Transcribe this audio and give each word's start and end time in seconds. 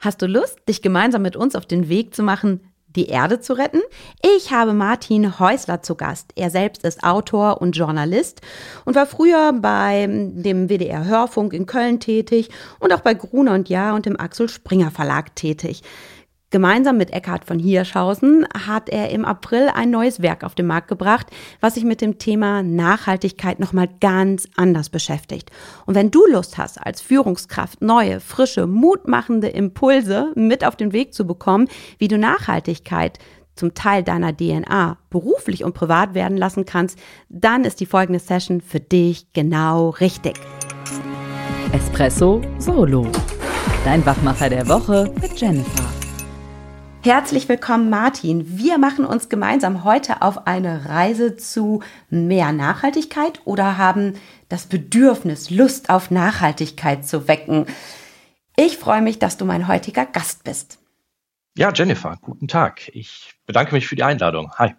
Hast 0.00 0.22
du 0.22 0.26
Lust, 0.26 0.60
dich 0.68 0.80
gemeinsam 0.80 1.22
mit 1.22 1.34
uns 1.34 1.56
auf 1.56 1.66
den 1.66 1.88
Weg 1.88 2.14
zu 2.14 2.22
machen, 2.22 2.60
die 2.94 3.08
Erde 3.08 3.40
zu 3.40 3.54
retten? 3.54 3.80
Ich 4.36 4.52
habe 4.52 4.72
Martin 4.72 5.40
Häusler 5.40 5.82
zu 5.82 5.96
Gast. 5.96 6.30
Er 6.36 6.50
selbst 6.50 6.84
ist 6.84 7.02
Autor 7.02 7.60
und 7.60 7.72
Journalist 7.76 8.40
und 8.84 8.94
war 8.94 9.06
früher 9.06 9.52
bei 9.52 10.06
dem 10.08 10.68
WDR 10.68 11.04
Hörfunk 11.04 11.52
in 11.52 11.66
Köln 11.66 11.98
tätig 11.98 12.48
und 12.78 12.92
auch 12.92 13.00
bei 13.00 13.14
Gruner 13.14 13.54
und 13.54 13.68
Jahr 13.68 13.96
und 13.96 14.06
dem 14.06 14.18
Axel 14.20 14.48
Springer 14.48 14.92
Verlag 14.92 15.34
tätig. 15.34 15.82
Gemeinsam 16.50 16.96
mit 16.96 17.12
Eckhard 17.12 17.44
von 17.44 17.58
Hirschhausen 17.58 18.46
hat 18.66 18.88
er 18.88 19.10
im 19.10 19.26
April 19.26 19.68
ein 19.74 19.90
neues 19.90 20.22
Werk 20.22 20.44
auf 20.44 20.54
den 20.54 20.66
Markt 20.66 20.88
gebracht, 20.88 21.26
was 21.60 21.74
sich 21.74 21.84
mit 21.84 22.00
dem 22.00 22.16
Thema 22.16 22.62
Nachhaltigkeit 22.62 23.60
nochmal 23.60 23.86
ganz 24.00 24.48
anders 24.56 24.88
beschäftigt. 24.88 25.50
Und 25.84 25.94
wenn 25.94 26.10
du 26.10 26.24
Lust 26.26 26.56
hast, 26.56 26.78
als 26.78 27.02
Führungskraft 27.02 27.82
neue, 27.82 28.20
frische, 28.20 28.66
mutmachende 28.66 29.48
Impulse 29.48 30.32
mit 30.36 30.64
auf 30.64 30.74
den 30.74 30.94
Weg 30.94 31.12
zu 31.12 31.26
bekommen, 31.26 31.68
wie 31.98 32.08
du 32.08 32.16
Nachhaltigkeit 32.16 33.18
zum 33.54 33.74
Teil 33.74 34.02
deiner 34.02 34.34
DNA 34.34 34.96
beruflich 35.10 35.64
und 35.64 35.74
privat 35.74 36.14
werden 36.14 36.38
lassen 36.38 36.64
kannst, 36.64 36.98
dann 37.28 37.64
ist 37.64 37.78
die 37.80 37.86
folgende 37.86 38.20
Session 38.20 38.62
für 38.62 38.80
dich 38.80 39.34
genau 39.34 39.90
richtig. 39.90 40.40
Espresso 41.72 42.40
Solo. 42.58 43.06
Dein 43.84 44.06
Wachmacher 44.06 44.48
der 44.48 44.66
Woche 44.66 45.12
mit 45.20 45.38
Jennifer. 45.38 46.07
Herzlich 47.04 47.48
willkommen, 47.48 47.90
Martin. 47.90 48.58
Wir 48.58 48.76
machen 48.76 49.04
uns 49.04 49.28
gemeinsam 49.28 49.84
heute 49.84 50.20
auf 50.20 50.48
eine 50.48 50.86
Reise 50.86 51.36
zu 51.36 51.82
mehr 52.10 52.50
Nachhaltigkeit 52.52 53.40
oder 53.44 53.78
haben 53.78 54.14
das 54.48 54.66
Bedürfnis, 54.66 55.48
Lust 55.48 55.90
auf 55.90 56.10
Nachhaltigkeit 56.10 57.06
zu 57.06 57.28
wecken. 57.28 57.66
Ich 58.56 58.78
freue 58.78 59.00
mich, 59.00 59.20
dass 59.20 59.36
du 59.36 59.44
mein 59.44 59.68
heutiger 59.68 60.06
Gast 60.06 60.42
bist. 60.42 60.80
Ja, 61.56 61.72
Jennifer, 61.72 62.18
guten 62.20 62.48
Tag. 62.48 62.88
Ich 62.92 63.34
bedanke 63.46 63.74
mich 63.74 63.86
für 63.86 63.96
die 63.96 64.02
Einladung. 64.02 64.52
Hi. 64.58 64.74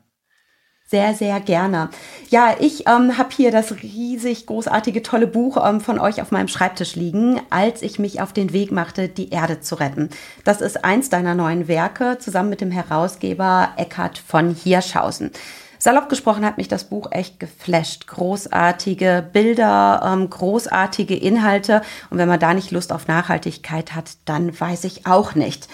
Sehr, 0.90 1.14
sehr 1.14 1.40
gerne. 1.40 1.92
Ja, 2.32 2.56
ich 2.60 2.88
ähm, 2.88 3.20
habe 3.20 3.30
hier 3.32 3.52
das 3.52 3.84
riesig 3.84 4.48
großartige, 4.48 5.04
tolle 5.04 5.28
Buch 5.28 5.64
ähm, 5.64 5.82
von 5.82 6.00
euch 6.00 6.20
auf 6.20 6.32
meinem 6.32 6.48
Schreibtisch 6.48 6.96
liegen, 6.96 7.40
als 7.52 7.84
ich 7.84 8.00
mich 8.00 8.22
auf 8.22 8.34
den 8.34 8.54
Weg 8.54 8.72
machte, 8.72 9.08
die 9.08 9.30
Erde 9.30 9.60
zu 9.62 9.76
retten. 9.76 10.10
Das 10.46 10.62
ist 10.62 10.84
eins 10.84 11.12
deiner 11.12 11.36
neuen 11.36 11.68
Werke, 11.68 12.18
zusammen 12.18 12.50
mit 12.50 12.60
dem 12.62 12.72
Herausgeber 12.72 13.70
Eckhard 13.78 14.18
von 14.18 14.56
Hirschhausen. 14.56 15.30
Salopp 15.78 16.10
gesprochen 16.10 16.44
hat 16.44 16.58
mich 16.58 16.68
das 16.68 16.86
Buch 16.86 17.12
echt 17.12 17.40
geflasht. 17.40 18.08
Großartige 18.08 19.30
Bilder, 19.32 20.02
ähm, 20.04 20.28
großartige 20.28 21.16
Inhalte. 21.16 21.84
Und 22.10 22.18
wenn 22.18 22.28
man 22.28 22.40
da 22.40 22.56
nicht 22.56 22.72
Lust 22.72 22.92
auf 22.92 23.08
Nachhaltigkeit 23.08 23.94
hat, 23.94 24.14
dann 24.26 24.60
weiß 24.60 24.86
ich 24.86 25.06
auch 25.06 25.36
nicht. 25.36 25.68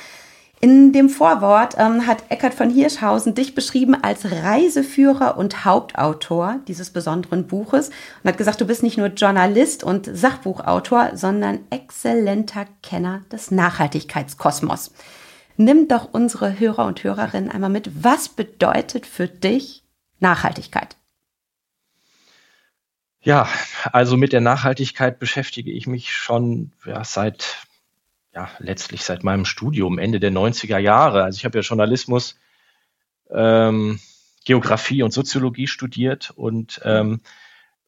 In 0.66 0.94
dem 0.94 1.10
Vorwort 1.10 1.76
ähm, 1.78 2.08
hat 2.08 2.24
Eckhard 2.30 2.56
von 2.56 2.72
Hirschhausen 2.72 3.36
dich 3.36 3.54
beschrieben 3.54 3.94
als 3.94 4.26
Reiseführer 4.26 5.38
und 5.38 5.64
Hauptautor 5.64 6.60
dieses 6.68 6.90
besonderen 6.90 7.46
Buches 7.46 7.90
und 7.90 8.30
hat 8.32 8.40
gesagt, 8.40 8.62
du 8.62 8.66
bist 8.66 8.82
nicht 8.82 8.98
nur 8.98 9.10
Journalist 9.10 9.84
und 9.84 10.10
Sachbuchautor, 10.12 11.12
sondern 11.14 11.60
exzellenter 11.70 12.66
Kenner 12.82 13.22
des 13.32 13.52
Nachhaltigkeitskosmos. 13.52 14.92
Nimm 15.56 15.88
doch 15.88 16.10
unsere 16.12 16.60
Hörer 16.60 16.88
und 16.88 17.04
Hörerinnen 17.04 17.52
einmal 17.52 17.70
mit. 17.70 18.04
Was 18.04 18.28
bedeutet 18.28 19.06
für 19.06 19.28
dich 19.28 19.84
Nachhaltigkeit? 20.20 20.96
Ja, 23.22 23.48
also 23.92 24.18
mit 24.18 24.34
der 24.34 24.42
Nachhaltigkeit 24.42 25.20
beschäftige 25.20 25.70
ich 25.72 25.86
mich 25.86 26.12
schon 26.12 26.72
ja, 26.88 27.04
seit 27.04 27.68
ja, 28.36 28.50
letztlich 28.60 29.04
seit 29.04 29.24
meinem 29.24 29.46
Studium, 29.46 29.98
Ende 29.98 30.20
der 30.20 30.32
90er 30.32 30.78
Jahre. 30.78 31.24
Also 31.24 31.38
ich 31.38 31.46
habe 31.46 31.58
ja 31.58 31.62
Journalismus, 31.62 32.38
ähm, 33.30 34.00
Geografie 34.44 35.04
und 35.04 35.12
Soziologie 35.12 35.68
studiert 35.68 36.32
und 36.36 36.82
ähm, 36.84 37.22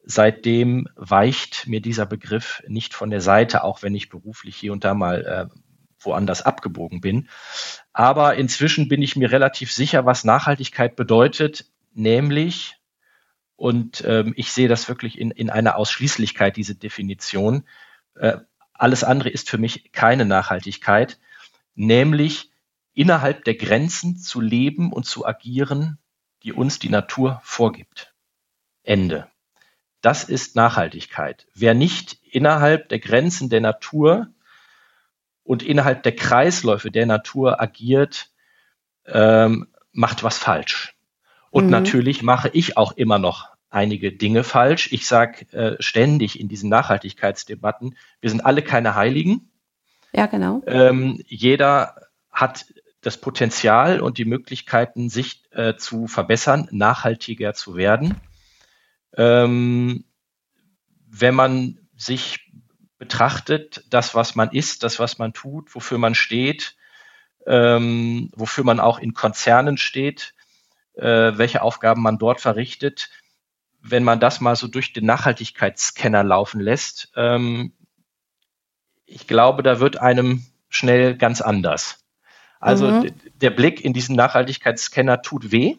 seitdem 0.04 0.88
weicht 0.96 1.66
mir 1.66 1.82
dieser 1.82 2.06
Begriff 2.06 2.62
nicht 2.66 2.94
von 2.94 3.10
der 3.10 3.20
Seite, 3.20 3.62
auch 3.62 3.82
wenn 3.82 3.94
ich 3.94 4.08
beruflich 4.08 4.56
hier 4.56 4.72
und 4.72 4.84
da 4.84 4.94
mal 4.94 5.24
äh, 5.52 5.58
woanders 6.00 6.42
abgebogen 6.42 7.00
bin. 7.00 7.28
Aber 7.92 8.36
inzwischen 8.36 8.88
bin 8.88 9.02
ich 9.02 9.16
mir 9.16 9.30
relativ 9.30 9.70
sicher, 9.70 10.06
was 10.06 10.24
Nachhaltigkeit 10.24 10.96
bedeutet, 10.96 11.66
nämlich, 11.92 12.76
und 13.54 14.02
ähm, 14.06 14.32
ich 14.36 14.50
sehe 14.50 14.68
das 14.68 14.88
wirklich 14.88 15.18
in, 15.18 15.30
in 15.30 15.50
einer 15.50 15.76
Ausschließlichkeit, 15.76 16.56
diese 16.56 16.74
Definition, 16.74 17.64
äh, 18.14 18.38
alles 18.78 19.04
andere 19.04 19.28
ist 19.28 19.50
für 19.50 19.58
mich 19.58 19.92
keine 19.92 20.24
Nachhaltigkeit, 20.24 21.18
nämlich 21.74 22.50
innerhalb 22.94 23.44
der 23.44 23.54
Grenzen 23.54 24.16
zu 24.16 24.40
leben 24.40 24.92
und 24.92 25.04
zu 25.04 25.26
agieren, 25.26 25.98
die 26.42 26.52
uns 26.52 26.78
die 26.78 26.88
Natur 26.88 27.40
vorgibt. 27.44 28.14
Ende. 28.82 29.28
Das 30.00 30.24
ist 30.24 30.56
Nachhaltigkeit. 30.56 31.46
Wer 31.54 31.74
nicht 31.74 32.18
innerhalb 32.30 32.88
der 32.88 33.00
Grenzen 33.00 33.50
der 33.50 33.60
Natur 33.60 34.28
und 35.42 35.62
innerhalb 35.62 36.04
der 36.04 36.14
Kreisläufe 36.14 36.90
der 36.90 37.06
Natur 37.06 37.60
agiert, 37.60 38.30
ähm, 39.06 39.68
macht 39.92 40.22
was 40.22 40.38
falsch. 40.38 40.94
Und 41.50 41.64
mhm. 41.64 41.70
natürlich 41.70 42.22
mache 42.22 42.50
ich 42.52 42.76
auch 42.76 42.92
immer 42.92 43.18
noch 43.18 43.57
einige 43.70 44.12
Dinge 44.12 44.44
falsch. 44.44 44.92
Ich 44.92 45.06
sage 45.06 45.50
äh, 45.52 45.76
ständig 45.80 46.40
in 46.40 46.48
diesen 46.48 46.70
Nachhaltigkeitsdebatten, 46.70 47.96
wir 48.20 48.30
sind 48.30 48.44
alle 48.44 48.62
keine 48.62 48.94
Heiligen. 48.94 49.50
Ja, 50.12 50.26
genau. 50.26 50.62
Ähm, 50.66 51.22
jeder 51.26 52.08
hat 52.30 52.66
das 53.00 53.18
Potenzial 53.18 54.00
und 54.00 54.18
die 54.18 54.24
Möglichkeiten, 54.24 55.08
sich 55.08 55.42
äh, 55.50 55.74
zu 55.76 56.06
verbessern, 56.06 56.68
nachhaltiger 56.72 57.54
zu 57.54 57.76
werden. 57.76 58.20
Ähm, 59.16 60.04
wenn 61.06 61.34
man 61.34 61.78
sich 61.96 62.50
betrachtet, 62.98 63.84
das, 63.90 64.14
was 64.14 64.34
man 64.34 64.50
ist, 64.50 64.82
das, 64.82 64.98
was 64.98 65.18
man 65.18 65.32
tut, 65.32 65.74
wofür 65.74 65.98
man 65.98 66.14
steht, 66.14 66.76
ähm, 67.46 68.30
wofür 68.34 68.64
man 68.64 68.80
auch 68.80 68.98
in 68.98 69.14
Konzernen 69.14 69.78
steht, 69.78 70.34
äh, 70.94 71.32
welche 71.36 71.62
Aufgaben 71.62 72.02
man 72.02 72.18
dort 72.18 72.40
verrichtet, 72.40 73.10
wenn 73.80 74.04
man 74.04 74.20
das 74.20 74.40
mal 74.40 74.56
so 74.56 74.66
durch 74.66 74.92
den 74.92 75.06
Nachhaltigkeitsscanner 75.06 76.24
laufen 76.24 76.60
lässt, 76.60 77.12
ähm, 77.16 77.72
ich 79.06 79.26
glaube, 79.26 79.62
da 79.62 79.80
wird 79.80 79.98
einem 79.98 80.44
schnell 80.68 81.16
ganz 81.16 81.40
anders. 81.40 82.04
Also 82.60 82.90
mhm. 82.90 83.12
der 83.34 83.50
Blick 83.50 83.84
in 83.84 83.92
diesen 83.92 84.16
Nachhaltigkeitsscanner 84.16 85.22
tut 85.22 85.52
weh 85.52 85.76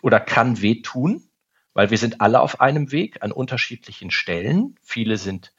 oder 0.00 0.18
kann 0.18 0.60
weh 0.62 0.82
tun, 0.82 1.22
weil 1.74 1.90
wir 1.90 1.98
sind 1.98 2.20
alle 2.20 2.40
auf 2.40 2.60
einem 2.60 2.90
Weg 2.90 3.22
an 3.22 3.32
unterschiedlichen 3.32 4.10
Stellen. 4.10 4.76
Viele 4.82 5.16
sind 5.16 5.52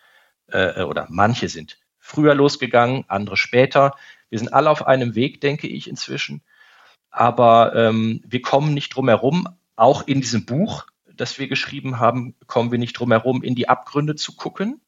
äh, 0.48 0.84
oder 0.84 1.08
manche 1.10 1.48
sind 1.48 1.78
früher 2.00 2.36
losgegangen, 2.36 3.06
andere 3.08 3.38
später. 3.38 3.96
Wir 4.30 4.40
sind 4.40 4.54
alle 4.54 4.70
auf 4.70 4.86
einem 4.86 5.16
Weg, 5.16 5.42
denke 5.42 5.68
ich 5.68 5.88
inzwischen. 5.88 6.42
Aber 7.10 7.76
ähm, 7.76 8.22
wir 8.26 8.42
kommen 8.42 8.74
nicht 8.74 8.90
drum 8.90 9.08
herum, 9.08 9.48
auch 9.76 10.08
in 10.08 10.22
diesem 10.22 10.46
Buch 10.46 10.88
das 11.24 11.40
wir 11.40 11.48
geschrieben 11.48 12.00
haben, 12.00 12.36
kommen 12.48 12.72
wir 12.72 12.80
nicht 12.80 13.00
drum 13.00 13.12
herum, 13.12 13.44
in 13.44 13.56
die 13.56 13.70
Abgründe 13.70 14.16
zu 14.16 14.36
gucken 14.36 14.82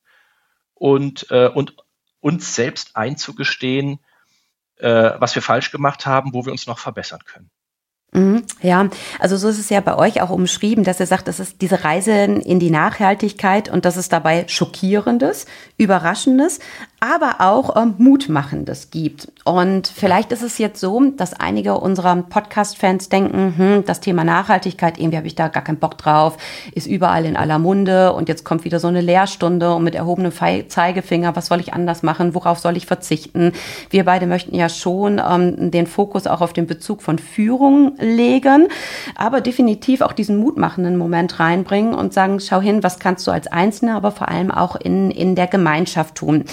und, 0.73 1.27
äh, 1.31 1.47
und 1.47 1.77
uns 2.19 2.55
selbst 2.55 2.97
einzugestehen, 2.97 3.99
äh, 4.75 5.11
was 5.17 5.33
wir 5.35 5.41
falsch 5.41 5.71
gemacht 5.71 6.05
haben, 6.05 6.33
wo 6.33 6.45
wir 6.45 6.51
uns 6.51 6.67
noch 6.67 6.77
verbessern 6.77 7.21
können. 7.25 7.49
Mhm, 8.11 8.45
ja, 8.61 8.89
also 9.19 9.37
so 9.37 9.47
ist 9.47 9.59
es 9.59 9.69
ja 9.69 9.79
bei 9.79 9.97
euch 9.97 10.21
auch 10.21 10.29
umschrieben, 10.29 10.83
dass 10.83 10.99
ihr 10.99 11.05
sagt, 11.05 11.29
das 11.29 11.39
ist 11.39 11.61
diese 11.61 11.85
Reise 11.85 12.11
in 12.11 12.59
die 12.59 12.69
Nachhaltigkeit 12.69 13.69
und 13.69 13.85
das 13.85 13.95
ist 13.95 14.11
dabei 14.11 14.45
Schockierendes, 14.47 15.45
Überraschendes, 15.77 16.59
aber 17.05 17.35
auch 17.39 17.75
ähm, 17.75 17.93
Mutmachendes 17.97 18.89
gibt. 18.89 19.27
Und 19.43 19.87
vielleicht 19.87 20.31
ist 20.31 20.41
es 20.41 20.57
jetzt 20.57 20.79
so, 20.79 20.99
dass 21.17 21.33
einige 21.33 21.75
unserer 21.75 22.15
Podcast-Fans 22.15 23.09
denken, 23.09 23.53
hm, 23.55 23.83
das 23.85 23.99
Thema 23.99 24.23
Nachhaltigkeit, 24.23 24.97
irgendwie 24.97 25.17
habe 25.17 25.27
ich 25.27 25.35
da 25.35 25.49
gar 25.49 25.63
keinen 25.63 25.77
Bock 25.77 25.97
drauf, 25.97 26.37
ist 26.73 26.87
überall 26.87 27.25
in 27.25 27.37
aller 27.37 27.59
Munde 27.59 28.13
und 28.13 28.27
jetzt 28.27 28.43
kommt 28.43 28.63
wieder 28.65 28.79
so 28.79 28.87
eine 28.87 29.01
Lehrstunde 29.01 29.73
und 29.75 29.83
mit 29.83 29.93
erhobenem 29.93 30.31
Zeigefinger, 30.31 31.35
was 31.35 31.47
soll 31.47 31.59
ich 31.59 31.73
anders 31.73 32.01
machen, 32.01 32.33
worauf 32.33 32.59
soll 32.59 32.75
ich 32.75 32.87
verzichten? 32.87 33.51
Wir 33.89 34.05
beide 34.05 34.25
möchten 34.25 34.55
ja 34.55 34.69
schon 34.69 35.21
ähm, 35.23 35.71
den 35.71 35.85
Fokus 35.85 36.25
auch 36.25 36.41
auf 36.41 36.53
den 36.53 36.65
Bezug 36.65 37.03
von 37.03 37.19
Führung 37.19 37.95
legen, 37.99 38.67
aber 39.15 39.41
definitiv 39.41 40.01
auch 40.01 40.13
diesen 40.13 40.37
mutmachenden 40.37 40.97
Moment 40.97 41.39
reinbringen 41.39 41.93
und 41.93 42.13
sagen, 42.13 42.39
schau 42.39 42.61
hin, 42.61 42.81
was 42.81 42.97
kannst 42.97 43.27
du 43.27 43.31
als 43.31 43.47
Einzelner, 43.47 43.95
aber 43.95 44.11
vor 44.11 44.29
allem 44.29 44.49
auch 44.49 44.75
in, 44.75 45.11
in 45.11 45.35
der 45.35 45.47
Gemeinschaft 45.47 46.15
tun. 46.15 46.45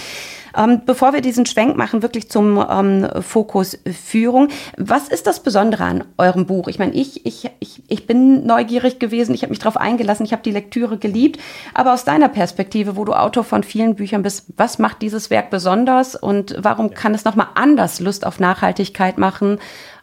Ähm, 0.55 0.81
bevor 0.85 1.13
wir 1.13 1.21
diesen 1.21 1.45
Schwenk 1.45 1.77
machen, 1.77 2.01
wirklich 2.01 2.29
zum 2.29 2.63
ähm, 2.69 3.09
Fokus 3.21 3.79
Führung. 3.91 4.49
Was 4.77 5.07
ist 5.07 5.27
das 5.27 5.41
Besondere 5.41 5.83
an 5.83 6.03
eurem 6.17 6.45
Buch? 6.45 6.67
Ich 6.67 6.79
meine, 6.79 6.93
ich, 6.93 7.25
ich, 7.25 7.49
ich, 7.59 7.83
ich 7.87 8.07
bin 8.07 8.45
neugierig 8.45 8.99
gewesen, 8.99 9.33
ich 9.33 9.41
habe 9.41 9.51
mich 9.51 9.59
darauf 9.59 9.77
eingelassen, 9.77 10.25
ich 10.25 10.31
habe 10.31 10.43
die 10.43 10.51
Lektüre 10.51 10.97
geliebt. 10.97 11.39
Aber 11.73 11.93
aus 11.93 12.05
deiner 12.05 12.29
Perspektive, 12.29 12.95
wo 12.95 13.05
du 13.05 13.13
Autor 13.13 13.43
von 13.43 13.63
vielen 13.63 13.95
Büchern 13.95 14.23
bist, 14.23 14.45
was 14.57 14.79
macht 14.79 15.01
dieses 15.01 15.29
Werk 15.29 15.49
besonders 15.49 16.15
und 16.15 16.55
warum 16.59 16.89
ja. 16.89 16.93
kann 16.93 17.13
es 17.13 17.25
nochmal 17.25 17.47
anders 17.55 17.99
Lust 17.99 18.25
auf 18.25 18.39
Nachhaltigkeit 18.39 19.17
machen? 19.17 19.59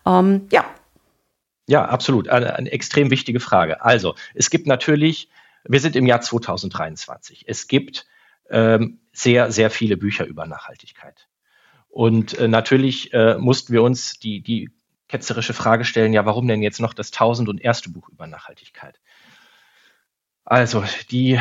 Ähm, 0.07 0.47
ja. 0.51 0.65
Ja, 1.67 1.85
absolut. 1.85 2.29
Eine, 2.29 2.57
eine 2.57 2.73
extrem 2.73 3.11
wichtige 3.11 3.39
Frage. 3.39 3.85
Also, 3.85 4.17
es 4.35 4.51
gibt 4.51 4.67
natürlich, 4.67 5.29
wir 5.69 5.79
sind 5.79 5.95
im 5.95 6.07
Jahr 6.07 6.21
2023. 6.21 7.45
Es 7.47 7.69
gibt 7.69 8.07
ähm, 8.51 9.00
sehr, 9.13 9.51
sehr 9.51 9.71
viele 9.71 9.97
Bücher 9.97 10.27
über 10.27 10.47
Nachhaltigkeit. 10.47 11.29
Und 11.89 12.39
äh, 12.39 12.49
natürlich 12.49 13.13
äh, 13.13 13.37
mussten 13.39 13.73
wir 13.73 13.83
uns 13.83 14.19
die, 14.19 14.41
die 14.41 14.71
ketzerische 15.09 15.55
Frage 15.55 15.85
stellen, 15.85 16.13
ja, 16.13 16.25
warum 16.25 16.47
denn 16.47 16.63
jetzt 16.63 16.81
noch 16.81 16.95
das 16.95 17.11
tausend 17.11 17.49
und 17.49 17.61
erste 17.61 17.91
Buch 17.91 18.09
über 18.09 18.27
Nachhaltigkeit? 18.27 19.01
Also, 20.45 20.85
die 21.11 21.41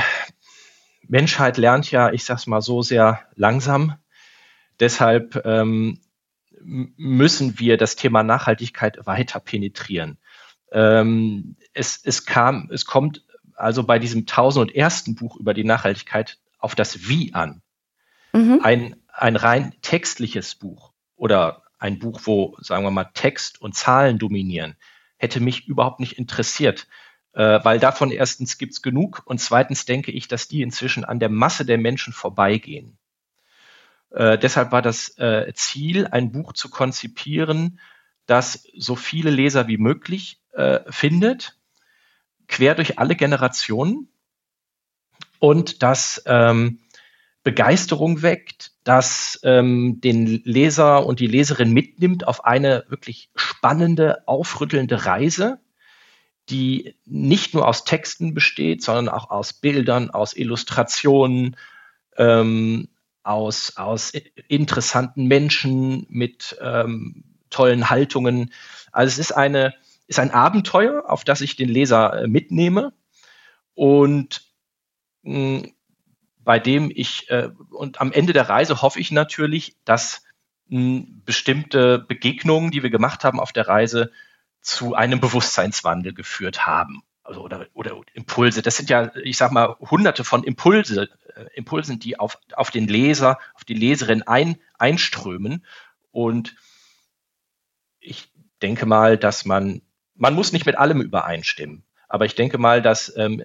Menschheit 1.08 1.58
lernt 1.58 1.90
ja, 1.92 2.12
ich 2.12 2.24
sag's 2.24 2.48
mal 2.48 2.62
so, 2.62 2.82
sehr 2.82 3.22
langsam. 3.36 3.96
Deshalb 4.80 5.42
ähm, 5.46 6.00
müssen 6.62 7.60
wir 7.60 7.78
das 7.78 7.96
Thema 7.96 8.24
Nachhaltigkeit 8.24 9.06
weiter 9.06 9.40
penetrieren. 9.40 10.18
Ähm, 10.72 11.56
es, 11.74 12.00
es 12.04 12.26
kam, 12.26 12.70
es 12.72 12.86
kommt 12.86 13.24
also 13.56 13.84
bei 13.84 14.00
diesem 14.00 14.26
tausend 14.26 14.70
und 14.70 14.76
ersten 14.76 15.16
Buch 15.16 15.38
über 15.38 15.54
die 15.54 15.64
Nachhaltigkeit 15.64 16.38
auf 16.60 16.76
das 16.76 17.08
Wie 17.08 17.34
an. 17.34 17.62
Mhm. 18.34 18.60
Ein, 18.64 18.96
ein 19.08 19.36
rein 19.36 19.74
textliches 19.82 20.56
Buch 20.56 20.94
oder 21.16 21.64
ein 21.80 22.00
Buch, 22.00 22.22
wo, 22.26 22.56
sagen 22.60 22.84
wir 22.84 22.92
mal, 22.92 23.10
Text 23.14 23.62
und 23.62 23.76
Zahlen 23.76 24.20
dominieren, 24.20 24.76
hätte 25.18 25.40
mich 25.40 25.68
überhaupt 25.68 26.00
nicht 26.00 26.18
interessiert, 26.18 26.88
äh, 27.34 27.60
weil 27.64 27.80
davon 27.80 28.12
erstens 28.12 28.58
gibt's 28.58 28.82
genug 28.82 29.24
und 29.26 29.40
zweitens 29.40 29.86
denke 29.86 30.12
ich, 30.12 30.28
dass 30.28 30.48
die 30.48 30.62
inzwischen 30.62 31.06
an 31.06 31.20
der 31.20 31.30
Masse 31.30 31.66
der 31.66 31.78
Menschen 31.78 32.14
vorbeigehen. 32.14 32.98
Äh, 34.12 34.38
deshalb 34.38 34.72
war 34.72 34.82
das 34.82 35.18
äh, 35.18 35.52
Ziel, 35.54 36.08
ein 36.08 36.32
Buch 36.32 36.54
zu 36.54 36.70
konzipieren, 36.70 37.80
das 38.26 38.64
so 38.78 38.96
viele 38.96 39.30
Leser 39.32 39.68
wie 39.68 39.78
möglich 39.78 40.42
äh, 40.52 40.80
findet, 40.90 41.58
quer 42.48 42.76
durch 42.76 43.00
alle 43.00 43.16
Generationen 43.16 44.10
und 45.40 45.82
das 45.84 46.22
ähm, 46.26 46.80
Begeisterung 47.44 48.22
weckt, 48.22 48.72
das 48.84 49.40
ähm, 49.44 50.02
den 50.02 50.26
Leser 50.44 51.06
und 51.06 51.20
die 51.20 51.28
Leserin 51.28 51.72
mitnimmt 51.72 52.28
auf 52.28 52.46
eine 52.46 52.86
wirklich 52.90 53.30
spannende, 53.36 54.28
aufrüttelnde 54.28 55.06
Reise, 55.06 55.60
die 56.50 56.96
nicht 57.06 57.54
nur 57.54 57.68
aus 57.68 57.86
Texten 57.86 58.34
besteht, 58.34 58.84
sondern 58.84 59.10
auch 59.10 59.30
aus 59.30 59.54
Bildern, 59.54 60.10
aus 60.10 60.36
Illustrationen, 60.36 61.56
ähm, 62.18 62.90
aus, 63.24 63.78
aus 63.78 64.12
interessanten 64.48 65.26
Menschen 65.26 66.06
mit 66.10 66.58
ähm, 66.62 67.24
tollen 67.50 67.90
Haltungen. 67.90 68.52
Also 68.92 69.14
es 69.14 69.20
ist 69.20 69.32
eine, 69.32 69.74
ist 70.08 70.20
ein 70.20 70.32
Abenteuer, 70.32 71.04
auf 71.08 71.24
das 71.24 71.42
ich 71.42 71.56
den 71.56 71.70
Leser 71.70 72.24
äh, 72.24 72.28
mitnehme 72.28 72.94
und 73.76 74.49
bei 75.24 76.60
dem 76.60 76.92
ich, 76.94 77.30
äh, 77.30 77.50
und 77.72 78.02
am 78.02 78.12
Ende 78.12 78.34
der 78.34 78.50
Reise 78.50 78.82
hoffe 78.82 79.00
ich 79.00 79.12
natürlich, 79.12 79.76
dass 79.86 80.24
mh, 80.68 81.04
bestimmte 81.26 82.00
Begegnungen, 82.00 82.72
die 82.72 82.84
wir 82.84 82.90
gemacht 82.90 83.24
haben 83.24 83.40
auf 83.40 83.52
der 83.52 83.68
Reise, 83.68 84.12
zu 84.62 84.94
einem 84.94 85.20
Bewusstseinswandel 85.20 86.14
geführt 86.14 86.66
haben. 86.66 87.04
Also, 87.24 87.42
oder, 87.42 87.68
oder 87.74 88.02
Impulse. 88.14 88.62
Das 88.62 88.78
sind 88.78 88.90
ja, 88.90 89.16
ich 89.24 89.38
sag 89.38 89.52
mal, 89.52 89.76
hunderte 89.80 90.24
von 90.24 90.44
Impulse, 90.44 91.10
äh, 91.36 91.46
Impulsen, 91.54 92.00
die 92.00 92.20
auf, 92.20 92.40
auf 92.54 92.72
den 92.72 92.88
Leser, 92.88 93.38
auf 93.54 93.64
die 93.64 93.76
Leserin 93.76 94.24
ein, 94.24 94.58
einströmen. 94.78 95.66
Und 96.12 96.56
ich 98.00 98.32
denke 98.62 98.86
mal, 98.86 99.18
dass 99.18 99.46
man, 99.46 99.82
man 100.16 100.34
muss 100.34 100.52
nicht 100.52 100.66
mit 100.66 100.78
allem 100.78 101.02
übereinstimmen. 101.02 101.84
Aber 102.08 102.26
ich 102.26 102.34
denke 102.34 102.58
mal, 102.58 102.82
dass 102.82 103.16
ähm, 103.16 103.44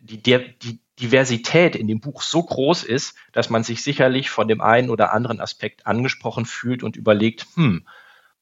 die, 0.00 0.22
der, 0.22 0.38
die 0.38 0.80
Diversität 1.00 1.76
in 1.76 1.86
dem 1.86 2.00
Buch 2.00 2.22
so 2.22 2.42
groß 2.42 2.84
ist, 2.84 3.16
dass 3.32 3.50
man 3.50 3.64
sich 3.64 3.82
sicherlich 3.82 4.30
von 4.30 4.48
dem 4.48 4.60
einen 4.60 4.90
oder 4.90 5.12
anderen 5.12 5.40
Aspekt 5.40 5.86
angesprochen 5.86 6.44
fühlt 6.44 6.82
und 6.82 6.96
überlegt, 6.96 7.46
hm, 7.54 7.86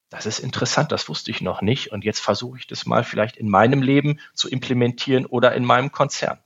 das 0.08 0.26
ist 0.26 0.38
interessant, 0.38 0.92
das 0.92 1.08
wusste 1.08 1.30
ich 1.30 1.40
noch 1.40 1.62
nicht 1.62 1.92
und 1.92 2.04
jetzt 2.04 2.20
versuche 2.20 2.58
ich 2.58 2.66
das 2.66 2.86
mal 2.86 3.04
vielleicht 3.04 3.36
in 3.36 3.48
meinem 3.48 3.82
Leben 3.82 4.20
zu 4.34 4.48
implementieren 4.48 5.26
oder 5.26 5.54
in 5.54 5.64
meinem 5.64 5.90
Konzern. 5.90 6.38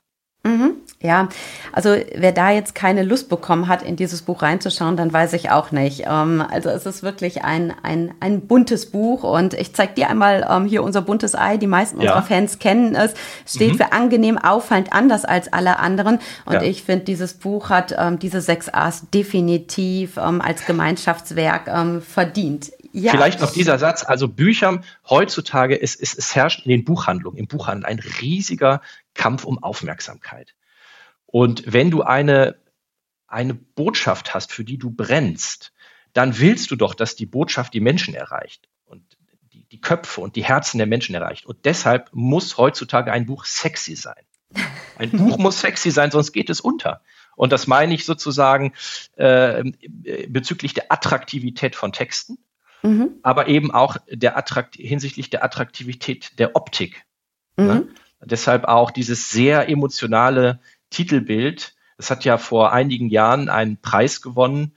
Mhm. 0.42 0.76
Ja, 1.02 1.30
also 1.72 1.96
wer 2.14 2.32
da 2.32 2.50
jetzt 2.50 2.74
keine 2.74 3.02
Lust 3.02 3.30
bekommen 3.30 3.68
hat, 3.68 3.82
in 3.82 3.96
dieses 3.96 4.20
Buch 4.20 4.42
reinzuschauen, 4.42 4.98
dann 4.98 5.10
weiß 5.10 5.32
ich 5.32 5.50
auch 5.50 5.70
nicht. 5.70 6.04
Ähm, 6.06 6.44
also 6.46 6.68
es 6.68 6.84
ist 6.84 7.02
wirklich 7.02 7.42
ein, 7.42 7.72
ein, 7.82 8.12
ein 8.20 8.42
buntes 8.46 8.90
Buch 8.90 9.22
und 9.22 9.54
ich 9.54 9.74
zeige 9.74 9.94
dir 9.94 10.10
einmal 10.10 10.46
ähm, 10.46 10.66
hier 10.66 10.82
unser 10.82 11.00
buntes 11.00 11.34
Ei. 11.34 11.56
Die 11.56 11.66
meisten 11.66 12.02
ja. 12.02 12.10
unserer 12.10 12.22
Fans 12.22 12.58
kennen 12.58 12.94
es. 12.94 13.14
Steht 13.46 13.72
mhm. 13.72 13.76
für 13.78 13.92
angenehm, 13.92 14.36
auffallend, 14.36 14.92
anders 14.92 15.24
als 15.24 15.50
alle 15.50 15.78
anderen. 15.78 16.18
Und 16.44 16.54
ja. 16.54 16.62
ich 16.62 16.82
finde, 16.82 17.06
dieses 17.06 17.32
Buch 17.32 17.70
hat 17.70 17.94
ähm, 17.96 18.18
diese 18.18 18.42
sechs 18.42 18.68
A's 18.68 19.08
definitiv 19.08 20.18
als 20.18 20.66
Gemeinschaftswerk 20.66 21.70
verdient. 22.02 22.72
Ja. 22.92 23.12
Vielleicht 23.12 23.40
noch 23.40 23.52
dieser 23.52 23.78
Satz. 23.78 24.04
Also 24.04 24.28
Bücher 24.28 24.80
heutzutage, 25.08 25.80
es, 25.80 25.96
es, 25.96 26.16
es 26.16 26.34
herrscht 26.34 26.66
in 26.66 26.70
den 26.70 26.84
Buchhandlungen, 26.84 27.38
im 27.38 27.46
Buchhandel 27.46 27.86
ein 27.86 28.00
riesiger 28.20 28.82
Kampf 29.14 29.44
um 29.44 29.62
Aufmerksamkeit. 29.62 30.54
Und 31.32 31.62
wenn 31.64 31.92
du 31.92 32.02
eine, 32.02 32.56
eine 33.28 33.54
Botschaft 33.54 34.34
hast, 34.34 34.52
für 34.52 34.64
die 34.64 34.78
du 34.78 34.90
brennst, 34.90 35.72
dann 36.12 36.40
willst 36.40 36.72
du 36.72 36.76
doch, 36.76 36.94
dass 36.94 37.14
die 37.14 37.26
Botschaft 37.26 37.72
die 37.72 37.80
Menschen 37.80 38.14
erreicht 38.14 38.68
und 38.84 39.16
die, 39.52 39.64
die 39.64 39.80
Köpfe 39.80 40.22
und 40.22 40.34
die 40.34 40.42
Herzen 40.44 40.78
der 40.78 40.88
Menschen 40.88 41.14
erreicht. 41.14 41.46
Und 41.46 41.64
deshalb 41.66 42.10
muss 42.12 42.58
heutzutage 42.58 43.12
ein 43.12 43.26
Buch 43.26 43.44
sexy 43.44 43.94
sein. 43.94 44.24
Ein 44.98 45.12
Buch 45.12 45.38
muss 45.38 45.60
sexy 45.60 45.92
sein, 45.92 46.10
sonst 46.10 46.32
geht 46.32 46.50
es 46.50 46.60
unter. 46.60 47.00
Und 47.36 47.52
das 47.52 47.68
meine 47.68 47.94
ich 47.94 48.04
sozusagen 48.04 48.72
äh, 49.14 49.62
bezüglich 50.28 50.74
der 50.74 50.90
Attraktivität 50.90 51.76
von 51.76 51.92
Texten, 51.92 52.38
mhm. 52.82 53.20
aber 53.22 53.46
eben 53.46 53.70
auch 53.70 53.98
der 54.10 54.36
Attrakt 54.36 54.74
hinsichtlich 54.74 55.30
der 55.30 55.44
Attraktivität 55.44 56.40
der 56.40 56.56
Optik. 56.56 57.04
Mhm. 57.56 57.66
Ne? 57.66 57.88
Deshalb 58.22 58.64
auch 58.64 58.90
dieses 58.90 59.30
sehr 59.30 59.68
emotionale 59.68 60.58
Titelbild. 60.90 61.74
Es 61.96 62.10
hat 62.10 62.24
ja 62.24 62.38
vor 62.38 62.72
einigen 62.72 63.08
Jahren 63.08 63.48
einen 63.48 63.80
Preis 63.80 64.20
gewonnen. 64.20 64.76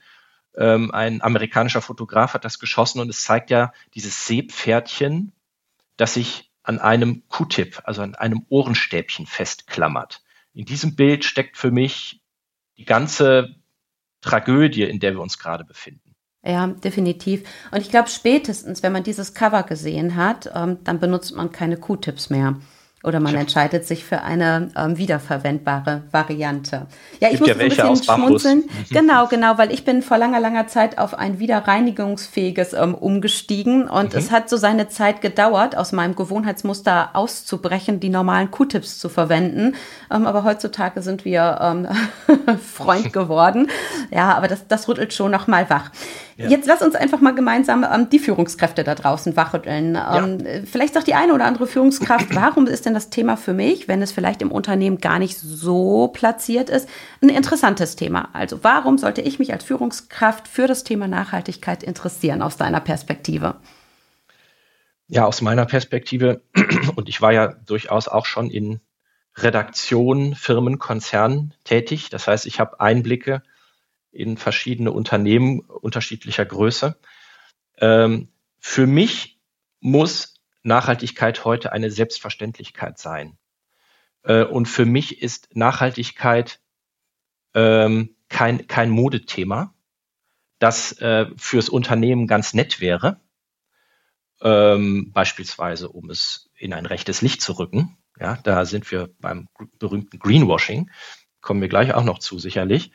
Ähm, 0.56 0.92
ein 0.92 1.22
amerikanischer 1.22 1.82
Fotograf 1.82 2.34
hat 2.34 2.44
das 2.44 2.58
geschossen 2.58 3.00
und 3.00 3.08
es 3.08 3.24
zeigt 3.24 3.50
ja 3.50 3.72
dieses 3.94 4.26
Seepferdchen, 4.26 5.32
das 5.96 6.14
sich 6.14 6.50
an 6.62 6.78
einem 6.78 7.28
Q-Tip, 7.28 7.82
also 7.84 8.02
an 8.02 8.14
einem 8.14 8.46
Ohrenstäbchen 8.48 9.26
festklammert. 9.26 10.22
In 10.52 10.64
diesem 10.64 10.96
Bild 10.96 11.24
steckt 11.24 11.56
für 11.56 11.70
mich 11.70 12.22
die 12.78 12.84
ganze 12.84 13.56
Tragödie, 14.20 14.84
in 14.84 15.00
der 15.00 15.12
wir 15.12 15.20
uns 15.20 15.38
gerade 15.38 15.64
befinden. 15.64 16.14
Ja, 16.42 16.66
definitiv. 16.66 17.42
Und 17.70 17.80
ich 17.80 17.90
glaube, 17.90 18.08
spätestens, 18.08 18.82
wenn 18.82 18.92
man 18.92 19.02
dieses 19.02 19.34
Cover 19.34 19.62
gesehen 19.62 20.14
hat, 20.14 20.50
ähm, 20.54 20.78
dann 20.84 21.00
benutzt 21.00 21.34
man 21.34 21.52
keine 21.52 21.78
Q-Tips 21.78 22.30
mehr. 22.30 22.56
Oder 23.04 23.20
man 23.20 23.34
entscheidet 23.34 23.86
sich 23.86 24.04
für 24.04 24.22
eine 24.22 24.70
ähm, 24.76 24.96
wiederverwendbare 24.96 26.02
Variante. 26.10 26.86
Ja, 27.20 27.28
ich 27.28 27.32
Gibt 27.32 27.40
muss 27.40 27.48
ja 27.50 27.58
welche 27.58 27.84
ein 27.84 27.90
bisschen 27.90 28.14
schmunzeln. 28.14 28.58
Mhm. 28.58 28.84
Genau, 28.90 29.26
genau, 29.26 29.58
weil 29.58 29.72
ich 29.72 29.84
bin 29.84 30.02
vor 30.02 30.16
langer, 30.16 30.40
langer 30.40 30.68
Zeit 30.68 30.96
auf 30.96 31.12
ein 31.12 31.38
wiederreinigungsfähiges 31.38 32.72
ähm, 32.72 32.94
umgestiegen 32.94 33.88
und 33.88 34.14
mhm. 34.14 34.18
es 34.18 34.30
hat 34.30 34.48
so 34.48 34.56
seine 34.56 34.88
Zeit 34.88 35.20
gedauert, 35.20 35.76
aus 35.76 35.92
meinem 35.92 36.16
Gewohnheitsmuster 36.16 37.10
auszubrechen, 37.12 38.00
die 38.00 38.08
normalen 38.08 38.50
Q-Tips 38.50 38.98
zu 38.98 39.10
verwenden. 39.10 39.74
Ähm, 40.10 40.26
aber 40.26 40.44
heutzutage 40.44 41.02
sind 41.02 41.26
wir 41.26 41.58
ähm, 41.60 41.88
Freund 42.58 43.12
geworden. 43.12 43.68
Ja, 44.10 44.34
aber 44.34 44.48
das, 44.48 44.66
das 44.66 44.88
rüttelt 44.88 45.12
schon 45.12 45.30
noch 45.30 45.46
mal 45.46 45.68
wach. 45.68 45.90
Ja. 46.36 46.48
Jetzt 46.48 46.66
lass 46.66 46.82
uns 46.82 46.96
einfach 46.96 47.20
mal 47.20 47.34
gemeinsam 47.34 47.84
ähm, 47.84 48.08
die 48.10 48.18
Führungskräfte 48.18 48.82
da 48.82 48.94
draußen 48.94 49.36
wachrütteln. 49.36 49.96
Ähm, 49.96 50.38
ja. 50.44 50.60
Vielleicht 50.64 50.94
sagt 50.94 51.06
die 51.06 51.14
eine 51.14 51.32
oder 51.32 51.44
andere 51.44 51.66
Führungskraft, 51.66 52.26
warum 52.34 52.66
ist 52.66 52.86
denn 52.86 52.94
das 52.94 53.10
Thema 53.10 53.36
für 53.36 53.52
mich, 53.52 53.86
wenn 53.86 54.02
es 54.02 54.10
vielleicht 54.10 54.42
im 54.42 54.50
Unternehmen 54.50 54.98
gar 54.98 55.18
nicht 55.18 55.38
so 55.38 56.08
platziert 56.08 56.70
ist, 56.70 56.88
ein 57.22 57.28
interessantes 57.28 57.94
Thema? 57.94 58.30
Also 58.32 58.62
warum 58.62 58.98
sollte 58.98 59.20
ich 59.20 59.38
mich 59.38 59.52
als 59.52 59.64
Führungskraft 59.64 60.48
für 60.48 60.66
das 60.66 60.82
Thema 60.82 61.06
Nachhaltigkeit 61.06 61.82
interessieren 61.82 62.42
aus 62.42 62.56
deiner 62.56 62.80
Perspektive? 62.80 63.56
Ja, 65.06 65.26
aus 65.26 65.40
meiner 65.40 65.66
Perspektive, 65.66 66.42
und 66.96 67.08
ich 67.08 67.20
war 67.22 67.32
ja 67.32 67.48
durchaus 67.48 68.08
auch 68.08 68.26
schon 68.26 68.50
in 68.50 68.80
Redaktion, 69.36 70.34
Firmen, 70.34 70.78
Konzernen 70.78 71.54
tätig. 71.64 72.08
Das 72.10 72.26
heißt, 72.26 72.46
ich 72.46 72.60
habe 72.60 72.80
Einblicke 72.80 73.42
in 74.14 74.36
verschiedene 74.36 74.92
Unternehmen 74.92 75.60
unterschiedlicher 75.60 76.44
Größe. 76.44 76.98
Ähm, 77.78 78.28
für 78.58 78.86
mich 78.86 79.38
muss 79.80 80.40
Nachhaltigkeit 80.62 81.44
heute 81.44 81.72
eine 81.72 81.90
Selbstverständlichkeit 81.90 82.98
sein. 82.98 83.36
Äh, 84.22 84.44
und 84.44 84.66
für 84.66 84.86
mich 84.86 85.22
ist 85.22 85.54
Nachhaltigkeit 85.54 86.60
ähm, 87.54 88.16
kein, 88.28 88.66
kein 88.66 88.90
Modethema, 88.90 89.74
das 90.58 90.92
äh, 91.00 91.26
fürs 91.36 91.68
Unternehmen 91.68 92.26
ganz 92.26 92.54
nett 92.54 92.80
wäre, 92.80 93.20
ähm, 94.40 95.12
beispielsweise 95.12 95.88
um 95.90 96.10
es 96.10 96.50
in 96.56 96.72
ein 96.72 96.86
rechtes 96.86 97.22
Licht 97.22 97.42
zu 97.42 97.52
rücken. 97.52 97.96
Ja, 98.18 98.38
da 98.42 98.64
sind 98.64 98.90
wir 98.90 99.10
beim 99.20 99.48
berühmten 99.78 100.18
Greenwashing, 100.18 100.90
kommen 101.40 101.60
wir 101.60 101.68
gleich 101.68 101.94
auch 101.94 102.04
noch 102.04 102.18
zu 102.18 102.38
sicherlich. 102.38 102.92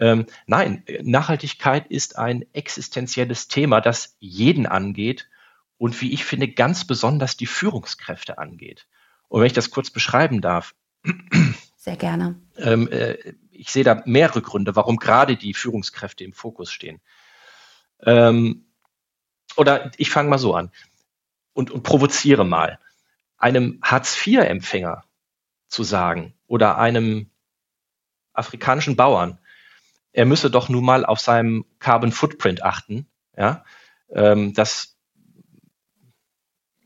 Ähm, 0.00 0.26
nein, 0.46 0.82
Nachhaltigkeit 1.02 1.86
ist 1.86 2.18
ein 2.18 2.46
existenzielles 2.54 3.48
Thema, 3.48 3.80
das 3.80 4.16
jeden 4.18 4.66
angeht 4.66 5.28
und 5.76 6.00
wie 6.00 6.12
ich 6.12 6.24
finde, 6.24 6.48
ganz 6.48 6.86
besonders 6.86 7.36
die 7.36 7.46
Führungskräfte 7.46 8.38
angeht. 8.38 8.86
Und 9.28 9.40
wenn 9.40 9.46
ich 9.46 9.52
das 9.52 9.70
kurz 9.70 9.90
beschreiben 9.90 10.40
darf. 10.40 10.74
Sehr 11.76 11.96
gerne. 11.96 12.40
Ähm, 12.56 12.88
äh, 12.90 13.16
ich 13.50 13.70
sehe 13.70 13.84
da 13.84 14.02
mehrere 14.06 14.40
Gründe, 14.40 14.74
warum 14.74 14.96
gerade 14.96 15.36
die 15.36 15.54
Führungskräfte 15.54 16.24
im 16.24 16.32
Fokus 16.32 16.72
stehen. 16.72 17.00
Ähm, 18.02 18.64
oder 19.56 19.90
ich 19.98 20.10
fange 20.10 20.30
mal 20.30 20.38
so 20.38 20.54
an 20.54 20.70
und, 21.52 21.70
und 21.70 21.82
provoziere 21.82 22.44
mal. 22.44 22.78
Einem 23.36 23.80
Hartz-IV-Empfänger 23.82 25.04
zu 25.68 25.82
sagen 25.82 26.34
oder 26.46 26.78
einem 26.78 27.30
afrikanischen 28.32 28.96
Bauern, 28.96 29.38
er 30.12 30.24
müsse 30.24 30.50
doch 30.50 30.68
nun 30.68 30.84
mal 30.84 31.04
auf 31.04 31.20
seinem 31.20 31.64
Carbon 31.78 32.12
Footprint 32.12 32.62
achten. 32.62 33.06
Ja, 33.36 33.64
ähm, 34.10 34.54
das 34.54 34.96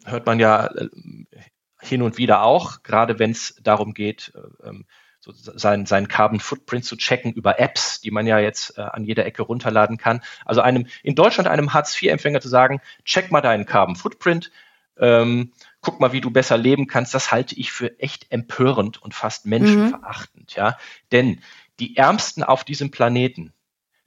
hört 0.04 0.26
man 0.26 0.38
ja 0.38 0.66
äh, 0.66 0.88
hin 1.80 2.02
und 2.02 2.18
wieder 2.18 2.42
auch, 2.42 2.82
gerade 2.82 3.18
wenn 3.18 3.30
es 3.30 3.56
darum 3.62 3.94
geht, 3.94 4.32
äh, 4.34 4.68
ähm, 4.68 4.86
so 5.20 5.32
sein, 5.32 5.86
seinen 5.86 6.08
Carbon 6.08 6.38
Footprint 6.38 6.84
zu 6.84 6.96
checken 6.96 7.32
über 7.32 7.58
Apps, 7.58 8.02
die 8.02 8.10
man 8.10 8.26
ja 8.26 8.38
jetzt 8.38 8.76
äh, 8.76 8.82
an 8.82 9.04
jeder 9.04 9.24
Ecke 9.24 9.42
runterladen 9.42 9.96
kann. 9.96 10.22
Also 10.44 10.60
einem 10.60 10.86
in 11.02 11.14
Deutschland 11.14 11.48
einem 11.48 11.72
Hartz-IV-Empfänger 11.72 12.42
zu 12.42 12.50
sagen, 12.50 12.82
check 13.04 13.30
mal 13.30 13.40
deinen 13.40 13.64
Carbon 13.64 13.96
Footprint, 13.96 14.50
ähm, 14.98 15.52
guck 15.80 15.98
mal, 15.98 16.12
wie 16.12 16.20
du 16.20 16.30
besser 16.30 16.56
leben 16.56 16.86
kannst, 16.86 17.14
das 17.14 17.32
halte 17.32 17.54
ich 17.54 17.72
für 17.72 17.98
echt 17.98 18.30
empörend 18.30 19.02
und 19.02 19.14
fast 19.14 19.46
menschenverachtend, 19.46 20.52
mhm. 20.54 20.60
ja. 20.60 20.78
Denn 21.10 21.40
die 21.80 21.96
Ärmsten 21.96 22.42
auf 22.42 22.64
diesem 22.64 22.90
Planeten 22.90 23.52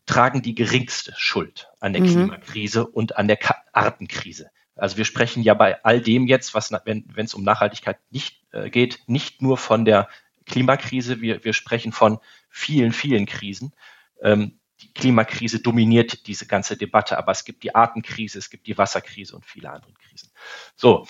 tragen 0.06 0.42
die 0.42 0.56
geringste 0.56 1.14
Schuld 1.18 1.70
an 1.80 1.94
der 1.94 2.02
mhm. 2.02 2.08
Klimakrise 2.08 2.88
und 2.88 3.18
an 3.18 3.28
der 3.28 3.40
Artenkrise. 3.74 4.50
Also 4.76 4.98
wir 4.98 5.06
sprechen 5.06 5.44
ja 5.44 5.54
bei 5.54 5.84
all 5.84 6.02
dem 6.02 6.28
jetzt, 6.28 6.54
was 6.54 6.72
wenn 6.72 7.06
es 7.18 7.34
um 7.34 7.44
Nachhaltigkeit 7.44 8.00
nicht 8.10 8.42
äh, 8.52 8.70
geht, 8.70 9.00
nicht 9.08 9.42
nur 9.42 9.58
von 9.58 9.86
der 9.86 10.08
Klimakrise, 10.46 11.20
wir, 11.20 11.44
wir 11.44 11.54
sprechen 11.54 11.92
von 11.92 12.20
vielen, 12.50 12.94
vielen 12.94 13.26
Krisen. 13.26 13.74
Ähm, 14.22 14.60
die 14.82 14.94
Klimakrise 14.94 15.60
dominiert 15.60 16.28
diese 16.28 16.46
ganze 16.46 16.78
Debatte, 16.78 17.18
aber 17.18 17.32
es 17.32 17.44
gibt 17.44 17.64
die 17.64 17.76
Artenkrise, 17.76 18.38
es 18.38 18.50
gibt 18.50 18.68
die 18.68 18.78
Wasserkrise 18.78 19.36
und 19.36 19.46
viele 19.46 19.72
andere 19.72 19.94
Krisen. 19.94 20.30
So. 20.76 21.08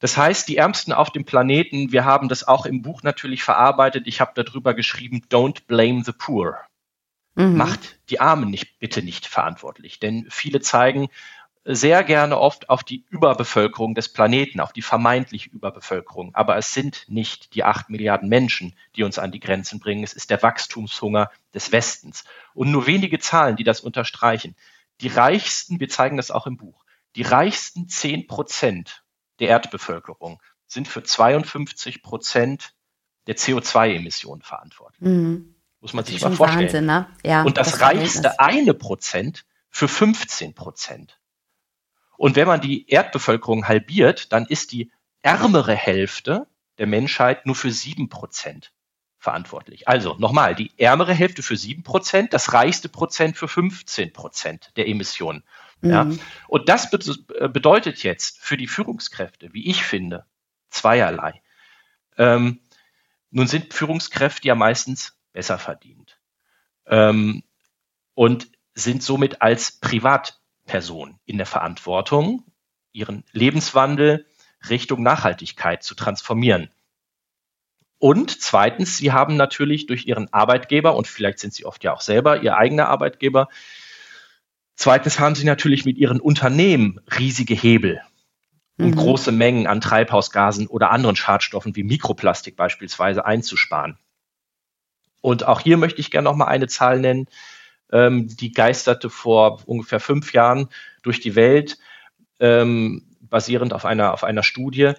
Das 0.00 0.16
heißt, 0.16 0.48
die 0.48 0.56
Ärmsten 0.56 0.92
auf 0.92 1.10
dem 1.10 1.24
Planeten, 1.24 1.92
wir 1.92 2.04
haben 2.04 2.28
das 2.28 2.48
auch 2.48 2.66
im 2.66 2.82
Buch 2.82 3.02
natürlich 3.02 3.42
verarbeitet. 3.42 4.06
Ich 4.06 4.20
habe 4.20 4.32
darüber 4.34 4.74
geschrieben, 4.74 5.22
don't 5.30 5.66
blame 5.66 6.02
the 6.04 6.12
poor. 6.12 6.58
Mhm. 7.34 7.56
Macht 7.56 8.00
die 8.08 8.18
Armen 8.18 8.50
nicht, 8.50 8.78
bitte 8.78 9.02
nicht 9.02 9.26
verantwortlich. 9.26 10.00
Denn 10.00 10.26
viele 10.30 10.60
zeigen, 10.60 11.08
sehr 11.64 12.02
gerne 12.02 12.38
oft 12.38 12.70
auf 12.70 12.82
die 12.82 13.04
Überbevölkerung 13.10 13.94
des 13.94 14.10
Planeten, 14.10 14.60
auf 14.60 14.72
die 14.72 14.80
vermeintliche 14.80 15.50
Überbevölkerung. 15.50 16.34
Aber 16.34 16.56
es 16.56 16.72
sind 16.72 17.04
nicht 17.08 17.54
die 17.54 17.62
acht 17.62 17.90
Milliarden 17.90 18.30
Menschen, 18.30 18.74
die 18.96 19.02
uns 19.02 19.18
an 19.18 19.30
die 19.30 19.40
Grenzen 19.40 19.80
bringen. 19.80 20.02
Es 20.02 20.14
ist 20.14 20.30
der 20.30 20.42
Wachstumshunger 20.42 21.30
des 21.52 21.72
Westens. 21.72 22.24
Und 22.54 22.70
nur 22.70 22.86
wenige 22.86 23.18
Zahlen, 23.18 23.56
die 23.56 23.64
das 23.64 23.82
unterstreichen. 23.82 24.56
Die 25.02 25.08
reichsten, 25.08 25.78
wir 25.78 25.90
zeigen 25.90 26.16
das 26.16 26.30
auch 26.30 26.46
im 26.46 26.56
Buch, 26.56 26.84
die 27.16 27.22
reichsten 27.22 27.88
zehn 27.88 28.26
Prozent 28.26 29.02
der 29.40 29.48
Erdbevölkerung 29.48 30.40
sind 30.66 30.86
für 30.86 31.02
52 31.02 32.02
Prozent 32.02 32.74
der 33.26 33.36
CO2-Emissionen 33.36 34.42
verantwortlich. 34.42 35.00
Mhm. 35.00 35.54
Muss 35.80 35.94
man 35.94 36.04
sich 36.04 36.20
mal 36.20 36.32
vorstellen. 36.32 36.64
Wahnsinn, 36.64 36.86
ne? 36.86 37.06
ja, 37.24 37.42
Und 37.42 37.56
das, 37.56 37.72
das 37.72 37.80
reichste 37.80 38.38
eine 38.38 38.74
Prozent 38.74 39.46
für 39.70 39.88
15 39.88 40.54
Prozent. 40.54 41.18
Und 42.16 42.36
wenn 42.36 42.46
man 42.46 42.60
die 42.60 42.86
Erdbevölkerung 42.88 43.66
halbiert, 43.66 44.32
dann 44.32 44.44
ist 44.44 44.72
die 44.72 44.92
ärmere 45.22 45.74
Hälfte 45.74 46.46
der 46.78 46.86
Menschheit 46.86 47.46
nur 47.46 47.54
für 47.54 47.70
sieben 47.70 48.08
Prozent 48.10 48.72
verantwortlich. 49.18 49.88
Also 49.88 50.16
nochmal, 50.18 50.54
die 50.54 50.70
ärmere 50.78 51.14
Hälfte 51.14 51.42
für 51.42 51.56
sieben 51.56 51.82
Prozent, 51.82 52.32
das 52.32 52.52
reichste 52.52 52.88
Prozent 52.88 53.36
für 53.36 53.48
15 53.48 54.12
Prozent 54.12 54.72
der 54.76 54.88
Emissionen. 54.88 55.44
Mhm. 55.80 55.90
Ja? 55.90 56.10
Und 56.48 56.68
das 56.68 56.92
äh, 56.92 57.48
bedeutet 57.48 58.02
jetzt 58.02 58.38
für 58.38 58.56
die 58.56 58.66
Führungskräfte, 58.66 59.52
wie 59.52 59.68
ich 59.68 59.84
finde, 59.84 60.24
zweierlei. 60.70 61.42
Ähm, 62.16 62.60
nun 63.30 63.46
sind 63.46 63.72
Führungskräfte 63.72 64.48
ja 64.48 64.54
meistens 64.54 65.16
besser 65.32 65.58
verdient 65.58 66.18
ähm, 66.86 67.42
und 68.14 68.50
sind 68.74 69.02
somit 69.02 69.42
als 69.42 69.72
Privat 69.72 70.40
Person 70.66 71.18
in 71.24 71.36
der 71.36 71.46
Verantwortung, 71.46 72.44
ihren 72.92 73.24
Lebenswandel 73.32 74.26
Richtung 74.68 75.02
Nachhaltigkeit 75.02 75.82
zu 75.82 75.94
transformieren. 75.94 76.70
Und 77.98 78.40
zweitens, 78.40 78.96
sie 78.96 79.12
haben 79.12 79.36
natürlich 79.36 79.86
durch 79.86 80.06
ihren 80.06 80.32
Arbeitgeber, 80.32 80.96
und 80.96 81.06
vielleicht 81.06 81.38
sind 81.38 81.52
sie 81.52 81.66
oft 81.66 81.84
ja 81.84 81.92
auch 81.92 82.00
selber 82.00 82.42
ihr 82.42 82.56
eigener 82.56 82.88
Arbeitgeber, 82.88 83.48
zweitens 84.74 85.18
haben 85.18 85.34
sie 85.34 85.44
natürlich 85.44 85.84
mit 85.84 85.98
ihren 85.98 86.20
Unternehmen 86.20 87.00
riesige 87.18 87.54
Hebel, 87.54 88.00
um 88.78 88.86
mhm. 88.86 88.96
große 88.96 89.32
Mengen 89.32 89.66
an 89.66 89.80
Treibhausgasen 89.80 90.66
oder 90.66 90.90
anderen 90.90 91.16
Schadstoffen 91.16 91.76
wie 91.76 91.84
Mikroplastik 91.84 92.56
beispielsweise 92.56 93.24
einzusparen. 93.24 93.98
Und 95.20 95.46
auch 95.46 95.60
hier 95.60 95.76
möchte 95.76 96.00
ich 96.00 96.10
gerne 96.10 96.24
noch 96.30 96.36
mal 96.36 96.46
eine 96.46 96.66
Zahl 96.66 96.98
nennen 96.98 97.26
ähm, 97.92 98.28
die 98.28 98.52
geisterte 98.52 99.10
vor 99.10 99.62
ungefähr 99.66 100.00
fünf 100.00 100.32
Jahren 100.32 100.68
durch 101.02 101.20
die 101.20 101.34
Welt, 101.34 101.78
ähm, 102.38 103.06
basierend 103.20 103.72
auf 103.72 103.84
einer, 103.84 104.12
auf 104.12 104.24
einer 104.24 104.42
Studie. 104.42 104.92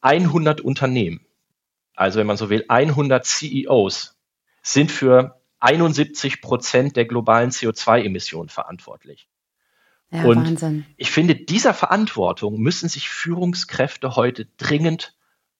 100 0.00 0.60
Unternehmen, 0.60 1.24
also 1.96 2.18
wenn 2.18 2.26
man 2.26 2.36
so 2.36 2.50
will, 2.50 2.66
100 2.68 3.24
CEOs 3.24 4.16
sind 4.62 4.92
für 4.92 5.40
71 5.64 6.40
Prozent 6.40 6.96
der 6.96 7.06
globalen 7.06 7.50
CO2-Emissionen 7.50 8.48
verantwortlich. 8.48 9.28
Ja, 10.10 10.24
und 10.24 10.44
Wahnsinn. 10.44 10.86
ich 10.96 11.10
finde, 11.10 11.34
dieser 11.34 11.74
Verantwortung 11.74 12.60
müssen 12.60 12.88
sich 12.88 13.08
Führungskräfte 13.08 14.14
heute 14.14 14.46
dringend 14.58 15.14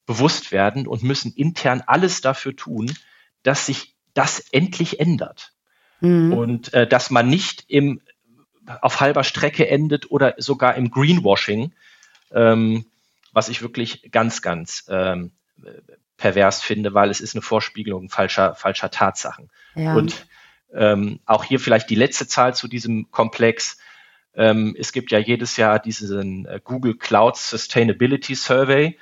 bewusst 0.05 0.51
werden 0.51 0.87
und 0.87 1.03
müssen 1.03 1.33
intern 1.33 1.83
alles 1.85 2.21
dafür 2.21 2.55
tun, 2.55 2.95
dass 3.43 3.65
sich 3.65 3.95
das 4.13 4.39
endlich 4.51 4.99
ändert. 4.99 5.53
Mhm. 5.99 6.33
Und 6.33 6.73
äh, 6.73 6.87
dass 6.87 7.09
man 7.09 7.27
nicht 7.27 7.65
im, 7.67 8.01
auf 8.81 9.01
halber 9.01 9.23
Strecke 9.23 9.67
endet 9.67 10.11
oder 10.11 10.35
sogar 10.37 10.75
im 10.75 10.91
Greenwashing, 10.91 11.73
ähm, 12.31 12.85
was 13.33 13.49
ich 13.49 13.61
wirklich 13.61 14.09
ganz, 14.11 14.41
ganz 14.41 14.85
ähm, 14.89 15.31
pervers 16.17 16.61
finde, 16.61 16.93
weil 16.93 17.09
es 17.09 17.21
ist 17.21 17.35
eine 17.35 17.41
Vorspiegelung 17.41 18.09
falscher, 18.09 18.55
falscher 18.55 18.91
Tatsachen. 18.91 19.49
Ja. 19.75 19.95
Und 19.95 20.27
ähm, 20.73 21.19
auch 21.25 21.43
hier 21.43 21.59
vielleicht 21.59 21.89
die 21.89 21.95
letzte 21.95 22.27
Zahl 22.27 22.55
zu 22.55 22.67
diesem 22.67 23.11
Komplex. 23.11 23.77
Ähm, 24.33 24.75
es 24.77 24.91
gibt 24.91 25.11
ja 25.11 25.19
jedes 25.19 25.57
Jahr 25.57 25.79
diesen 25.79 26.45
äh, 26.45 26.59
Google 26.63 26.97
Cloud 26.97 27.37
Sustainability 27.37 28.35
Survey 28.35 28.97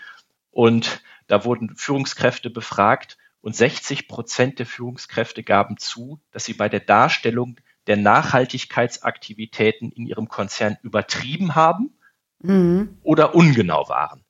und 0.51 1.01
da 1.27 1.45
wurden 1.45 1.75
Führungskräfte 1.75 2.49
befragt 2.49 3.17
und 3.41 3.55
60 3.55 4.07
Prozent 4.07 4.59
der 4.59 4.65
Führungskräfte 4.65 5.43
gaben 5.43 5.77
zu, 5.77 6.21
dass 6.31 6.45
sie 6.45 6.53
bei 6.53 6.69
der 6.69 6.79
Darstellung 6.79 7.57
der 7.87 7.97
Nachhaltigkeitsaktivitäten 7.97 9.91
in 9.91 10.05
ihrem 10.05 10.29
Konzern 10.29 10.77
übertrieben 10.83 11.55
haben 11.55 11.97
mhm. 12.39 12.97
oder 13.01 13.35
ungenau 13.35 13.89
waren. 13.89 14.23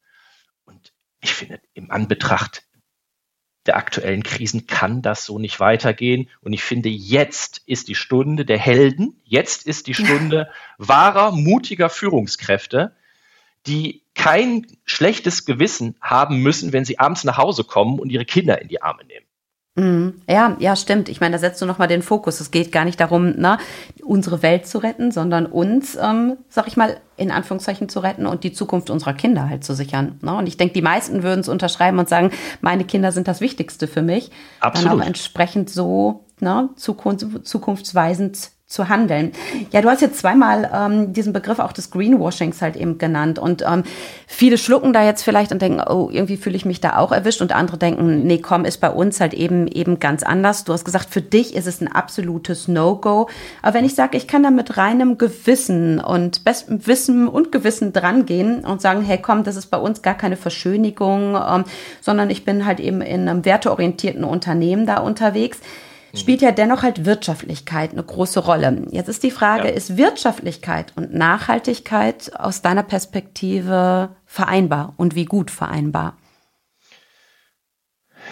Und 0.66 0.94
ich 1.20 1.34
finde, 1.34 1.60
im 1.74 1.92
Anbetracht 1.92 2.64
der 3.66 3.78
aktuellen 3.78 4.24
Krisen 4.24 4.68
kann 4.68 5.02
das 5.02 5.26
so 5.26 5.40
nicht 5.40 5.60
weitergehen. 5.60 6.30
Und 6.42 6.54
ich 6.54 6.64
finde, 6.64 6.90
jetzt 6.90 7.62
ist 7.66 7.88
die 7.88 7.96
Stunde 7.96 8.46
der 8.46 8.60
Helden, 8.60 9.22
jetzt 9.24 9.66
ist 9.66 9.88
die 9.88 9.94
Stunde 9.94 10.50
wahrer, 10.78 11.32
mutiger 11.32 11.90
Führungskräfte, 11.90 12.96
die 13.66 14.04
kein 14.16 14.68
schlechtes 14.84 15.46
Gewissen 15.46 15.96
haben 16.02 16.42
müssen, 16.42 16.74
wenn 16.74 16.86
sie 16.86 17.00
abends 17.00 17.24
nach 17.24 17.38
Hause 17.38 17.64
kommen 17.64 18.00
und 18.00 18.10
ihre 18.10 18.26
Kinder 18.26 18.62
in 18.62 18.68
die 18.68 18.82
Arme 18.82 19.06
nehmen. 19.06 19.26
Mhm. 19.76 20.22
Ja, 20.30 20.56
ja, 20.60 20.76
stimmt. 20.76 21.10
Ich 21.10 21.20
meine, 21.20 21.34
da 21.34 21.40
setzt 21.40 21.60
du 21.62 21.66
nochmal 21.66 21.88
den 21.88 22.04
Fokus. 22.04 22.40
Es 22.40 22.52
geht 22.52 22.72
gar 22.72 22.86
nicht 22.86 23.00
darum, 23.00 23.32
ne, 23.32 23.58
unsere 24.04 24.44
Welt 24.44 24.68
zu 24.68 24.78
retten, 24.78 25.12
sondern 25.12 25.48
uns, 25.48 25.98
ähm, 26.00 26.38
sag 26.48 26.68
ich 26.68 26.78
mal, 26.78 26.98
in 27.18 27.32
Anführungszeichen 27.32 27.90
zu 27.90 28.00
retten 28.00 28.28
und 28.28 28.44
die 28.44 28.54
Zukunft 28.54 28.92
unserer 28.92 29.14
Kinder 29.14 29.50
halt 29.50 29.64
zu 29.64 29.74
sichern. 29.74 30.20
Ne? 30.22 30.36
Und 30.36 30.48
ich 30.48 30.58
denke, 30.58 30.74
die 30.74 30.82
meisten 30.84 31.24
würden 31.24 31.40
es 31.40 31.50
unterschreiben 31.50 31.98
und 31.98 32.08
sagen, 32.08 32.32
meine 32.62 32.84
Kinder 32.84 33.12
sind 33.12 33.28
das 33.28 33.42
Wichtigste 33.42 33.88
für 33.88 34.04
mich. 34.04 34.30
Absolut. 34.60 34.92
Dann 34.92 35.02
auch 35.02 35.06
entsprechend 35.06 35.72
so 35.72 36.26
ne, 36.40 36.70
zukunft, 36.76 37.48
zukunftsweisend 37.48 38.52
zu 38.74 38.90
handeln. 38.90 39.34
Ja, 39.72 39.82
du 39.82 39.90
hast 39.90 40.02
jetzt 40.02 40.18
zweimal 40.18 40.70
ähm, 40.74 41.14
diesen 41.14 41.32
Begriff 41.32 41.60
auch 41.60 41.74
des 41.74 41.92
Greenwashings 41.92 42.60
halt 42.62 42.76
eben 42.76 42.98
genannt 42.98 43.38
und 43.38 43.64
ähm, 43.68 43.84
viele 44.26 44.58
schlucken 44.58 44.94
da 44.94 45.06
jetzt 45.06 45.22
vielleicht 45.22 45.52
und 45.52 45.62
denken, 45.62 45.80
oh, 45.88 46.10
irgendwie 46.12 46.38
fühle 46.38 46.56
ich 46.56 46.66
mich 46.66 46.82
da 46.82 46.98
auch 46.98 47.12
erwischt 47.12 47.42
und 47.42 47.52
andere 47.54 47.78
denken, 47.78 48.24
nee, 48.24 48.40
komm, 48.40 48.66
ist 48.66 48.82
bei 48.82 48.90
uns 48.90 49.20
halt 49.20 49.36
eben 49.36 49.68
eben 49.68 50.00
ganz 50.00 50.24
anders. 50.24 50.64
Du 50.64 50.74
hast 50.74 50.86
gesagt, 50.86 51.10
für 51.12 51.22
dich 51.22 51.56
ist 51.56 51.68
es 51.68 51.82
ein 51.82 51.88
absolutes 51.88 52.68
No-Go. 52.68 53.30
Aber 53.62 53.76
wenn 53.76 53.86
ich 53.86 53.94
sage, 53.94 54.18
ich 54.18 54.28
kann 54.28 54.42
da 54.42 54.50
mit 54.50 54.76
reinem 54.76 55.20
Gewissen 55.20 56.00
und 56.00 56.44
bestem 56.44 56.88
Wissen 56.88 57.28
und 57.28 57.52
Gewissen 57.52 57.94
drangehen 57.94 58.66
und 58.66 58.82
sagen, 58.82 59.04
hey, 59.04 59.20
komm, 59.22 59.44
das 59.44 59.56
ist 59.56 59.68
bei 59.68 59.78
uns 59.78 60.02
gar 60.02 60.16
keine 60.16 60.36
Verschönigung, 60.36 61.36
ähm, 61.36 61.66
sondern 62.02 62.32
ich 62.32 62.44
bin 62.44 62.66
halt 62.66 62.80
eben 62.80 63.02
in 63.02 63.30
einem 63.30 63.46
werteorientierten 63.46 64.24
Unternehmen 64.24 64.88
da 64.88 64.98
unterwegs. 64.98 65.60
Spielt 66.16 66.42
ja 66.42 66.52
dennoch 66.52 66.84
halt 66.84 67.06
Wirtschaftlichkeit 67.06 67.92
eine 67.92 68.04
große 68.04 68.40
Rolle. 68.40 68.86
Jetzt 68.92 69.08
ist 69.08 69.24
die 69.24 69.32
Frage, 69.32 69.70
ja. 69.70 69.74
ist 69.74 69.98
Wirtschaftlichkeit 69.98 70.94
und 70.96 71.14
Nachhaltigkeit 71.14 72.32
aus 72.40 72.62
deiner 72.62 72.84
Perspektive 72.84 74.16
vereinbar 74.26 74.94
und 74.98 75.16
wie 75.16 75.26
gut 75.26 75.50
vereinbar? 75.50 76.18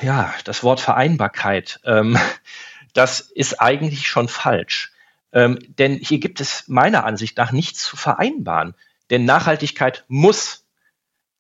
Ja, 0.02 0.34
das 0.46 0.64
Wort 0.64 0.80
Vereinbarkeit, 0.80 1.80
ähm, 1.84 2.18
das 2.94 3.20
ist 3.20 3.60
eigentlich 3.62 4.08
schon 4.08 4.28
falsch. 4.28 4.92
Ähm, 5.34 5.60
denn 5.80 5.96
hier 5.96 6.20
gibt 6.20 6.42
es 6.42 6.68
meiner 6.68 7.06
Ansicht 7.06 7.38
nach 7.38 7.52
nichts 7.52 7.84
zu 7.84 7.96
vereinbaren. 7.96 8.76
Denn 9.10 9.26
Nachhaltigkeit 9.26 10.06
muss 10.08 10.66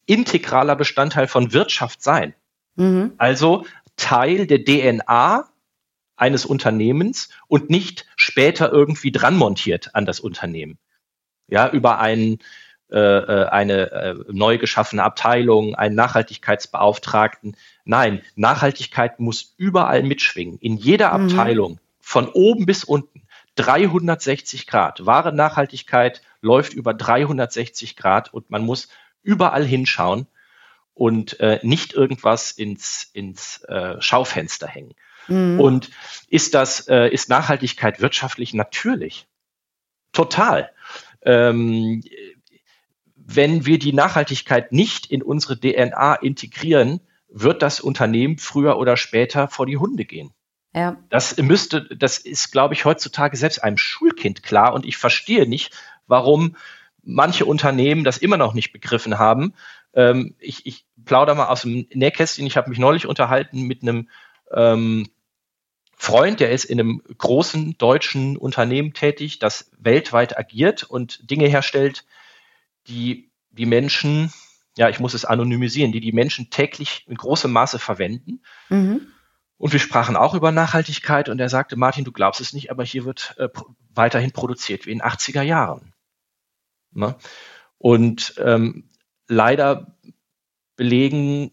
integraler 0.05 0.75
Bestandteil 0.75 1.27
von 1.27 1.53
Wirtschaft 1.53 2.01
sein. 2.01 2.33
Mhm. 2.75 3.13
Also 3.17 3.65
Teil 3.97 4.47
der 4.47 4.63
DNA 4.63 5.50
eines 6.21 6.45
Unternehmens 6.45 7.29
und 7.47 7.69
nicht 7.69 8.05
später 8.15 8.71
irgendwie 8.71 9.11
dran 9.11 9.35
montiert 9.35 9.95
an 9.95 10.05
das 10.05 10.19
Unternehmen. 10.19 10.77
Ja, 11.47 11.67
über 11.69 11.99
einen, 11.99 12.37
äh, 12.91 12.99
äh, 12.99 13.45
eine 13.47 13.91
äh, 13.91 14.15
neu 14.31 14.59
geschaffene 14.59 15.03
Abteilung, 15.03 15.73
einen 15.73 15.95
Nachhaltigkeitsbeauftragten. 15.95 17.57
Nein, 17.85 18.21
Nachhaltigkeit 18.35 19.19
muss 19.19 19.55
überall 19.57 20.03
mitschwingen, 20.03 20.59
in 20.59 20.77
jeder 20.77 21.17
mhm. 21.17 21.25
Abteilung, 21.25 21.79
von 21.99 22.29
oben 22.29 22.65
bis 22.65 22.83
unten. 22.83 23.23
360 23.55 24.65
Grad. 24.67 25.05
Wahre 25.05 25.33
Nachhaltigkeit 25.33 26.21
läuft 26.41 26.73
über 26.73 26.93
360 26.93 27.97
Grad 27.97 28.33
und 28.33 28.49
man 28.49 28.63
muss 28.63 28.87
überall 29.23 29.65
hinschauen 29.65 30.27
und 30.93 31.39
äh, 31.39 31.59
nicht 31.63 31.93
irgendwas 31.93 32.51
ins, 32.51 33.09
ins 33.11 33.63
äh, 33.63 33.99
Schaufenster 33.99 34.67
hängen. 34.67 34.93
Mhm. 35.27 35.59
Und 35.59 35.89
ist 36.27 36.53
das, 36.53 36.87
äh, 36.87 37.09
ist 37.09 37.29
Nachhaltigkeit 37.29 38.01
wirtschaftlich? 38.01 38.53
Natürlich. 38.53 39.27
Total. 40.11 40.71
Ähm, 41.23 42.03
wenn 43.15 43.65
wir 43.65 43.79
die 43.79 43.93
Nachhaltigkeit 43.93 44.71
nicht 44.71 45.05
in 45.11 45.23
unsere 45.23 45.59
DNA 45.59 46.15
integrieren, 46.15 47.01
wird 47.29 47.61
das 47.61 47.79
Unternehmen 47.79 48.37
früher 48.37 48.77
oder 48.77 48.97
später 48.97 49.47
vor 49.47 49.65
die 49.65 49.77
Hunde 49.77 50.05
gehen. 50.05 50.33
Ja. 50.73 50.97
Das 51.09 51.37
müsste, 51.37 51.83
das 51.95 52.17
ist, 52.17 52.51
glaube 52.51 52.73
ich, 52.73 52.85
heutzutage 52.85 53.35
selbst 53.37 53.63
einem 53.63 53.77
Schulkind 53.77 54.43
klar. 54.43 54.73
Und 54.73 54.85
ich 54.85 54.97
verstehe 54.97 55.47
nicht, 55.47 55.73
warum 56.07 56.55
manche 57.03 57.45
Unternehmen 57.45 58.03
das 58.03 58.17
immer 58.17 58.37
noch 58.37 58.53
nicht 58.53 58.71
begriffen 58.71 59.17
haben. 59.17 59.53
Ähm, 59.93 60.35
ich, 60.39 60.65
ich 60.65 60.85
plaudere 61.03 61.35
mal 61.35 61.47
aus 61.47 61.63
dem 61.63 61.87
Nähkästchen. 61.93 62.45
Ich 62.45 62.57
habe 62.57 62.69
mich 62.69 62.79
neulich 62.79 63.05
unterhalten 63.05 63.63
mit 63.63 63.81
einem 63.81 64.09
ähm, 64.53 65.09
Freund, 65.95 66.39
der 66.39 66.51
ist 66.51 66.65
in 66.65 66.79
einem 66.79 67.03
großen 67.17 67.77
deutschen 67.77 68.35
Unternehmen 68.35 68.93
tätig, 68.93 69.37
das 69.37 69.69
weltweit 69.77 70.37
agiert 70.37 70.83
und 70.83 71.29
Dinge 71.29 71.47
herstellt, 71.47 72.05
die 72.87 73.31
die 73.51 73.67
Menschen, 73.67 74.33
ja, 74.77 74.89
ich 74.89 74.99
muss 74.99 75.13
es 75.13 75.25
anonymisieren, 75.25 75.91
die 75.91 75.99
die 75.99 76.11
Menschen 76.11 76.49
täglich 76.49 77.05
in 77.07 77.15
großem 77.15 77.51
Maße 77.51 77.77
verwenden. 77.77 78.41
Mhm. 78.69 79.07
Und 79.57 79.73
wir 79.73 79.79
sprachen 79.79 80.15
auch 80.15 80.33
über 80.33 80.51
Nachhaltigkeit 80.51 81.29
und 81.29 81.39
er 81.39 81.49
sagte, 81.49 81.75
Martin, 81.75 82.03
du 82.03 82.11
glaubst 82.11 82.41
es 82.41 82.53
nicht, 82.53 82.71
aber 82.71 82.83
hier 82.83 83.05
wird 83.05 83.35
äh, 83.37 83.49
weiterhin 83.93 84.31
produziert 84.31 84.87
wie 84.87 84.91
in 84.91 85.03
80er 85.03 85.43
Jahren. 85.43 85.93
Ne? 86.93 87.15
Und 87.77 88.33
ähm, 88.37 88.89
leider 89.27 89.95
belegen 90.75 91.51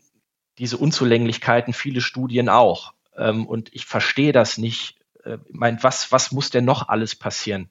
diese 0.58 0.76
Unzulänglichkeiten 0.76 1.72
viele 1.72 2.00
Studien 2.00 2.48
auch. 2.48 2.92
Ähm, 3.16 3.46
und 3.46 3.74
ich 3.74 3.86
verstehe 3.86 4.32
das 4.32 4.58
nicht. 4.58 4.98
Äh, 5.24 5.38
mein, 5.50 5.82
was, 5.82 6.12
was 6.12 6.32
muss 6.32 6.50
denn 6.50 6.64
noch 6.64 6.88
alles 6.88 7.14
passieren, 7.14 7.70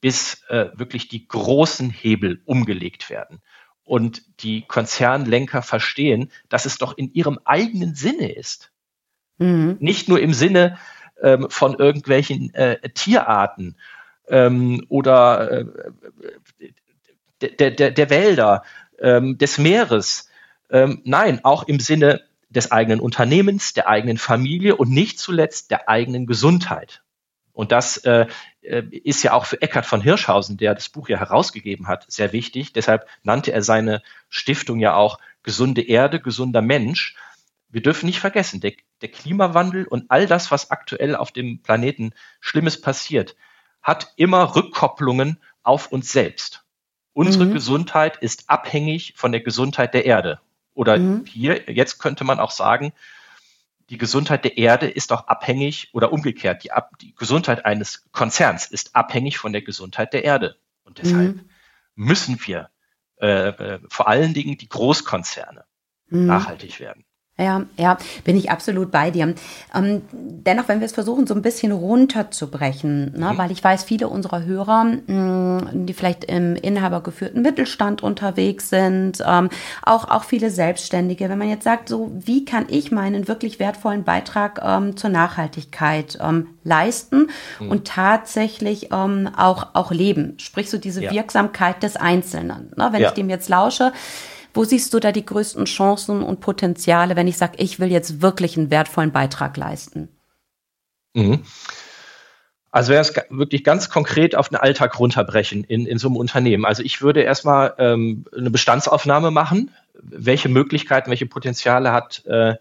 bis 0.00 0.42
äh, 0.48 0.66
wirklich 0.74 1.08
die 1.08 1.26
großen 1.26 1.90
Hebel 1.90 2.42
umgelegt 2.44 3.10
werden? 3.10 3.40
Und 3.84 4.22
die 4.42 4.62
Konzernlenker 4.62 5.62
verstehen, 5.62 6.30
dass 6.50 6.66
es 6.66 6.76
doch 6.76 6.98
in 6.98 7.12
ihrem 7.14 7.38
eigenen 7.44 7.94
Sinne 7.94 8.32
ist. 8.32 8.70
Mhm. 9.38 9.78
Nicht 9.80 10.08
nur 10.08 10.20
im 10.20 10.34
Sinne 10.34 10.78
ähm, 11.22 11.46
von 11.48 11.78
irgendwelchen 11.78 12.52
äh, 12.52 12.90
Tierarten 12.90 13.76
ähm, 14.28 14.84
oder 14.88 15.50
äh, 15.50 15.64
der, 17.40 17.70
der, 17.70 17.90
der 17.92 18.10
Wälder, 18.10 18.62
ähm, 19.00 19.38
des 19.38 19.58
Meeres. 19.58 20.27
Ähm, 20.70 21.02
nein, 21.04 21.44
auch 21.44 21.64
im 21.64 21.80
Sinne 21.80 22.22
des 22.50 22.72
eigenen 22.72 23.00
Unternehmens, 23.00 23.74
der 23.74 23.88
eigenen 23.88 24.18
Familie 24.18 24.76
und 24.76 24.90
nicht 24.90 25.18
zuletzt 25.18 25.70
der 25.70 25.88
eigenen 25.88 26.26
Gesundheit. 26.26 27.02
Und 27.52 27.72
das 27.72 27.96
äh, 27.98 28.26
äh, 28.62 28.84
ist 28.90 29.22
ja 29.24 29.32
auch 29.32 29.44
für 29.44 29.60
Eckhard 29.60 29.84
von 29.84 30.00
Hirschhausen, 30.00 30.56
der 30.56 30.74
das 30.74 30.88
Buch 30.88 31.08
ja 31.08 31.18
herausgegeben 31.18 31.88
hat, 31.88 32.04
sehr 32.08 32.32
wichtig. 32.32 32.72
Deshalb 32.72 33.08
nannte 33.24 33.52
er 33.52 33.62
seine 33.62 34.02
Stiftung 34.28 34.78
ja 34.78 34.94
auch 34.94 35.18
gesunde 35.42 35.82
Erde, 35.82 36.20
gesunder 36.20 36.62
Mensch. 36.62 37.16
Wir 37.68 37.82
dürfen 37.82 38.06
nicht 38.06 38.20
vergessen, 38.20 38.60
der, 38.60 38.74
der 39.02 39.10
Klimawandel 39.10 39.86
und 39.86 40.04
all 40.08 40.26
das, 40.26 40.50
was 40.50 40.70
aktuell 40.70 41.16
auf 41.16 41.32
dem 41.32 41.60
Planeten 41.60 42.12
Schlimmes 42.40 42.80
passiert, 42.80 43.34
hat 43.82 44.12
immer 44.16 44.54
Rückkopplungen 44.54 45.40
auf 45.62 45.90
uns 45.90 46.12
selbst. 46.12 46.64
Unsere 47.12 47.46
mhm. 47.46 47.54
Gesundheit 47.54 48.18
ist 48.18 48.48
abhängig 48.48 49.14
von 49.16 49.32
der 49.32 49.40
Gesundheit 49.40 49.94
der 49.94 50.06
Erde. 50.06 50.40
Oder 50.78 50.96
mhm. 50.96 51.24
hier, 51.26 51.68
jetzt 51.68 51.98
könnte 51.98 52.22
man 52.22 52.38
auch 52.38 52.52
sagen, 52.52 52.92
die 53.90 53.98
Gesundheit 53.98 54.44
der 54.44 54.58
Erde 54.58 54.88
ist 54.88 55.10
auch 55.10 55.26
abhängig 55.26 55.90
oder 55.92 56.12
umgekehrt, 56.12 56.62
die, 56.62 56.70
die 57.00 57.16
Gesundheit 57.16 57.64
eines 57.64 58.08
Konzerns 58.12 58.66
ist 58.66 58.94
abhängig 58.94 59.38
von 59.38 59.52
der 59.52 59.62
Gesundheit 59.62 60.12
der 60.12 60.22
Erde. 60.22 60.56
Und 60.84 60.98
deshalb 60.98 61.34
mhm. 61.34 61.50
müssen 61.96 62.38
wir 62.46 62.70
äh, 63.20 63.48
äh 63.48 63.80
vor 63.88 64.06
allen 64.06 64.34
Dingen 64.34 64.56
die 64.56 64.68
Großkonzerne 64.68 65.64
mhm. 66.10 66.26
nachhaltig 66.26 66.78
werden. 66.78 67.04
Ja, 67.40 67.62
ja, 67.76 67.98
bin 68.24 68.36
ich 68.36 68.50
absolut 68.50 68.90
bei 68.90 69.12
dir. 69.12 69.32
Ähm, 69.72 70.02
dennoch, 70.10 70.66
wenn 70.66 70.80
wir 70.80 70.86
es 70.86 70.92
versuchen, 70.92 71.28
so 71.28 71.34
ein 71.34 71.42
bisschen 71.42 71.70
runterzubrechen, 71.70 73.12
ne, 73.16 73.32
mhm. 73.32 73.38
weil 73.38 73.52
ich 73.52 73.62
weiß, 73.62 73.84
viele 73.84 74.08
unserer 74.08 74.44
Hörer, 74.44 74.84
mh, 74.84 75.06
mm, 75.06 75.86
die 75.86 75.92
vielleicht 75.92 76.24
im 76.24 76.56
inhabergeführten 76.56 77.40
Mittelstand 77.40 78.02
unterwegs 78.02 78.70
sind, 78.70 79.22
ähm, 79.24 79.50
auch, 79.84 80.08
auch 80.08 80.24
viele 80.24 80.50
Selbstständige, 80.50 81.28
wenn 81.28 81.38
man 81.38 81.48
jetzt 81.48 81.62
sagt, 81.62 81.88
so, 81.88 82.10
wie 82.12 82.44
kann 82.44 82.66
ich 82.68 82.90
meinen 82.90 83.28
wirklich 83.28 83.60
wertvollen 83.60 84.02
Beitrag 84.02 84.60
ähm, 84.64 84.96
zur 84.96 85.10
Nachhaltigkeit 85.10 86.18
ähm, 86.20 86.48
leisten 86.64 87.28
mhm. 87.60 87.70
und 87.70 87.86
tatsächlich 87.86 88.88
ähm, 88.92 89.30
auch, 89.36 89.68
auch 89.74 89.92
leben? 89.92 90.34
Sprich, 90.38 90.70
so 90.70 90.78
diese 90.78 91.04
ja. 91.04 91.12
Wirksamkeit 91.12 91.84
des 91.84 91.94
Einzelnen. 91.94 92.72
Ne, 92.76 92.88
wenn 92.90 93.02
ja. 93.02 93.08
ich 93.08 93.14
dem 93.14 93.30
jetzt 93.30 93.48
lausche, 93.48 93.92
wo 94.58 94.64
siehst 94.64 94.92
du 94.92 94.98
da 94.98 95.12
die 95.12 95.24
größten 95.24 95.66
Chancen 95.66 96.20
und 96.20 96.40
Potenziale, 96.40 97.14
wenn 97.14 97.28
ich 97.28 97.36
sage, 97.36 97.58
ich 97.58 97.78
will 97.78 97.92
jetzt 97.92 98.22
wirklich 98.22 98.58
einen 98.58 98.72
wertvollen 98.72 99.12
Beitrag 99.12 99.56
leisten? 99.56 100.08
Mhm. 101.14 101.44
Also 102.72 102.90
wäre 102.90 103.00
es 103.00 103.14
wirklich 103.30 103.62
ganz 103.62 103.88
konkret 103.88 104.34
auf 104.34 104.48
den 104.48 104.56
Alltag 104.56 104.98
runterbrechen 104.98 105.62
in, 105.62 105.86
in 105.86 105.98
so 105.98 106.08
einem 106.08 106.16
Unternehmen. 106.16 106.64
Also 106.64 106.82
ich 106.82 107.00
würde 107.00 107.22
erstmal 107.22 107.74
ähm, 107.78 108.24
eine 108.36 108.50
Bestandsaufnahme 108.50 109.30
machen. 109.30 109.70
Welche 109.94 110.48
Möglichkeiten, 110.48 111.08
welche 111.08 111.26
Potenziale 111.26 111.92
hat, 111.92 112.26
äh, 112.26 112.56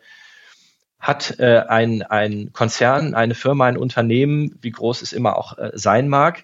hat 1.00 1.40
äh, 1.40 1.64
ein, 1.68 2.04
ein 2.04 2.54
Konzern, 2.54 3.16
eine 3.16 3.34
Firma, 3.34 3.66
ein 3.66 3.78
Unternehmen, 3.78 4.56
wie 4.62 4.72
groß 4.72 5.02
es 5.02 5.14
immer 5.14 5.36
auch 5.36 5.58
äh, 5.58 5.72
sein 5.74 6.10
mag? 6.10 6.44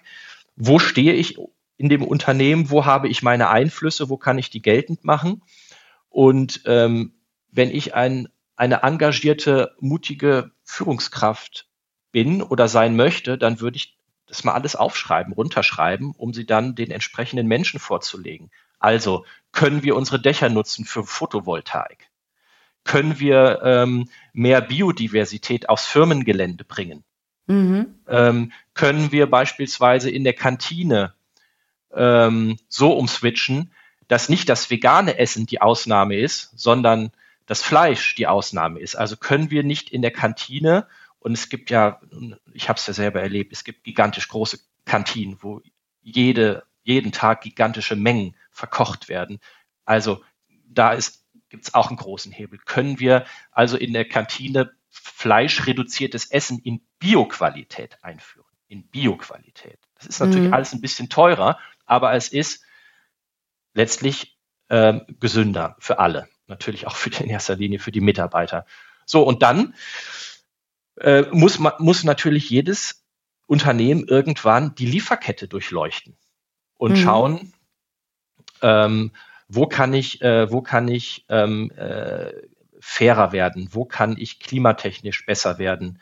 Wo 0.56 0.80
stehe 0.80 1.12
ich 1.12 1.38
in 1.76 1.88
dem 1.88 2.02
Unternehmen, 2.02 2.70
wo 2.70 2.84
habe 2.84 3.08
ich 3.08 3.22
meine 3.22 3.48
Einflüsse, 3.48 4.08
wo 4.08 4.16
kann 4.16 4.38
ich 4.38 4.50
die 4.50 4.62
geltend 4.62 5.04
machen. 5.04 5.42
Und 6.08 6.62
ähm, 6.66 7.14
wenn 7.50 7.70
ich 7.70 7.94
ein 7.94 8.28
eine 8.56 8.82
engagierte, 8.82 9.74
mutige 9.80 10.52
Führungskraft 10.62 11.68
bin 12.12 12.42
oder 12.42 12.68
sein 12.68 12.96
möchte, 12.96 13.36
dann 13.36 13.60
würde 13.60 13.76
ich 13.76 13.98
das 14.26 14.44
mal 14.44 14.52
alles 14.52 14.76
aufschreiben, 14.76 15.32
runterschreiben, 15.32 16.12
um 16.16 16.32
sie 16.32 16.46
dann 16.46 16.74
den 16.74 16.90
entsprechenden 16.90 17.46
Menschen 17.46 17.80
vorzulegen. 17.80 18.50
Also 18.78 19.24
können 19.52 19.82
wir 19.82 19.96
unsere 19.96 20.20
Dächer 20.20 20.48
nutzen 20.48 20.84
für 20.84 21.04
Photovoltaik? 21.04 22.10
Können 22.84 23.18
wir 23.18 23.60
ähm, 23.64 24.08
mehr 24.32 24.60
Biodiversität 24.60 25.68
aufs 25.68 25.86
Firmengelände 25.86 26.64
bringen? 26.64 27.04
Mhm. 27.46 27.98
Ähm, 28.08 28.52
können 28.74 29.10
wir 29.10 29.28
beispielsweise 29.28 30.10
in 30.10 30.24
der 30.24 30.34
Kantine 30.34 31.14
ähm, 31.96 32.58
so 32.68 32.92
umswitchen, 32.92 33.72
dass 34.08 34.28
nicht 34.28 34.48
das 34.48 34.70
vegane 34.70 35.18
Essen 35.18 35.46
die 35.46 35.60
Ausnahme 35.60 36.16
ist, 36.16 36.50
sondern 36.56 37.12
das 37.46 37.62
Fleisch 37.62 38.14
die 38.14 38.26
Ausnahme 38.26 38.80
ist. 38.80 38.96
Also 38.96 39.16
können 39.16 39.50
wir 39.50 39.64
nicht 39.64 39.90
in 39.90 40.02
der 40.02 40.10
Kantine, 40.10 40.86
und 41.18 41.32
es 41.32 41.48
gibt 41.48 41.70
ja, 41.70 42.00
ich 42.52 42.68
habe 42.68 42.78
es 42.78 42.86
ja 42.86 42.92
selber 42.92 43.22
erlebt, 43.22 43.52
es 43.52 43.64
gibt 43.64 43.84
gigantisch 43.84 44.28
große 44.28 44.58
Kantinen, 44.84 45.38
wo 45.40 45.62
jede, 46.02 46.64
jeden 46.82 47.12
Tag 47.12 47.40
gigantische 47.40 47.96
Mengen 47.96 48.36
verkocht 48.50 49.08
werden. 49.08 49.40
Also 49.86 50.22
da 50.66 50.96
gibt 51.48 51.64
es 51.64 51.74
auch 51.74 51.88
einen 51.88 51.96
großen 51.96 52.30
Hebel. 52.30 52.58
Können 52.58 53.00
wir 53.00 53.24
also 53.52 53.76
in 53.76 53.92
der 53.92 54.06
Kantine 54.06 54.72
fleischreduziertes 54.90 56.30
Essen 56.30 56.58
in 56.58 56.82
Bioqualität 56.98 58.02
einführen? 58.02 58.46
In 58.68 58.86
Bioqualität. 58.88 59.78
Das 59.94 60.06
ist 60.06 60.20
natürlich 60.20 60.48
mhm. 60.48 60.54
alles 60.54 60.72
ein 60.72 60.80
bisschen 60.80 61.08
teurer, 61.08 61.58
aber 61.86 62.14
es 62.14 62.28
ist 62.28 62.64
letztlich 63.74 64.38
äh, 64.68 65.00
gesünder 65.20 65.76
für 65.78 65.98
alle. 65.98 66.28
Natürlich 66.46 66.86
auch 66.86 66.96
für 66.96 67.10
die, 67.10 67.22
in 67.22 67.30
erster 67.30 67.56
Linie 67.56 67.78
für 67.78 67.92
die 67.92 68.00
Mitarbeiter. 68.00 68.66
So, 69.06 69.22
und 69.22 69.42
dann 69.42 69.74
äh, 71.00 71.22
muss, 71.32 71.58
man, 71.58 71.72
muss 71.78 72.04
natürlich 72.04 72.50
jedes 72.50 73.04
Unternehmen 73.46 74.06
irgendwann 74.06 74.74
die 74.74 74.86
Lieferkette 74.86 75.48
durchleuchten 75.48 76.16
und 76.76 76.92
mhm. 76.92 76.96
schauen, 76.96 77.52
ähm, 78.62 79.12
wo 79.48 79.66
kann 79.66 79.92
ich, 79.92 80.22
äh, 80.22 80.50
wo 80.50 80.62
kann 80.62 80.88
ich 80.88 81.26
ähm, 81.28 81.70
äh, 81.72 82.32
fairer 82.80 83.32
werden, 83.32 83.68
wo 83.72 83.84
kann 83.84 84.16
ich 84.18 84.40
klimatechnisch 84.40 85.26
besser 85.26 85.58
werden. 85.58 86.00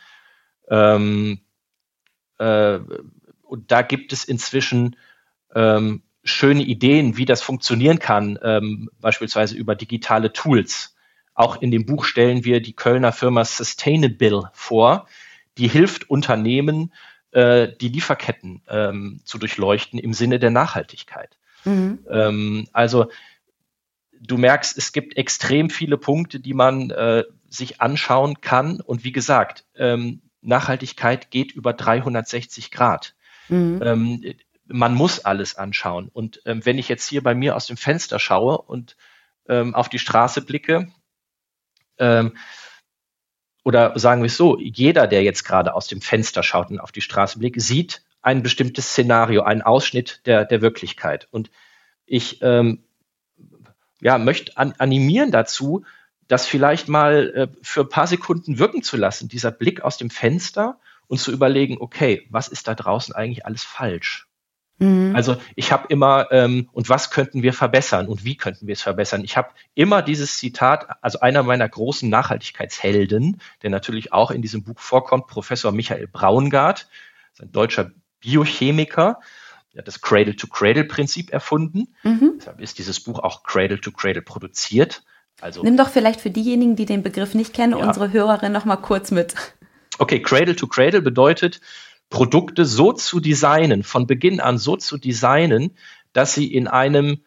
Ähm, 0.68 1.40
äh, 2.38 2.78
und 3.42 3.70
da 3.70 3.82
gibt 3.82 4.12
es 4.12 4.24
inzwischen 4.24 4.96
ähm, 5.54 6.02
schöne 6.24 6.62
Ideen, 6.62 7.16
wie 7.16 7.24
das 7.24 7.42
funktionieren 7.42 7.98
kann, 7.98 8.38
ähm, 8.42 8.90
beispielsweise 9.00 9.56
über 9.56 9.74
digitale 9.74 10.32
Tools. 10.32 10.96
Auch 11.34 11.60
in 11.60 11.70
dem 11.70 11.86
Buch 11.86 12.04
stellen 12.04 12.44
wir 12.44 12.60
die 12.60 12.74
Kölner 12.74 13.12
Firma 13.12 13.44
Sustainable 13.44 14.50
vor, 14.52 15.06
die 15.58 15.68
hilft 15.68 16.08
Unternehmen, 16.08 16.92
äh, 17.32 17.68
die 17.80 17.88
Lieferketten 17.88 18.62
ähm, 18.68 19.20
zu 19.24 19.38
durchleuchten 19.38 19.98
im 19.98 20.12
Sinne 20.12 20.38
der 20.38 20.50
Nachhaltigkeit. 20.50 21.38
Mhm. 21.64 22.00
Ähm, 22.08 22.68
also 22.72 23.06
du 24.20 24.36
merkst, 24.36 24.76
es 24.78 24.92
gibt 24.92 25.16
extrem 25.16 25.70
viele 25.70 25.98
Punkte, 25.98 26.40
die 26.40 26.54
man 26.54 26.90
äh, 26.90 27.24
sich 27.48 27.80
anschauen 27.80 28.40
kann. 28.40 28.80
Und 28.80 29.04
wie 29.04 29.12
gesagt, 29.12 29.64
ähm, 29.76 30.22
Nachhaltigkeit 30.40 31.30
geht 31.30 31.52
über 31.52 31.72
360 31.72 32.70
Grad. 32.70 33.14
Mhm. 33.48 33.80
Ähm, 33.82 34.24
man 34.66 34.94
muss 34.94 35.20
alles 35.20 35.56
anschauen. 35.56 36.08
Und 36.12 36.40
ähm, 36.44 36.64
wenn 36.64 36.78
ich 36.78 36.88
jetzt 36.88 37.08
hier 37.08 37.22
bei 37.22 37.34
mir 37.34 37.56
aus 37.56 37.66
dem 37.66 37.76
Fenster 37.76 38.18
schaue 38.18 38.58
und 38.58 38.96
ähm, 39.48 39.74
auf 39.74 39.88
die 39.88 39.98
Straße 39.98 40.42
blicke, 40.42 40.88
ähm, 41.98 42.36
oder 43.64 43.98
sagen 43.98 44.22
wir 44.22 44.26
es 44.26 44.36
so, 44.36 44.58
jeder, 44.58 45.06
der 45.06 45.22
jetzt 45.22 45.44
gerade 45.44 45.74
aus 45.74 45.86
dem 45.86 46.00
Fenster 46.00 46.42
schaut 46.42 46.70
und 46.70 46.80
auf 46.80 46.92
die 46.92 47.00
Straße 47.00 47.38
blickt, 47.38 47.60
sieht 47.60 48.02
ein 48.20 48.42
bestimmtes 48.42 48.90
Szenario, 48.90 49.42
einen 49.42 49.62
Ausschnitt 49.62 50.20
der, 50.26 50.44
der 50.44 50.62
Wirklichkeit. 50.62 51.28
Und 51.30 51.50
ich 52.06 52.40
ähm, 52.42 52.84
ja, 54.00 54.18
möchte 54.18 54.56
an, 54.56 54.74
animieren 54.78 55.30
dazu, 55.30 55.84
das 56.28 56.46
vielleicht 56.46 56.88
mal 56.88 57.32
äh, 57.34 57.48
für 57.62 57.82
ein 57.82 57.88
paar 57.88 58.06
Sekunden 58.06 58.58
wirken 58.58 58.82
zu 58.82 58.96
lassen, 58.96 59.28
dieser 59.28 59.50
Blick 59.50 59.82
aus 59.82 59.96
dem 59.96 60.10
Fenster 60.10 60.78
und 61.06 61.18
zu 61.18 61.30
überlegen, 61.30 61.76
okay, 61.78 62.26
was 62.30 62.48
ist 62.48 62.68
da 62.68 62.74
draußen 62.74 63.14
eigentlich 63.14 63.44
alles 63.46 63.62
falsch? 63.62 64.28
Mhm. 64.82 65.14
Also 65.14 65.36
ich 65.54 65.72
habe 65.72 65.86
immer, 65.88 66.30
ähm, 66.32 66.68
und 66.72 66.88
was 66.88 67.10
könnten 67.10 67.42
wir 67.42 67.52
verbessern 67.52 68.08
und 68.08 68.24
wie 68.24 68.36
könnten 68.36 68.66
wir 68.66 68.72
es 68.72 68.82
verbessern? 68.82 69.22
Ich 69.24 69.36
habe 69.36 69.50
immer 69.74 70.02
dieses 70.02 70.38
Zitat, 70.38 70.86
also 71.00 71.20
einer 71.20 71.42
meiner 71.42 71.68
großen 71.68 72.08
Nachhaltigkeitshelden, 72.08 73.40
der 73.62 73.70
natürlich 73.70 74.12
auch 74.12 74.30
in 74.30 74.42
diesem 74.42 74.64
Buch 74.64 74.78
vorkommt, 74.78 75.28
Professor 75.28 75.72
Michael 75.72 76.08
Braungart, 76.08 76.88
ein 77.40 77.52
deutscher 77.52 77.92
Biochemiker, 78.20 79.20
der 79.72 79.78
hat 79.80 79.88
das 79.88 80.00
Cradle-to-Cradle-Prinzip 80.02 81.32
erfunden. 81.32 81.94
Mhm. 82.02 82.34
Deshalb 82.38 82.60
ist 82.60 82.78
dieses 82.78 83.00
Buch 83.00 83.20
auch 83.20 83.42
Cradle-to-Cradle 83.42 84.20
-Cradle 84.20 84.24
produziert. 84.24 85.02
Also, 85.40 85.62
Nimm 85.62 85.76
doch 85.76 85.88
vielleicht 85.88 86.20
für 86.20 86.30
diejenigen, 86.30 86.76
die 86.76 86.84
den 86.84 87.02
Begriff 87.02 87.34
nicht 87.34 87.54
kennen, 87.54 87.72
ja. 87.72 87.86
unsere 87.86 88.12
Hörerin 88.12 88.52
noch 88.52 88.64
mal 88.64 88.76
kurz 88.76 89.10
mit. 89.10 89.34
Okay, 89.98 90.20
Cradle-to-Cradle 90.20 90.98
-Cradle 90.98 91.00
bedeutet, 91.00 91.60
Produkte 92.12 92.66
so 92.66 92.92
zu 92.92 93.20
designen, 93.20 93.82
von 93.82 94.06
Beginn 94.06 94.38
an 94.38 94.58
so 94.58 94.76
zu 94.76 94.98
designen, 94.98 95.76
dass 96.12 96.34
sie 96.34 96.52
in 96.52 96.68
einem 96.68 97.22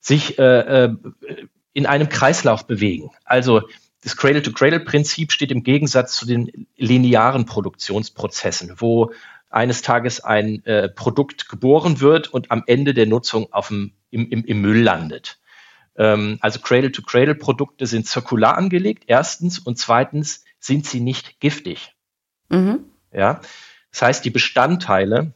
sich 0.00 0.38
äh, 0.38 0.84
äh, 0.86 0.96
in 1.74 1.86
einem 1.86 2.08
Kreislauf 2.08 2.66
bewegen. 2.66 3.10
Also 3.24 3.62
das 4.02 4.16
Cradle-to-Cradle-Prinzip 4.16 5.30
steht 5.30 5.52
im 5.52 5.62
Gegensatz 5.62 6.16
zu 6.16 6.26
den 6.26 6.66
linearen 6.76 7.44
Produktionsprozessen, 7.44 8.74
wo 8.78 9.12
eines 9.48 9.82
Tages 9.82 10.20
ein 10.24 10.64
äh, 10.64 10.88
Produkt 10.88 11.48
geboren 11.48 12.00
wird 12.00 12.28
und 12.28 12.50
am 12.50 12.64
Ende 12.66 12.94
der 12.94 13.06
Nutzung 13.06 13.52
auf 13.52 13.68
dem, 13.68 13.92
im, 14.10 14.30
im, 14.30 14.44
im 14.44 14.60
Müll 14.62 14.80
landet. 14.80 15.38
Ähm, 15.96 16.38
also 16.40 16.58
Cradle-to-Cradle-Produkte 16.58 17.86
sind 17.86 18.06
zirkular 18.06 18.56
angelegt, 18.56 19.04
erstens, 19.08 19.58
und 19.58 19.78
zweitens 19.78 20.42
sind 20.58 20.86
sie 20.86 21.00
nicht 21.00 21.38
giftig. 21.38 21.94
Mhm. 22.48 22.86
Ja? 23.12 23.40
Das 23.90 24.02
heißt, 24.02 24.24
die 24.24 24.30
Bestandteile 24.30 25.34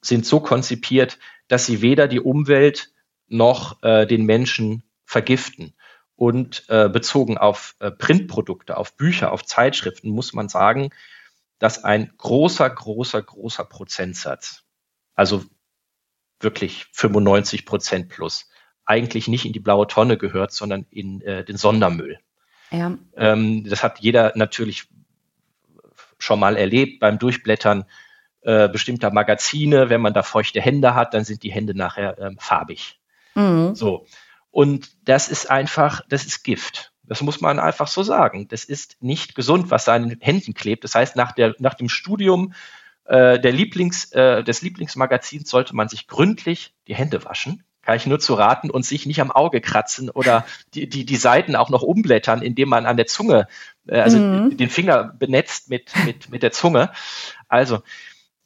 sind 0.00 0.26
so 0.26 0.40
konzipiert, 0.40 1.18
dass 1.48 1.66
sie 1.66 1.82
weder 1.82 2.08
die 2.08 2.20
Umwelt 2.20 2.92
noch 3.26 3.82
äh, 3.82 4.06
den 4.06 4.24
Menschen 4.24 4.82
vergiften. 5.04 5.74
Und 6.14 6.64
äh, 6.68 6.88
bezogen 6.88 7.38
auf 7.38 7.76
äh, 7.78 7.92
Printprodukte, 7.92 8.76
auf 8.76 8.96
Bücher, 8.96 9.30
auf 9.30 9.44
Zeitschriften 9.44 10.10
muss 10.10 10.32
man 10.32 10.48
sagen, 10.48 10.90
dass 11.60 11.84
ein 11.84 12.12
großer, 12.16 12.68
großer, 12.68 13.22
großer 13.22 13.64
Prozentsatz, 13.64 14.64
also 15.14 15.44
wirklich 16.40 16.86
95 16.92 17.66
Prozent 17.66 18.08
plus, 18.08 18.48
eigentlich 18.84 19.28
nicht 19.28 19.44
in 19.44 19.52
die 19.52 19.60
blaue 19.60 19.86
Tonne 19.86 20.18
gehört, 20.18 20.52
sondern 20.52 20.86
in 20.90 21.20
äh, 21.20 21.44
den 21.44 21.56
Sondermüll. 21.56 22.18
Ja. 22.70 22.98
Ähm, 23.16 23.64
das 23.68 23.82
hat 23.82 24.00
jeder 24.00 24.32
natürlich 24.34 24.88
schon 26.18 26.40
mal 26.40 26.56
erlebt 26.56 27.00
beim 27.00 27.18
Durchblättern 27.18 27.84
äh, 28.42 28.68
bestimmter 28.68 29.10
Magazine. 29.12 29.90
Wenn 29.90 30.00
man 30.00 30.14
da 30.14 30.22
feuchte 30.22 30.60
Hände 30.60 30.94
hat, 30.94 31.14
dann 31.14 31.24
sind 31.24 31.42
die 31.42 31.52
Hände 31.52 31.74
nachher 31.74 32.18
ähm, 32.18 32.36
farbig. 32.38 33.00
Mhm. 33.34 33.74
So. 33.74 34.06
Und 34.50 34.90
das 35.04 35.28
ist 35.28 35.50
einfach, 35.50 36.02
das 36.08 36.24
ist 36.24 36.44
Gift. 36.44 36.92
Das 37.02 37.22
muss 37.22 37.40
man 37.40 37.58
einfach 37.58 37.88
so 37.88 38.02
sagen. 38.02 38.48
Das 38.48 38.64
ist 38.64 38.96
nicht 39.00 39.34
gesund, 39.34 39.70
was 39.70 39.86
den 39.86 40.18
Händen 40.20 40.54
klebt. 40.54 40.84
Das 40.84 40.94
heißt, 40.94 41.16
nach, 41.16 41.32
der, 41.32 41.54
nach 41.58 41.74
dem 41.74 41.88
Studium 41.88 42.52
äh, 43.04 43.38
der 43.38 43.52
Lieblings, 43.52 44.12
äh, 44.12 44.44
des 44.44 44.62
Lieblingsmagazins 44.62 45.48
sollte 45.48 45.74
man 45.74 45.88
sich 45.88 46.06
gründlich 46.06 46.74
die 46.86 46.94
Hände 46.94 47.24
waschen 47.24 47.64
kann 47.82 47.96
ich 47.96 48.06
nur 48.06 48.20
zu 48.20 48.34
raten 48.34 48.70
und 48.70 48.84
sich 48.84 49.06
nicht 49.06 49.20
am 49.20 49.30
Auge 49.30 49.60
kratzen 49.60 50.10
oder 50.10 50.44
die, 50.74 50.88
die, 50.88 51.04
die 51.06 51.16
Seiten 51.16 51.56
auch 51.56 51.70
noch 51.70 51.82
umblättern, 51.82 52.42
indem 52.42 52.68
man 52.68 52.86
an 52.86 52.96
der 52.96 53.06
Zunge, 53.06 53.48
äh, 53.86 54.00
also 54.00 54.18
mhm. 54.18 54.56
den 54.56 54.70
Finger 54.70 55.14
benetzt 55.18 55.70
mit, 55.70 55.92
mit, 56.04 56.28
mit 56.30 56.42
der 56.42 56.52
Zunge. 56.52 56.90
Also, 57.48 57.82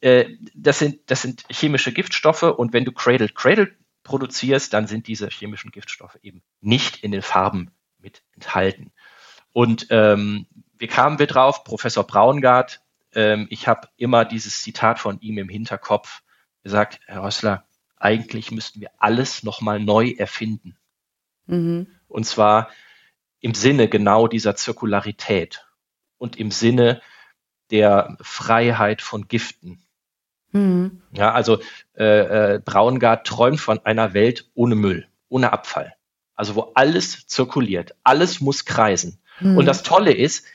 äh, 0.01 0.25
das, 0.53 0.79
sind, 0.79 0.99
das 1.07 1.21
sind 1.21 1.43
chemische 1.49 1.91
Giftstoffe 1.91 2.43
und 2.43 2.73
wenn 2.73 2.85
du 2.85 2.91
Cradle 2.91 3.29
Cradle 3.29 3.73
produzierst, 4.03 4.73
dann 4.73 4.87
sind 4.87 5.07
diese 5.07 5.29
chemischen 5.29 5.71
Giftstoffe 5.71 6.17
eben 6.21 6.41
nicht 6.61 7.03
in 7.03 7.11
den 7.11 7.21
Farben 7.21 7.71
mit 7.99 8.21
enthalten. 8.33 8.91
Und 9.53 9.87
ähm, 9.91 10.45
wie 10.77 10.87
kamen 10.87 11.19
wir 11.19 11.27
drauf? 11.27 11.63
Professor 11.63 12.03
Braungart, 12.03 12.81
ähm, 13.13 13.47
ich 13.49 13.67
habe 13.67 13.87
immer 13.97 14.25
dieses 14.25 14.61
Zitat 14.61 14.99
von 14.99 15.19
ihm 15.21 15.37
im 15.37 15.49
Hinterkopf 15.49 16.21
gesagt, 16.63 16.99
Herr 17.05 17.23
Rössler, 17.23 17.65
eigentlich 18.03 18.51
müssten 18.51 18.81
wir 18.81 18.91
alles 18.97 19.43
nochmal 19.43 19.79
neu 19.79 20.13
erfinden. 20.17 20.75
Mhm. 21.45 21.87
Und 22.07 22.25
zwar 22.25 22.69
im 23.39 23.53
Sinne 23.53 23.87
genau 23.87 24.27
dieser 24.27 24.55
Zirkularität 24.55 25.65
und 26.17 26.37
im 26.37 26.51
Sinne 26.51 27.01
der 27.71 28.17
Freiheit 28.21 29.01
von 29.01 29.27
Giften. 29.27 29.83
Mhm. 30.51 31.01
Ja, 31.11 31.31
also 31.31 31.59
äh, 31.97 32.55
äh, 32.55 32.59
Braungart 32.63 33.25
träumt 33.25 33.59
von 33.59 33.79
einer 33.85 34.13
Welt 34.13 34.49
ohne 34.53 34.75
Müll, 34.75 35.07
ohne 35.29 35.53
Abfall. 35.53 35.93
Also 36.35 36.55
wo 36.55 36.71
alles 36.75 37.25
zirkuliert, 37.27 37.95
alles 38.03 38.41
muss 38.41 38.65
kreisen. 38.65 39.19
Mhm. 39.39 39.57
Und 39.57 39.65
das 39.65 39.83
Tolle 39.83 40.13
ist, 40.13 40.45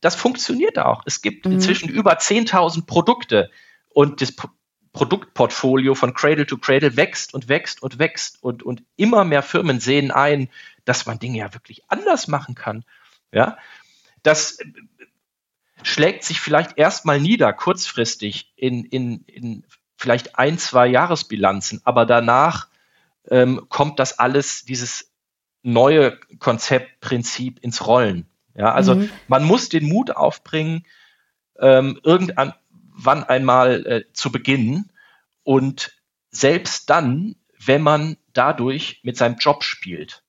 das 0.00 0.14
funktioniert 0.14 0.78
auch. 0.78 1.02
Es 1.06 1.20
gibt 1.20 1.44
mhm. 1.44 1.52
inzwischen 1.52 1.88
über 1.88 2.18
10.000 2.18 2.86
Produkte 2.86 3.50
und 3.90 4.20
das 4.22 4.34
Produktportfolio 4.98 5.94
von 5.94 6.12
Cradle 6.12 6.44
to 6.44 6.58
Cradle 6.58 6.96
wächst 6.96 7.32
und 7.32 7.48
wächst 7.48 7.84
und 7.84 8.00
wächst 8.00 8.42
und, 8.42 8.64
und 8.64 8.82
immer 8.96 9.24
mehr 9.24 9.44
Firmen 9.44 9.78
sehen 9.78 10.10
ein, 10.10 10.48
dass 10.84 11.06
man 11.06 11.20
Dinge 11.20 11.38
ja 11.38 11.54
wirklich 11.54 11.84
anders 11.86 12.26
machen 12.26 12.56
kann. 12.56 12.84
Ja, 13.30 13.58
das 14.24 14.58
schlägt 15.84 16.24
sich 16.24 16.40
vielleicht 16.40 16.76
erstmal 16.78 17.20
nieder, 17.20 17.52
kurzfristig 17.52 18.52
in, 18.56 18.84
in, 18.84 19.22
in 19.26 19.64
vielleicht 19.96 20.36
ein, 20.36 20.58
zwei 20.58 20.88
Jahresbilanzen, 20.88 21.80
aber 21.84 22.04
danach 22.04 22.66
ähm, 23.30 23.66
kommt 23.68 24.00
das 24.00 24.18
alles, 24.18 24.64
dieses 24.64 25.12
neue 25.62 26.18
Konzeptprinzip 26.40 27.60
ins 27.60 27.86
Rollen. 27.86 28.26
Ja, 28.56 28.72
also 28.72 28.96
mhm. 28.96 29.10
man 29.28 29.44
muss 29.44 29.68
den 29.68 29.86
Mut 29.88 30.10
aufbringen, 30.10 30.84
ähm, 31.60 32.00
irgendwann 32.98 33.24
einmal 33.24 33.86
äh, 33.86 34.12
zu 34.12 34.32
beginnen 34.32 34.90
und 35.44 35.92
selbst 36.30 36.90
dann, 36.90 37.36
wenn 37.64 37.82
man 37.82 38.16
dadurch 38.32 39.00
mit 39.04 39.16
seinem 39.16 39.36
Job 39.36 39.62
spielt. 39.62 40.24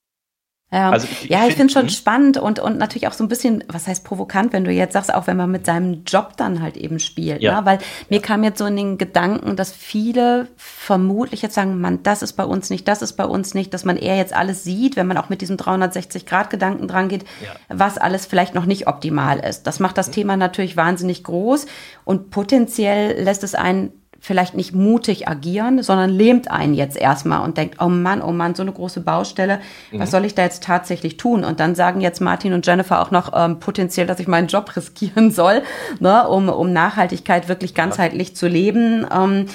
Ja, 0.72 0.92
also 0.92 1.08
ich, 1.10 1.30
ja, 1.30 1.44
ich, 1.44 1.50
ich 1.50 1.56
finde 1.56 1.74
schon 1.74 1.84
hm? 1.84 1.90
spannend 1.90 2.38
und, 2.38 2.60
und 2.60 2.78
natürlich 2.78 3.08
auch 3.08 3.14
so 3.14 3.24
ein 3.24 3.28
bisschen, 3.28 3.64
was 3.68 3.88
heißt 3.88 4.04
provokant, 4.04 4.54
wenn 4.54 4.66
du 4.66 4.72
jetzt 4.72 4.94
sagst, 4.94 5.12
auch 5.12 5.26
wenn 5.26 5.36
man 5.36 5.50
mit 5.50 5.66
seinem 5.66 6.04
Job 6.06 6.38
dann 6.38 6.62
halt 6.62 6.78
eben 6.78 7.00
spielt. 7.00 7.42
Ja. 7.42 7.60
Ne? 7.60 7.66
Weil 7.66 7.80
mir 8.10 8.22
kam 8.22 8.44
jetzt 8.44 8.60
so 8.60 8.66
in 8.68 8.76
den 8.76 8.98
Gedanken, 9.00 9.56
dass 9.56 9.72
viele 9.72 10.48
vermutlich 10.58 11.42
jetzt 11.42 11.56
sagen, 11.56 11.82
man, 11.82 12.04
das 12.04 12.22
ist 12.22 12.34
bei 12.34 12.44
uns 12.44 12.70
nicht, 12.70 12.88
das 12.88 13.02
ist 13.02 13.14
bei 13.14 13.26
uns 13.26 13.56
nicht, 13.56 13.74
dass 13.74 13.84
man 13.84 13.98
eher 13.98 14.16
jetzt 14.16 14.34
alles 14.34 14.64
sieht, 14.64 14.96
wenn 14.96 15.08
man 15.08 15.18
auch 15.18 15.30
mit 15.30 15.42
diesem 15.42 15.58
360-Grad-Gedanken 15.58 16.88
dran 16.88 17.10
geht, 17.10 17.24
ja. 17.44 17.50
was 17.70 17.98
alles 17.98 18.28
vielleicht 18.28 18.54
noch 18.54 18.66
nicht 18.66 18.88
optimal 18.88 19.40
ist. 19.40 19.64
Das 19.64 19.80
macht 19.80 19.98
das 19.98 20.10
mhm. 20.10 20.14
Thema 20.14 20.38
natürlich 20.38 20.78
wahnsinnig 20.78 21.24
groß 21.24 21.66
und 22.06 22.30
potenziell 22.30 23.24
lässt 23.24 23.44
es 23.44 23.56
einen 23.56 23.92
vielleicht 24.20 24.56
nicht 24.56 24.74
mutig 24.74 25.28
agieren, 25.28 25.82
sondern 25.82 26.10
lähmt 26.10 26.52
einen 26.52 26.74
jetzt 26.74 26.98
erstmal 26.98 27.44
und 27.44 27.58
denkt, 27.58 27.78
oh 27.80 27.88
Mann, 27.88 28.22
oh 28.22 28.32
Mann, 28.32 28.54
so 28.56 28.62
eine 28.62 28.72
große 28.72 29.02
Baustelle, 29.02 29.60
mhm. 29.92 30.00
was 30.00 30.12
soll 30.12 30.26
ich 30.26 30.36
da 30.36 30.44
jetzt 30.44 30.64
tatsächlich 30.64 31.18
tun? 31.18 31.44
Und 31.44 31.60
dann 31.60 31.76
sagen 31.76 32.02
jetzt 32.02 32.20
Martin 32.20 32.54
und 32.54 32.66
Jennifer 32.66 33.02
auch 33.02 33.12
noch 33.12 33.32
ähm, 33.34 33.60
potenziell, 33.60 34.08
dass 34.08 34.20
ich 34.20 34.28
meinen 34.28 34.48
Job 34.48 34.74
riskieren 34.76 35.32
soll, 35.32 35.64
ne, 36.00 36.28
um, 36.28 36.50
um 36.50 36.74
Nachhaltigkeit 36.74 37.48
wirklich 37.48 37.74
ganzheitlich 37.74 38.30
ja. 38.30 38.36
zu 38.36 38.48
leben. 38.48 39.06
Ähm, 39.12 39.46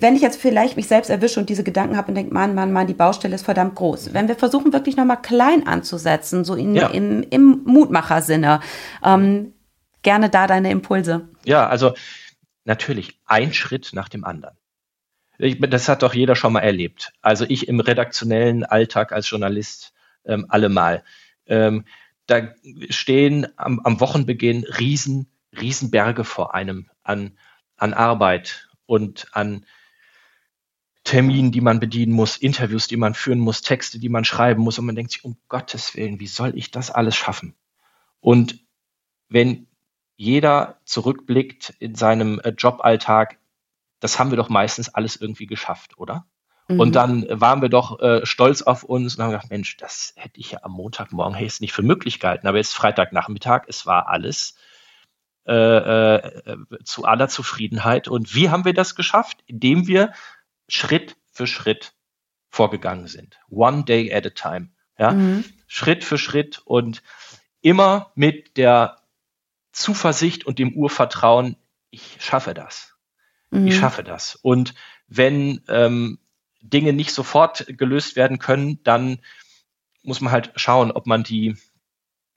wenn 0.00 0.16
ich 0.16 0.22
jetzt 0.22 0.40
vielleicht 0.40 0.76
mich 0.76 0.88
selbst 0.88 1.10
erwische 1.10 1.38
und 1.38 1.48
diese 1.48 1.62
Gedanken 1.62 1.96
habe 1.96 2.08
und 2.08 2.14
denke, 2.14 2.32
Mann, 2.32 2.54
Mann, 2.54 2.72
Mann, 2.72 2.86
die 2.86 2.94
Baustelle 2.94 3.34
ist 3.34 3.44
verdammt 3.44 3.74
groß. 3.74 4.14
Wenn 4.14 4.28
wir 4.28 4.36
versuchen, 4.36 4.72
wirklich 4.72 4.96
nochmal 4.96 5.20
klein 5.20 5.66
anzusetzen, 5.66 6.44
so 6.44 6.54
in, 6.54 6.74
ja. 6.74 6.88
im, 6.88 7.22
im 7.28 7.62
Mutmachersinne, 7.64 8.60
ähm, 9.04 9.52
gerne 10.02 10.30
da 10.30 10.46
deine 10.46 10.70
Impulse. 10.70 11.28
Ja, 11.44 11.66
also 11.66 11.92
natürlich 12.64 13.20
ein 13.24 13.52
Schritt 13.52 13.90
nach 13.92 14.08
dem 14.08 14.24
anderen. 14.24 14.56
Ich, 15.38 15.60
das 15.60 15.88
hat 15.88 16.02
doch 16.02 16.14
jeder 16.14 16.34
schon 16.34 16.52
mal 16.52 16.60
erlebt. 16.60 17.12
Also 17.22 17.44
ich 17.48 17.68
im 17.68 17.80
redaktionellen 17.80 18.64
Alltag 18.64 19.12
als 19.12 19.30
Journalist 19.30 19.92
ähm, 20.24 20.46
allemal. 20.48 21.04
Ähm, 21.46 21.84
da 22.26 22.54
stehen 22.90 23.46
am, 23.56 23.80
am 23.80 24.00
Wochenbeginn 24.00 24.64
riesen, 24.64 25.30
Riesenberge 25.58 26.24
vor 26.24 26.54
einem 26.54 26.90
an, 27.02 27.38
an 27.76 27.94
Arbeit 27.94 28.68
und 28.86 29.28
an 29.32 29.64
Terminen, 31.04 31.52
die 31.52 31.62
man 31.62 31.80
bedienen 31.80 32.12
muss, 32.12 32.36
Interviews, 32.36 32.86
die 32.86 32.98
man 32.98 33.14
führen 33.14 33.38
muss, 33.38 33.62
Texte, 33.62 33.98
die 33.98 34.10
man 34.10 34.26
schreiben 34.26 34.62
muss. 34.62 34.78
Und 34.78 34.84
man 34.84 34.94
denkt 34.94 35.12
sich, 35.12 35.24
um 35.24 35.38
Gottes 35.48 35.96
Willen, 35.96 36.20
wie 36.20 36.26
soll 36.26 36.52
ich 36.54 36.70
das 36.70 36.90
alles 36.90 37.16
schaffen? 37.16 37.54
Und 38.20 38.58
wenn 39.30 39.68
jeder 40.18 40.80
zurückblickt 40.84 41.74
in 41.78 41.94
seinem 41.94 42.40
äh, 42.40 42.50
Joballtag, 42.50 43.38
das 44.00 44.18
haben 44.18 44.30
wir 44.30 44.36
doch 44.36 44.48
meistens 44.48 44.92
alles 44.92 45.14
irgendwie 45.14 45.46
geschafft, 45.46 45.96
oder? 45.96 46.26
Mhm. 46.66 46.80
Und 46.80 46.96
dann 46.96 47.26
waren 47.30 47.62
wir 47.62 47.68
doch 47.68 48.00
äh, 48.00 48.26
stolz 48.26 48.62
auf 48.62 48.82
uns 48.82 49.14
und 49.14 49.22
haben 49.22 49.30
gedacht, 49.30 49.48
Mensch, 49.48 49.76
das 49.76 50.14
hätte 50.16 50.40
ich 50.40 50.50
ja 50.50 50.58
am 50.62 50.72
Montagmorgen 50.72 51.36
hey, 51.36 51.50
nicht 51.60 51.72
für 51.72 51.82
möglich 51.82 52.18
gehalten. 52.18 52.48
Aber 52.48 52.58
jetzt 52.58 52.74
Freitagnachmittag, 52.74 53.62
es 53.68 53.86
war 53.86 54.08
alles 54.08 54.56
äh, 55.46 56.16
äh, 56.16 56.58
zu 56.82 57.04
aller 57.04 57.28
Zufriedenheit. 57.28 58.08
Und 58.08 58.34
wie 58.34 58.50
haben 58.50 58.64
wir 58.64 58.74
das 58.74 58.96
geschafft? 58.96 59.38
Indem 59.46 59.86
wir 59.86 60.12
Schritt 60.68 61.16
für 61.30 61.46
Schritt 61.46 61.94
vorgegangen 62.50 63.06
sind. 63.06 63.38
One 63.48 63.84
day 63.84 64.12
at 64.12 64.26
a 64.26 64.30
time. 64.30 64.70
Ja? 64.98 65.12
Mhm. 65.12 65.44
Schritt 65.68 66.02
für 66.02 66.18
Schritt 66.18 66.58
und 66.64 67.04
immer 67.60 68.10
mit 68.16 68.56
der 68.56 68.97
Zuversicht 69.78 70.44
und 70.44 70.58
dem 70.58 70.72
Urvertrauen, 70.74 71.56
ich 71.90 72.16
schaffe 72.18 72.54
das. 72.54 72.96
Mhm. 73.50 73.68
Ich 73.68 73.76
schaffe 73.76 74.02
das. 74.02 74.34
Und 74.34 74.74
wenn 75.06 75.62
ähm, 75.68 76.18
Dinge 76.60 76.92
nicht 76.92 77.12
sofort 77.12 77.66
gelöst 77.68 78.16
werden 78.16 78.38
können, 78.38 78.82
dann 78.82 79.20
muss 80.02 80.20
man 80.20 80.32
halt 80.32 80.52
schauen, 80.56 80.90
ob 80.90 81.06
man 81.06 81.22
die 81.22 81.56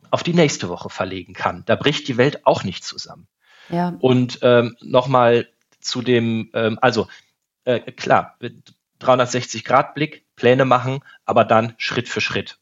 auf 0.09 0.23
die 0.23 0.33
nächste 0.33 0.69
Woche 0.69 0.89
verlegen 0.89 1.33
kann. 1.33 1.63
Da 1.65 1.75
bricht 1.75 2.07
die 2.07 2.17
Welt 2.17 2.45
auch 2.45 2.63
nicht 2.63 2.83
zusammen. 2.83 3.27
Ja. 3.69 3.95
Und 3.99 4.39
ähm, 4.41 4.75
nochmal 4.81 5.47
zu 5.79 6.01
dem, 6.01 6.51
ähm, 6.53 6.77
also 6.81 7.07
äh, 7.63 7.79
klar, 7.91 8.37
360-Grad-Blick, 8.99 10.25
Pläne 10.35 10.65
machen, 10.65 10.99
aber 11.25 11.45
dann 11.45 11.73
Schritt 11.77 12.09
für 12.09 12.21
Schritt. 12.21 12.59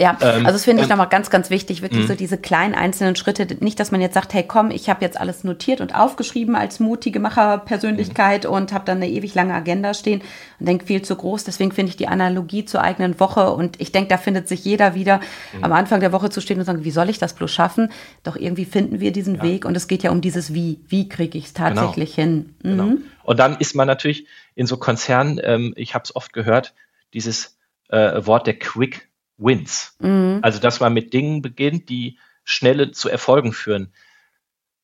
Ja, 0.00 0.16
ähm, 0.22 0.46
also 0.46 0.52
das 0.52 0.64
finde 0.64 0.82
ich 0.82 0.88
nochmal 0.88 1.10
ganz, 1.10 1.28
ganz 1.28 1.50
wichtig, 1.50 1.82
wirklich 1.82 2.06
so 2.06 2.14
mhm. 2.14 2.16
diese 2.16 2.38
kleinen 2.38 2.74
einzelnen 2.74 3.16
Schritte. 3.16 3.46
Nicht, 3.60 3.78
dass 3.78 3.90
man 3.90 4.00
jetzt 4.00 4.14
sagt, 4.14 4.32
hey 4.32 4.42
komm, 4.42 4.70
ich 4.70 4.88
habe 4.88 5.04
jetzt 5.04 5.20
alles 5.20 5.44
notiert 5.44 5.82
und 5.82 5.94
aufgeschrieben 5.94 6.56
als 6.56 6.80
mutige 6.80 7.20
Macherpersönlichkeit 7.20 8.44
mhm. 8.44 8.50
und 8.50 8.72
habe 8.72 8.86
dann 8.86 8.96
eine 8.96 9.10
ewig 9.10 9.34
lange 9.34 9.52
Agenda 9.52 9.92
stehen 9.92 10.22
und 10.58 10.66
denke 10.66 10.86
viel 10.86 11.02
zu 11.02 11.14
groß. 11.16 11.44
Deswegen 11.44 11.70
finde 11.70 11.90
ich 11.90 11.98
die 11.98 12.08
Analogie 12.08 12.64
zur 12.64 12.80
eigenen 12.80 13.20
Woche 13.20 13.50
und 13.50 13.78
ich 13.78 13.92
denke, 13.92 14.08
da 14.08 14.16
findet 14.16 14.48
sich 14.48 14.64
jeder 14.64 14.94
wieder, 14.94 15.20
mhm. 15.52 15.64
am 15.64 15.72
Anfang 15.72 16.00
der 16.00 16.12
Woche 16.12 16.30
zu 16.30 16.40
stehen 16.40 16.58
und 16.58 16.64
sagen, 16.64 16.82
wie 16.82 16.92
soll 16.92 17.10
ich 17.10 17.18
das 17.18 17.34
bloß 17.34 17.50
schaffen? 17.50 17.92
Doch 18.22 18.36
irgendwie 18.36 18.64
finden 18.64 19.00
wir 19.00 19.12
diesen 19.12 19.34
ja. 19.34 19.42
Weg 19.42 19.66
und 19.66 19.76
es 19.76 19.86
geht 19.86 20.02
ja 20.02 20.12
um 20.12 20.22
dieses 20.22 20.54
Wie. 20.54 20.80
Wie 20.88 21.10
kriege 21.10 21.36
ich 21.36 21.44
es 21.44 21.52
tatsächlich 21.52 22.16
genau. 22.16 22.26
hin? 22.26 22.54
Genau. 22.62 22.84
Mhm. 22.84 23.04
Und 23.22 23.38
dann 23.38 23.58
ist 23.58 23.74
man 23.74 23.86
natürlich 23.86 24.26
in 24.54 24.66
so 24.66 24.78
Konzernen, 24.78 25.38
ähm, 25.44 25.74
ich 25.76 25.94
habe 25.94 26.04
es 26.04 26.16
oft 26.16 26.32
gehört, 26.32 26.72
dieses 27.12 27.58
äh, 27.90 28.24
Wort 28.24 28.46
der 28.46 28.58
Quick 28.58 29.09
Wins. 29.40 29.96
Mhm. 29.98 30.40
Also, 30.42 30.60
dass 30.60 30.80
man 30.80 30.92
mit 30.92 31.12
Dingen 31.12 31.42
beginnt, 31.42 31.88
die 31.88 32.18
schnelle 32.44 32.92
zu 32.92 33.08
Erfolgen 33.08 33.52
führen. 33.52 33.92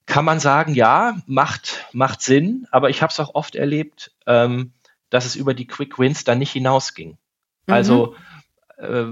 Kann 0.07 0.25
man 0.25 0.41
sagen, 0.41 0.75
ja, 0.75 1.21
macht, 1.27 1.87
macht 1.93 2.23
Sinn, 2.23 2.67
aber 2.71 2.91
ich 2.91 3.03
habe 3.03 3.11
es 3.11 3.21
auch 3.21 3.35
oft 3.35 3.57
erlebt, 3.57 4.13
ähm, 4.27 4.73
dass 5.11 5.27
es 5.27 5.37
über 5.37 5.53
die 5.55 5.67
Quick 5.67 5.99
Wins 5.99 6.25
dann 6.25 6.39
nicht 6.39 6.53
hinausging. 6.53 7.19
Mhm. 7.67 7.75
Also 7.75 8.17
äh, 8.77 9.07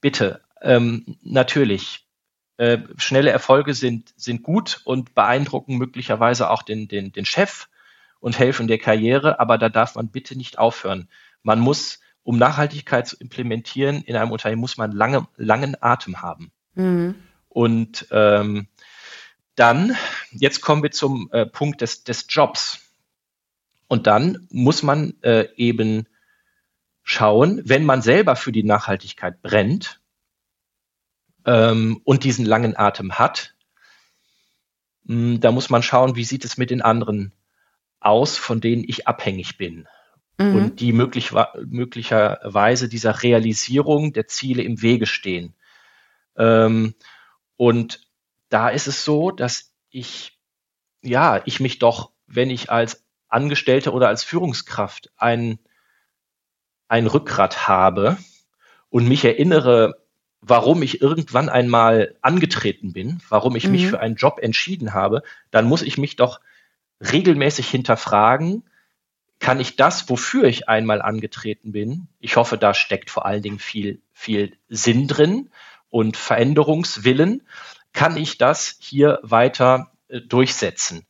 bitte, 0.00 0.40
ähm, 0.62 1.18
natürlich, 1.22 2.06
äh, 2.56 2.78
schnelle 2.96 3.30
Erfolge 3.30 3.74
sind, 3.74 4.14
sind 4.16 4.42
gut 4.42 4.80
und 4.84 5.14
beeindrucken 5.14 5.76
möglicherweise 5.76 6.50
auch 6.50 6.62
den, 6.62 6.88
den, 6.88 7.12
den 7.12 7.26
Chef 7.26 7.68
und 8.20 8.38
helfen 8.38 8.68
der 8.68 8.78
Karriere, 8.78 9.40
aber 9.40 9.58
da 9.58 9.68
darf 9.68 9.96
man 9.96 10.08
bitte 10.08 10.36
nicht 10.36 10.58
aufhören. 10.58 11.08
Man 11.42 11.60
muss 11.60 12.00
um 12.24 12.38
Nachhaltigkeit 12.38 13.06
zu 13.06 13.16
implementieren 13.18 14.02
in 14.02 14.16
einem 14.16 14.32
Unternehmen, 14.32 14.60
muss 14.60 14.78
man 14.78 14.90
lange, 14.90 15.28
langen 15.36 15.76
Atem 15.80 16.22
haben. 16.22 16.50
Mhm. 16.74 17.14
Und 17.48 18.08
ähm, 18.10 18.66
dann, 19.54 19.94
jetzt 20.32 20.60
kommen 20.60 20.82
wir 20.82 20.90
zum 20.90 21.30
äh, 21.32 21.46
Punkt 21.46 21.82
des, 21.82 22.02
des 22.02 22.26
Jobs. 22.28 22.80
Und 23.86 24.06
dann 24.08 24.48
muss 24.50 24.82
man 24.82 25.14
äh, 25.22 25.48
eben 25.56 26.08
schauen, 27.02 27.60
wenn 27.64 27.84
man 27.84 28.02
selber 28.02 28.34
für 28.34 28.50
die 28.50 28.64
Nachhaltigkeit 28.64 29.42
brennt 29.42 30.00
ähm, 31.44 32.00
und 32.04 32.24
diesen 32.24 32.46
langen 32.46 32.76
Atem 32.76 33.18
hat, 33.18 33.54
mh, 35.04 35.14
hm, 35.14 35.40
da 35.40 35.52
muss 35.52 35.68
man 35.68 35.82
schauen, 35.82 36.16
wie 36.16 36.24
sieht 36.24 36.46
es 36.46 36.56
mit 36.56 36.70
den 36.70 36.80
anderen 36.80 37.32
aus, 38.00 38.38
von 38.38 38.62
denen 38.62 38.82
ich 38.84 39.06
abhängig 39.06 39.58
bin 39.58 39.86
mhm. 40.38 40.56
und 40.56 40.80
die 40.80 40.92
möglich, 40.92 41.32
möglicherweise 41.64 42.88
dieser 42.88 43.22
Realisierung 43.22 44.12
der 44.12 44.26
Ziele 44.26 44.62
im 44.62 44.82
Wege 44.82 45.06
stehen. 45.06 45.54
Ähm, 46.36 46.94
und 47.56 48.00
da 48.48 48.68
ist 48.68 48.86
es 48.86 49.04
so, 49.04 49.30
dass 49.30 49.72
ich, 49.90 50.38
ja, 51.02 51.42
ich 51.44 51.60
mich 51.60 51.78
doch, 51.78 52.10
wenn 52.26 52.50
ich 52.50 52.70
als 52.70 53.04
Angestellte 53.28 53.92
oder 53.92 54.08
als 54.08 54.24
Führungskraft 54.24 55.12
ein, 55.16 55.58
ein 56.88 57.06
Rückgrat 57.06 57.68
habe 57.68 58.16
und 58.90 59.08
mich 59.08 59.24
erinnere, 59.24 60.04
warum 60.40 60.82
ich 60.82 61.00
irgendwann 61.00 61.48
einmal 61.48 62.16
angetreten 62.20 62.92
bin, 62.92 63.20
warum 63.28 63.56
ich 63.56 63.66
mhm. 63.66 63.72
mich 63.72 63.86
für 63.86 64.00
einen 64.00 64.16
Job 64.16 64.38
entschieden 64.40 64.92
habe, 64.92 65.22
dann 65.50 65.66
muss 65.66 65.82
ich 65.82 65.96
mich 65.98 66.16
doch 66.16 66.40
regelmäßig 67.00 67.68
hinterfragen, 67.68 68.64
kann 69.44 69.60
ich 69.60 69.76
das, 69.76 70.08
wofür 70.08 70.44
ich 70.44 70.70
einmal 70.70 71.02
angetreten 71.02 71.72
bin, 71.72 72.08
ich 72.18 72.36
hoffe, 72.36 72.56
da 72.56 72.72
steckt 72.72 73.10
vor 73.10 73.26
allen 73.26 73.42
Dingen 73.42 73.58
viel, 73.58 74.00
viel 74.14 74.56
Sinn 74.70 75.06
drin 75.06 75.50
und 75.90 76.16
Veränderungswillen, 76.16 77.46
kann 77.92 78.16
ich 78.16 78.38
das 78.38 78.78
hier 78.80 79.18
weiter 79.22 79.92
äh, 80.08 80.22
durchsetzen. 80.22 81.06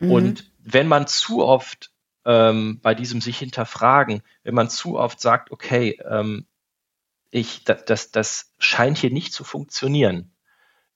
Mhm. 0.00 0.10
Und 0.10 0.52
wenn 0.58 0.88
man 0.88 1.06
zu 1.06 1.44
oft 1.44 1.92
ähm, 2.24 2.80
bei 2.82 2.92
diesem 2.96 3.20
sich 3.20 3.38
hinterfragen, 3.38 4.24
wenn 4.42 4.54
man 4.56 4.68
zu 4.68 4.98
oft 4.98 5.20
sagt, 5.20 5.52
okay, 5.52 6.00
ähm, 6.10 6.44
ich, 7.30 7.62
das, 7.62 7.84
das, 7.84 8.10
das 8.10 8.52
scheint 8.58 8.98
hier 8.98 9.12
nicht 9.12 9.32
zu 9.32 9.44
funktionieren. 9.44 10.32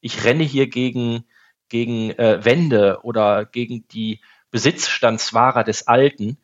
Ich 0.00 0.24
renne 0.24 0.42
hier 0.42 0.66
gegen, 0.66 1.24
gegen 1.68 2.10
äh, 2.10 2.44
Wände 2.44 2.98
oder 3.04 3.44
gegen 3.44 3.86
die 3.86 4.20
Besitzstandswahrer 4.50 5.62
des 5.62 5.86
Alten, 5.86 6.36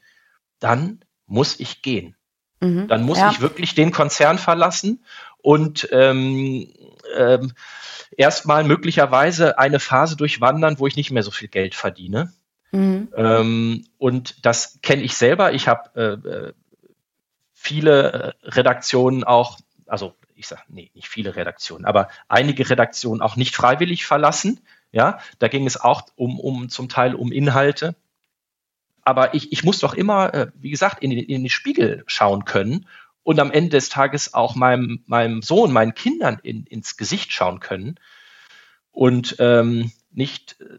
dann 0.58 1.04
muss 1.26 1.58
ich 1.60 1.82
gehen. 1.82 2.16
Mhm, 2.60 2.88
dann 2.88 3.02
muss 3.02 3.18
ja. 3.18 3.30
ich 3.30 3.40
wirklich 3.40 3.74
den 3.74 3.92
Konzern 3.92 4.38
verlassen 4.38 5.04
und 5.38 5.88
ähm, 5.92 6.72
ähm, 7.16 7.52
erstmal 8.16 8.64
möglicherweise 8.64 9.58
eine 9.58 9.80
Phase 9.80 10.16
durchwandern, 10.16 10.78
wo 10.78 10.86
ich 10.86 10.96
nicht 10.96 11.10
mehr 11.10 11.22
so 11.22 11.30
viel 11.30 11.48
Geld 11.48 11.74
verdiene. 11.74 12.32
Mhm. 12.72 13.08
Ähm, 13.16 13.86
und 13.98 14.44
das 14.44 14.80
kenne 14.82 15.02
ich 15.02 15.16
selber. 15.16 15.52
Ich 15.52 15.68
habe 15.68 15.90
äh, 16.24 16.28
äh 16.28 16.52
viele 17.66 18.12
äh, 18.12 18.48
Redaktionen 18.48 19.24
auch, 19.24 19.58
also 19.86 20.14
ich 20.36 20.46
sage, 20.46 20.62
nee, 20.68 20.90
nicht 20.94 21.08
viele 21.08 21.34
Redaktionen, 21.34 21.84
aber 21.84 22.08
einige 22.28 22.68
Redaktionen 22.68 23.22
auch 23.22 23.34
nicht 23.36 23.56
freiwillig 23.56 24.06
verlassen. 24.06 24.60
Ja, 24.92 25.18
da 25.40 25.48
ging 25.48 25.66
es 25.66 25.80
auch 25.80 26.02
um, 26.14 26.38
um 26.38 26.68
zum 26.68 26.88
Teil 26.88 27.14
um 27.14 27.32
Inhalte. 27.32 27.96
Aber 29.06 29.34
ich, 29.34 29.52
ich 29.52 29.62
muss 29.62 29.78
doch 29.78 29.94
immer, 29.94 30.34
äh, 30.34 30.46
wie 30.56 30.70
gesagt, 30.70 31.00
in, 31.00 31.12
in 31.12 31.44
den 31.44 31.48
Spiegel 31.48 32.02
schauen 32.08 32.44
können 32.44 32.88
und 33.22 33.38
am 33.38 33.52
Ende 33.52 33.70
des 33.70 33.88
Tages 33.88 34.34
auch 34.34 34.56
meinem, 34.56 35.04
meinem 35.06 35.42
Sohn, 35.42 35.72
meinen 35.72 35.94
Kindern 35.94 36.40
in, 36.42 36.64
ins 36.64 36.96
Gesicht 36.96 37.32
schauen 37.32 37.60
können 37.60 38.00
und 38.90 39.36
ähm, 39.38 39.92
nicht 40.10 40.60
äh, 40.60 40.78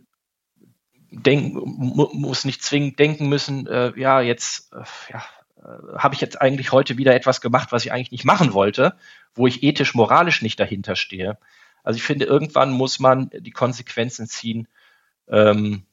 denken, 1.10 1.62
muss 1.64 2.44
nicht 2.44 2.62
zwingend 2.64 3.00
denken 3.00 3.30
müssen, 3.30 3.66
äh, 3.66 3.94
ja, 3.98 4.20
jetzt, 4.20 4.74
äh, 4.74 4.84
ja, 5.14 5.24
äh, 5.64 5.98
habe 5.98 6.14
ich 6.14 6.20
jetzt 6.20 6.42
eigentlich 6.42 6.74
heute 6.74 6.98
wieder 6.98 7.16
etwas 7.16 7.40
gemacht, 7.40 7.72
was 7.72 7.86
ich 7.86 7.94
eigentlich 7.94 8.12
nicht 8.12 8.26
machen 8.26 8.52
wollte, 8.52 8.98
wo 9.36 9.48
ich 9.48 9.64
ethisch, 9.64 9.96
moralisch 9.96 10.42
nicht 10.42 10.60
dahinter 10.60 10.98
stehe. 10.98 11.38
Also 11.82 11.96
ich 11.96 12.04
finde, 12.04 12.26
irgendwann 12.26 12.72
muss 12.72 13.00
man 13.00 13.30
die 13.32 13.52
Konsequenzen 13.52 14.28
ziehen 14.28 14.68
ähm, 15.30 15.87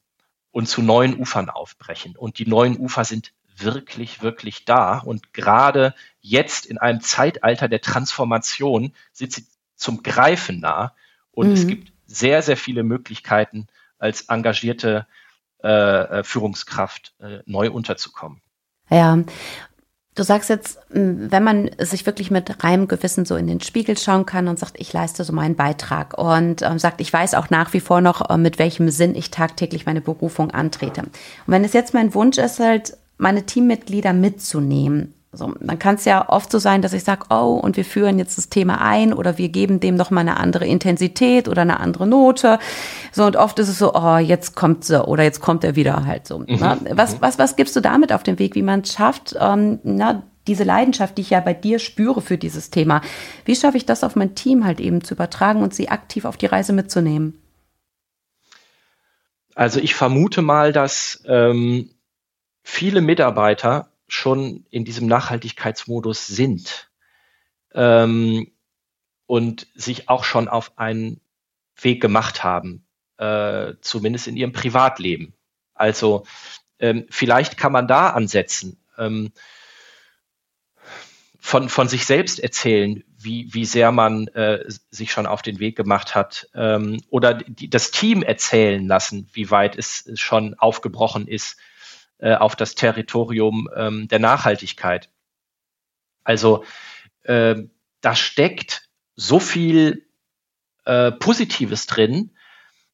und 0.55 0.69
zu 0.69 0.83
neuen 0.83 1.19
Ufern 1.19 1.51
aufbrechen. 1.51 2.15
Und 2.17 2.39
die 2.39 2.47
neuen 2.47 2.79
Ufer 2.79 3.05
sind 3.05 3.33
wirklich, 3.57 4.23
wirklich 4.23 4.65
da. 4.65 4.99
Und 4.99 5.33
gerade 5.33 5.95
jetzt 6.21 6.65
in 6.65 6.79
einem 6.79 7.01
Zeitalter 7.01 7.67
der 7.67 7.81
Transformation 7.81 8.95
sind 9.13 9.33
sie 9.33 9.47
zum 9.75 10.05
Greifen 10.05 10.61
nah. 10.61 10.95
Und 11.33 11.49
mhm. 11.49 11.55
es 11.55 11.67
gibt 11.67 11.93
sehr, 12.07 12.41
sehr 12.41 12.57
viele 12.57 12.85
Möglichkeiten, 12.85 13.67
als 13.99 14.29
engagierte 14.29 15.09
äh, 15.65 15.69
äh, 15.69 16.23
Führungskraft 16.23 17.15
äh, 17.19 17.41
neu 17.47 17.73
unterzukommen. 17.73 18.41
Ja, 18.91 19.19
Du 20.15 20.23
sagst 20.23 20.49
jetzt, 20.49 20.79
wenn 20.91 21.43
man 21.43 21.71
sich 21.79 22.07
wirklich 22.07 22.31
mit 22.31 22.63
reinem 22.63 22.87
Gewissen 22.87 23.25
so 23.25 23.35
in 23.35 23.49
den 23.49 23.61
Spiegel 23.61 23.99
schauen 23.99 24.27
kann 24.27 24.47
und 24.47 24.61
sagt, 24.61 24.75
ich 24.79 24.93
leiste 24.93 25.25
so 25.25 25.33
meinen 25.33 25.57
Beitrag 25.57 26.17
und 26.17 26.63
ähm, 26.63 26.79
sagt, 26.79 27.01
ich 27.01 27.13
weiß 27.13 27.35
auch 27.35 27.51
nach 27.51 27.73
wie 27.73 27.81
vor 27.81 28.01
noch, 28.01 28.31
äh, 28.31 28.39
mit 28.39 28.61
welchem 28.61 28.91
Sinn 28.91 29.17
ich 29.17 29.33
tagtäglich 29.33 29.87
meine 29.87 30.01
Berufung 30.01 30.53
antrete. 30.53 31.03
Und 31.03 31.11
wenn 31.47 31.65
es 31.65 31.73
jetzt 31.73 31.95
mein 31.95 32.15
Wunsch 32.15 32.39
ist, 32.39 32.61
halt 32.61 32.97
meine 33.19 33.45
Teammitglieder 33.45 34.13
mitzunehmen. 34.13 35.15
So, 35.37 35.55
dann 35.61 35.79
kann 35.79 35.97
es 35.97 36.05
ja 36.05 36.29
oft 36.29 36.51
so 36.51 36.59
sein, 36.59 36.83
dass 36.83 36.93
ich 36.93 37.05
sage, 37.05 37.27
oh, 37.31 37.61
und 37.63 37.77
wir 37.77 37.85
führen 37.85 38.19
jetzt 38.19 38.39
das 38.39 38.49
Thema 38.49 38.81
ein 38.81 39.13
oder 39.13 39.39
wir 39.39 39.49
geben 39.49 39.81
dem 39.81 39.97
noch 39.97 40.11
mal 40.11 40.21
eine 40.21 40.39
andere 40.39 40.67
Intensität 40.67 41.49
oder 41.49 41.63
eine 41.63 41.81
andere 41.81 42.07
Note. 42.07 42.59
So, 43.13 43.25
und 43.25 43.37
oft 43.37 43.59
ist 43.59 43.69
es 43.69 43.79
so, 43.79 43.95
oh, 43.95 44.19
jetzt 44.19 44.55
kommt 44.55 44.85
sie 44.85 45.05
oder 45.05 45.23
jetzt 45.23 45.41
kommt 45.41 45.65
er 45.65 45.77
wieder 45.77 46.07
halt 46.07 46.27
so. 46.27 46.39
Mhm. 46.39 46.47
Ne? 46.47 46.79
Was, 46.91 47.15
mhm. 47.15 47.21
was, 47.21 47.39
was 47.39 47.57
gibst 47.57 47.77
du 47.77 47.81
damit 47.81 48.13
auf 48.13 48.23
den 48.23 48.39
Weg, 48.39 48.55
wie 48.55 48.63
man 48.63 48.81
es 48.81 48.93
schafft, 48.93 49.37
ähm, 49.41 49.81
na, 49.83 50.23
diese 50.47 50.65
Leidenschaft, 50.65 51.17
die 51.17 51.23
ich 51.23 51.31
ja 51.31 51.41
bei 51.41 51.55
dir 51.55 51.79
spüre 51.79 52.21
für 52.21 52.39
dieses 52.39 52.71
Thema, 52.71 53.01
wie 53.45 53.57
schaffe 53.57 53.77
ich 53.77 53.87
das 53.87 54.05
auf 54.05 54.17
mein 54.17 54.35
Team 54.35 54.65
halt 54.65 54.81
eben 54.81 55.03
zu 55.03 55.15
übertragen 55.15 55.63
und 55.63 55.75
sie 55.75 55.89
aktiv 55.89 56.25
auf 56.25 56.37
die 56.37 56.47
Reise 56.47 56.73
mitzunehmen? 56.73 57.41
Also 59.55 59.81
ich 59.81 59.95
vermute 59.95 60.43
mal, 60.43 60.73
dass 60.73 61.23
ähm, 61.27 61.91
viele 62.63 63.01
Mitarbeiter 63.01 63.89
schon 64.07 64.67
in 64.71 64.85
diesem 64.85 65.07
Nachhaltigkeitsmodus 65.07 66.27
sind 66.27 66.91
ähm, 67.73 68.51
und 69.27 69.67
sich 69.75 70.09
auch 70.09 70.25
schon 70.25 70.49
auf 70.49 70.79
einen 70.79 71.21
Weg 71.81 72.01
gemacht 72.01 72.45
haben, 72.45 72.87
äh, 73.19 73.75
zumindest 73.81 74.29
in 74.29 74.37
ihrem 74.37 74.53
Privatleben. 74.53 75.35
Also 75.75 76.25
ähm, 76.79 77.07
vielleicht 77.11 77.57
kann 77.57 77.73
man 77.73 77.89
da 77.89 78.11
ansetzen, 78.11 78.79
ähm, 78.99 79.33
von, 81.41 81.69
von 81.69 81.89
sich 81.89 82.07
selbst 82.07 82.41
erzählen, 82.41 83.05
wie, 83.19 83.53
wie 83.53 83.67
sehr 83.67 83.93
man 83.93 84.29
äh, 84.29 84.65
sich 84.91 85.13
schon 85.13 85.27
auf 85.27 85.43
den 85.43 85.59
Weg 85.59 85.77
gemacht 85.77 86.15
hat, 86.15 86.49
ähm, 86.55 87.01
oder 87.11 87.35
die, 87.35 87.69
das 87.69 87.91
Team 87.91 88.23
erzählen 88.23 88.87
lassen, 88.87 89.29
wie 89.33 89.51
weit 89.51 89.77
es 89.77 90.11
schon 90.15 90.55
aufgebrochen 90.55 91.29
ist 91.29 91.59
äh, 92.25 92.37
auf 92.37 92.57
das 92.57 92.75
Territorium 92.75 93.69
ähm, 93.77 94.09
der 94.09 94.19
Nachhaltigkeit. 94.19 95.11
Also 96.25 96.65
äh, 97.25 97.57
da 98.01 98.15
steckt 98.15 98.89
so 99.15 99.39
viel 99.39 100.07
äh, 100.87 101.13
Positives 101.13 101.87
drin, 101.87 102.31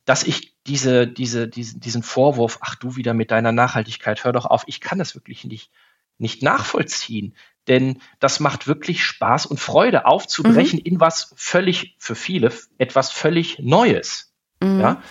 dass 0.04 0.24
ich 0.24 0.56
diese, 0.66 1.06
diese, 1.06 1.46
diesen, 1.46 1.78
diesen 1.78 2.02
Vorwurf, 2.02 2.58
ach 2.60 2.74
du 2.74 2.96
wieder 2.96 3.14
mit 3.14 3.30
deiner 3.30 3.52
Nachhaltigkeit, 3.52 4.24
hör 4.24 4.32
doch 4.32 4.46
auf, 4.46 4.64
ich 4.66 4.80
kann 4.80 4.98
das 4.98 5.14
wirklich 5.14 5.44
nicht, 5.44 5.70
nicht 6.18 6.42
nachvollziehen. 6.42 7.36
Denn 7.68 8.02
das 8.18 8.40
macht 8.40 8.66
wirklich 8.66 9.04
Spaß 9.04 9.46
und 9.46 9.60
Freude, 9.60 10.06
aufzubrechen 10.06 10.80
mhm. 10.80 10.86
in 10.86 11.00
was 11.00 11.32
völlig, 11.36 11.94
für 12.00 12.16
viele, 12.16 12.52
etwas 12.78 13.12
völlig 13.12 13.60
Neues. 13.60 14.34
Mhm. 14.60 14.80
Ja. 14.80 15.02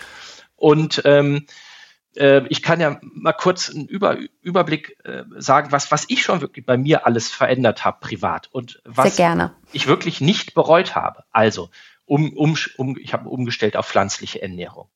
Und 0.56 1.00
ähm, 1.06 1.46
äh, 1.46 1.50
ich 2.14 2.62
kann 2.62 2.80
ja 2.80 2.98
mal 3.02 3.32
kurz 3.32 3.70
einen 3.70 3.86
Über, 3.86 4.18
Überblick 4.42 4.96
äh, 5.04 5.22
sagen, 5.38 5.70
was, 5.70 5.92
was 5.92 6.06
ich 6.08 6.22
schon 6.22 6.40
wirklich 6.40 6.66
bei 6.66 6.76
mir 6.76 7.06
alles 7.06 7.28
verändert 7.28 7.84
habe, 7.84 7.98
privat 8.00 8.48
und 8.50 8.80
was 8.84 9.16
ich 9.72 9.86
wirklich 9.86 10.20
nicht 10.20 10.54
bereut 10.54 10.96
habe. 10.96 11.22
Also, 11.30 11.70
um, 12.06 12.36
um, 12.36 12.56
um, 12.76 12.98
ich 12.98 13.12
habe 13.12 13.28
umgestellt 13.28 13.76
auf 13.76 13.86
pflanzliche 13.86 14.42
Ernährung. 14.42 14.88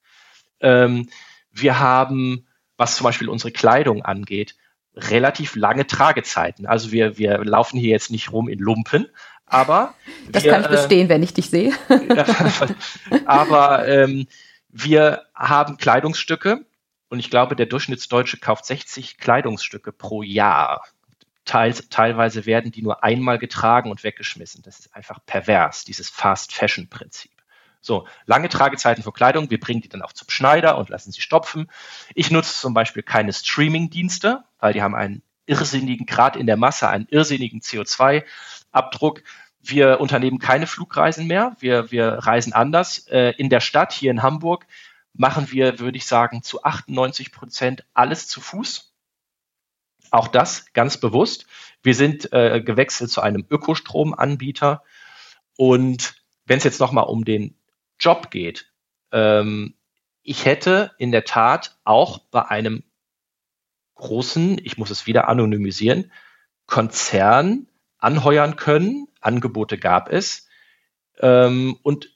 Ähm, 0.60 1.08
wir 1.52 1.78
haben, 1.78 2.48
was 2.76 2.96
zum 2.96 3.04
Beispiel 3.04 3.28
unsere 3.28 3.52
Kleidung 3.52 4.04
angeht, 4.04 4.56
relativ 4.96 5.56
lange 5.56 5.86
Tragezeiten. 5.86 6.66
Also 6.66 6.92
wir, 6.92 7.18
wir 7.18 7.44
laufen 7.44 7.78
hier 7.78 7.90
jetzt 7.90 8.10
nicht 8.10 8.32
rum 8.32 8.48
in 8.48 8.58
Lumpen, 8.58 9.06
aber 9.46 9.94
das 10.30 10.44
wir, 10.44 10.52
kann 10.52 10.62
ich 10.62 10.68
bestehen, 10.68 11.06
äh, 11.06 11.10
wenn 11.10 11.22
ich 11.22 11.34
dich 11.34 11.50
sehe. 11.50 11.72
aber 13.26 13.86
ähm, 13.86 14.26
wir 14.68 15.22
haben 15.34 15.76
Kleidungsstücke, 15.76 16.64
und 17.14 17.20
ich 17.20 17.30
glaube, 17.30 17.54
der 17.54 17.66
Durchschnittsdeutsche 17.66 18.38
kauft 18.38 18.66
60 18.66 19.18
Kleidungsstücke 19.18 19.92
pro 19.92 20.24
Jahr. 20.24 20.84
Teils, 21.44 21.88
teilweise 21.88 22.44
werden 22.44 22.72
die 22.72 22.82
nur 22.82 23.04
einmal 23.04 23.38
getragen 23.38 23.92
und 23.92 24.02
weggeschmissen. 24.02 24.62
Das 24.64 24.80
ist 24.80 24.96
einfach 24.96 25.20
pervers, 25.24 25.84
dieses 25.84 26.10
Fast-Fashion-Prinzip. 26.10 27.30
So, 27.80 28.08
lange 28.26 28.48
Tragezeiten 28.48 29.04
für 29.04 29.12
Kleidung. 29.12 29.48
Wir 29.48 29.60
bringen 29.60 29.80
die 29.80 29.88
dann 29.88 30.02
auch 30.02 30.12
zum 30.12 30.28
Schneider 30.28 30.76
und 30.76 30.88
lassen 30.88 31.12
sie 31.12 31.20
stopfen. 31.20 31.70
Ich 32.16 32.32
nutze 32.32 32.52
zum 32.58 32.74
Beispiel 32.74 33.04
keine 33.04 33.32
Streaming-Dienste, 33.32 34.42
weil 34.58 34.72
die 34.72 34.82
haben 34.82 34.96
einen 34.96 35.22
irrsinnigen 35.46 36.06
Grad 36.06 36.34
in 36.34 36.48
der 36.48 36.56
Masse, 36.56 36.88
einen 36.88 37.06
irrsinnigen 37.10 37.60
CO2-Abdruck. 37.60 39.22
Wir 39.62 40.00
unternehmen 40.00 40.40
keine 40.40 40.66
Flugreisen 40.66 41.28
mehr. 41.28 41.54
Wir, 41.60 41.92
wir 41.92 42.08
reisen 42.08 42.52
anders. 42.52 43.06
Äh, 43.06 43.34
in 43.36 43.50
der 43.50 43.60
Stadt, 43.60 43.92
hier 43.92 44.10
in 44.10 44.22
Hamburg, 44.24 44.66
machen 45.14 45.50
wir, 45.50 45.78
würde 45.78 45.96
ich 45.96 46.06
sagen, 46.06 46.42
zu 46.42 46.62
98 46.62 47.32
Prozent 47.32 47.84
alles 47.94 48.28
zu 48.28 48.40
Fuß. 48.40 48.92
Auch 50.10 50.28
das 50.28 50.72
ganz 50.72 50.98
bewusst. 50.98 51.46
Wir 51.82 51.94
sind 51.94 52.32
äh, 52.32 52.60
gewechselt 52.60 53.10
zu 53.10 53.20
einem 53.20 53.46
Ökostromanbieter. 53.48 54.82
Und 55.56 56.14
wenn 56.44 56.58
es 56.58 56.64
jetzt 56.64 56.80
nochmal 56.80 57.04
um 57.04 57.24
den 57.24 57.56
Job 57.98 58.30
geht, 58.30 58.70
ähm, 59.12 59.74
ich 60.22 60.44
hätte 60.44 60.92
in 60.98 61.12
der 61.12 61.24
Tat 61.24 61.78
auch 61.84 62.18
bei 62.18 62.46
einem 62.46 62.82
großen, 63.94 64.58
ich 64.64 64.78
muss 64.78 64.90
es 64.90 65.06
wieder 65.06 65.28
anonymisieren, 65.28 66.12
Konzern 66.66 67.68
anheuern 67.98 68.56
können. 68.56 69.08
Angebote 69.20 69.78
gab 69.78 70.10
es. 70.10 70.48
Ähm, 71.20 71.78
und 71.82 72.13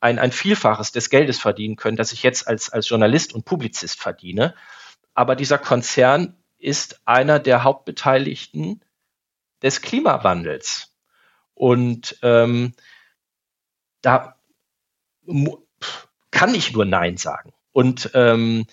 ein, 0.00 0.18
ein 0.18 0.32
Vielfaches 0.32 0.92
des 0.92 1.10
Geldes 1.10 1.38
verdienen 1.38 1.76
können, 1.76 1.96
das 1.96 2.12
ich 2.12 2.22
jetzt 2.22 2.48
als, 2.48 2.70
als 2.70 2.88
Journalist 2.88 3.34
und 3.34 3.44
Publizist 3.44 4.00
verdiene. 4.00 4.54
Aber 5.14 5.36
dieser 5.36 5.58
Konzern 5.58 6.36
ist 6.58 7.00
einer 7.04 7.38
der 7.38 7.64
Hauptbeteiligten 7.64 8.82
des 9.62 9.82
Klimawandels. 9.82 10.92
Und 11.54 12.18
ähm, 12.22 12.72
da 14.00 14.36
kann 16.30 16.54
ich 16.54 16.72
nur 16.72 16.86
Nein 16.86 17.18
sagen. 17.18 17.52
Und 17.72 18.10
ähm, 18.14 18.66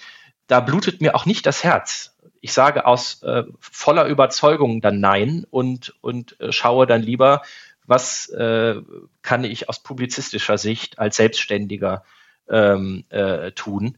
da 0.47 0.61
blutet 0.61 1.01
mir 1.01 1.15
auch 1.15 1.25
nicht 1.25 1.45
das 1.45 1.63
Herz. 1.63 2.15
Ich 2.39 2.53
sage 2.53 2.85
aus 2.85 3.21
äh, 3.23 3.43
voller 3.59 4.05
Überzeugung 4.05 4.79
dann 4.79 5.01
Nein 5.01 5.45
und, 5.49 5.95
und 6.01 6.39
äh, 6.39 6.51
schaue 6.51 6.87
dann 6.87 7.01
lieber, 7.01 7.41
was 7.87 8.29
äh, 8.29 8.75
kann 9.21 9.43
ich 9.43 9.69
aus 9.69 9.81
publizistischer 9.81 10.57
Sicht 10.57 10.99
als 10.99 11.15
Selbstständiger 11.15 12.03
ähm, 12.49 13.05
äh, 13.09 13.51
tun. 13.51 13.97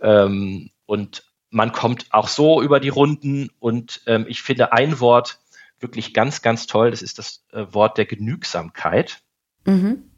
Ähm, 0.00 0.70
und 0.86 1.24
man 1.50 1.72
kommt 1.72 2.06
auch 2.10 2.28
so 2.28 2.62
über 2.62 2.80
die 2.80 2.88
Runden 2.88 3.50
und 3.58 4.02
ähm, 4.06 4.26
ich 4.28 4.42
finde 4.42 4.72
ein 4.72 5.00
Wort 5.00 5.40
wirklich 5.80 6.14
ganz, 6.14 6.42
ganz 6.42 6.66
toll, 6.66 6.90
das 6.90 7.02
ist 7.02 7.18
das 7.18 7.44
äh, 7.52 7.66
Wort 7.70 7.98
der 7.98 8.06
Genügsamkeit. 8.06 9.20
Mhm. 9.64 10.10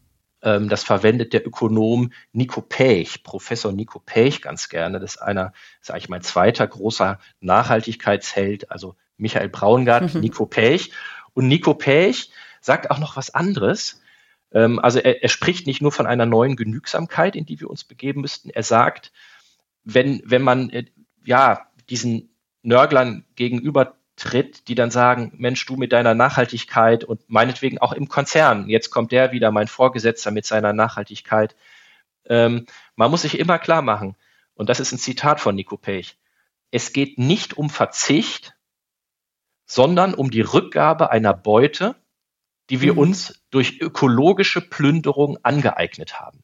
Ähm, 0.42 0.68
das 0.68 0.84
verwendet 0.84 1.32
der 1.32 1.46
Ökonom 1.46 2.12
Nico 2.32 2.60
Pech, 2.60 3.22
Professor 3.22 3.72
Nico 3.72 4.00
Pech 4.00 4.42
ganz 4.42 4.68
gerne. 4.68 5.00
Das 5.00 5.14
ist 5.14 5.22
einer, 5.22 5.52
sage 5.80 6.00
ich 6.00 6.08
mein 6.08 6.22
zweiter 6.22 6.66
großer 6.66 7.18
Nachhaltigkeitsheld, 7.40 8.70
also 8.70 8.96
Michael 9.16 9.48
Braungart, 9.48 10.14
mhm. 10.14 10.20
Nico 10.20 10.46
Pech. 10.46 10.90
Und 11.34 11.48
Nico 11.48 11.74
Pech 11.74 12.30
sagt 12.62 12.90
auch 12.90 12.98
noch 12.98 13.16
was 13.16 13.34
anderes. 13.34 14.00
Ähm, 14.52 14.78
also 14.78 14.98
er, 14.98 15.22
er 15.22 15.28
spricht 15.28 15.66
nicht 15.66 15.82
nur 15.82 15.92
von 15.92 16.06
einer 16.06 16.24
neuen 16.24 16.56
Genügsamkeit, 16.56 17.36
in 17.36 17.44
die 17.44 17.60
wir 17.60 17.68
uns 17.68 17.84
begeben 17.84 18.22
müssten. 18.22 18.48
Er 18.48 18.62
sagt, 18.62 19.12
wenn, 19.84 20.22
wenn 20.24 20.42
man 20.42 20.70
äh, 20.70 20.86
ja 21.24 21.66
diesen 21.90 22.34
Nörglern 22.62 23.26
gegenüber 23.34 23.96
tritt, 24.16 24.68
die 24.68 24.74
dann 24.74 24.90
sagen, 24.90 25.32
Mensch, 25.36 25.66
du 25.66 25.76
mit 25.76 25.92
deiner 25.92 26.14
Nachhaltigkeit 26.14 27.02
und 27.04 27.28
meinetwegen 27.28 27.78
auch 27.78 27.92
im 27.92 28.08
Konzern, 28.08 28.68
jetzt 28.68 28.90
kommt 28.90 29.10
der 29.10 29.32
wieder, 29.32 29.50
mein 29.50 29.68
Vorgesetzter 29.68 30.30
mit 30.30 30.46
seiner 30.46 30.72
Nachhaltigkeit. 30.72 31.56
Ähm, 32.26 32.66
man 32.94 33.10
muss 33.10 33.22
sich 33.22 33.38
immer 33.38 33.58
klar 33.58 33.82
machen, 33.82 34.16
und 34.54 34.68
das 34.68 34.80
ist 34.80 34.92
ein 34.92 34.98
Zitat 34.98 35.40
von 35.40 35.54
Nico 35.54 35.76
Pech, 35.76 36.18
es 36.70 36.92
geht 36.92 37.18
nicht 37.18 37.56
um 37.56 37.68
Verzicht, 37.68 38.54
sondern 39.66 40.14
um 40.14 40.30
die 40.30 40.40
Rückgabe 40.42 41.10
einer 41.10 41.34
Beute, 41.34 41.96
die 42.72 42.80
wir 42.80 42.94
mhm. 42.94 43.00
uns 43.00 43.44
durch 43.50 43.80
ökologische 43.80 44.60
Plünderung 44.60 45.38
angeeignet 45.44 46.18
haben. 46.18 46.42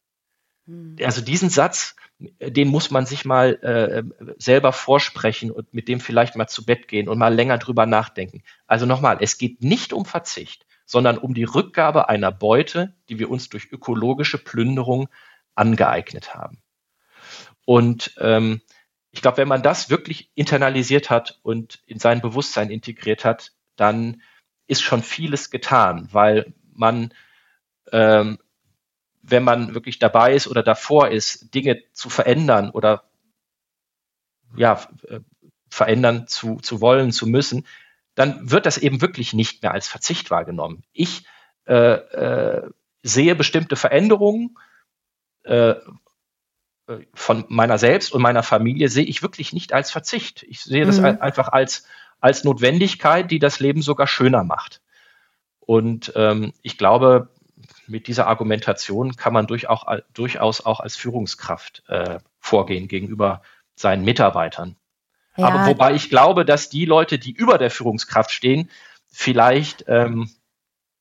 Mhm. 0.65 0.95
Also 1.03 1.21
diesen 1.21 1.49
Satz 1.49 1.95
den 2.19 2.67
muss 2.67 2.91
man 2.91 3.05
sich 3.05 3.23
mal 3.23 3.53
äh, 3.63 4.03
selber 4.37 4.73
vorsprechen 4.73 5.51
und 5.51 5.73
mit 5.73 5.87
dem 5.87 6.01
vielleicht 6.01 6.35
mal 6.35 6.47
zu 6.47 6.65
Bett 6.65 6.87
gehen 6.89 7.07
und 7.07 7.17
mal 7.17 7.33
länger 7.33 7.57
drüber 7.57 7.85
nachdenken. 7.85 8.43
Also 8.67 8.85
nochmal, 8.85 9.19
es 9.21 9.37
geht 9.37 9.63
nicht 9.63 9.93
um 9.93 10.05
Verzicht, 10.05 10.65
sondern 10.85 11.17
um 11.17 11.33
die 11.33 11.45
Rückgabe 11.45 12.09
einer 12.09 12.31
Beute, 12.31 12.93
die 13.07 13.19
wir 13.19 13.29
uns 13.29 13.47
durch 13.47 13.71
ökologische 13.71 14.37
Plünderung 14.37 15.07
angeeignet 15.55 16.35
haben. 16.35 16.61
Und 17.63 18.13
ähm, 18.19 18.61
ich 19.11 19.21
glaube, 19.21 19.37
wenn 19.37 19.47
man 19.47 19.63
das 19.63 19.89
wirklich 19.89 20.29
internalisiert 20.35 21.09
hat 21.09 21.39
und 21.41 21.79
in 21.85 21.99
sein 21.99 22.19
Bewusstsein 22.19 22.69
integriert 22.69 23.23
hat, 23.23 23.53
dann 23.77 24.21
ist 24.69 24.81
schon 24.81 25.03
vieles 25.03 25.49
getan, 25.49 26.07
weil 26.11 26.53
man 26.73 27.13
ähm, 27.91 28.39
wenn 29.21 29.43
man 29.43 29.73
wirklich 29.73 29.99
dabei 29.99 30.33
ist 30.33 30.47
oder 30.47 30.63
davor 30.63 31.09
ist, 31.09 31.53
Dinge 31.53 31.83
zu 31.93 32.09
verändern 32.09 32.69
oder 32.69 33.03
ja, 34.55 34.81
äh, 35.07 35.19
verändern 35.69 36.27
zu, 36.27 36.57
zu 36.57 36.81
wollen, 36.81 37.11
zu 37.11 37.27
müssen, 37.27 37.67
dann 38.15 38.49
wird 38.49 38.65
das 38.65 38.77
eben 38.77 39.01
wirklich 39.01 39.33
nicht 39.33 39.61
mehr 39.61 39.71
als 39.71 39.87
Verzicht 39.87 40.31
wahrgenommen. 40.31 40.83
Ich 40.93 41.25
äh, 41.67 41.93
äh, 41.93 42.69
sehe 43.03 43.35
bestimmte 43.35 43.75
Veränderungen 43.75 44.57
äh, 45.43 45.75
äh 46.87 47.05
von 47.13 47.45
meiner 47.49 47.77
selbst 47.77 48.11
und 48.11 48.21
meiner 48.21 48.43
Familie 48.43 48.89
sehe 48.89 49.05
ich 49.05 49.21
wirklich 49.21 49.53
nicht 49.53 49.73
als 49.73 49.91
Verzicht. 49.91 50.43
Ich 50.43 50.61
sehe 50.61 50.85
das 50.85 50.99
mhm. 50.99 51.17
einfach 51.19 51.49
als, 51.49 51.85
als 52.19 52.43
Notwendigkeit, 52.43 53.31
die 53.31 53.39
das 53.39 53.59
Leben 53.59 53.81
sogar 53.81 54.07
schöner 54.07 54.43
macht. 54.43 54.81
Und 55.59 56.13
ähm, 56.15 56.53
ich 56.61 56.77
glaube, 56.77 57.29
mit 57.87 58.07
dieser 58.07 58.27
Argumentation 58.27 59.15
kann 59.15 59.33
man 59.33 59.47
durch 59.47 59.69
auch, 59.69 59.85
durchaus 60.13 60.65
auch 60.65 60.79
als 60.79 60.95
Führungskraft 60.95 61.83
äh, 61.87 62.19
vorgehen 62.39 62.87
gegenüber 62.87 63.41
seinen 63.75 64.03
Mitarbeitern. 64.03 64.75
Ja. 65.37 65.47
Aber 65.47 65.67
wobei 65.67 65.93
ich 65.93 66.09
glaube, 66.09 66.45
dass 66.45 66.69
die 66.69 66.85
Leute, 66.85 67.19
die 67.19 67.31
über 67.31 67.57
der 67.57 67.71
Führungskraft 67.71 68.31
stehen, 68.31 68.69
vielleicht, 69.07 69.85
ähm, 69.87 70.29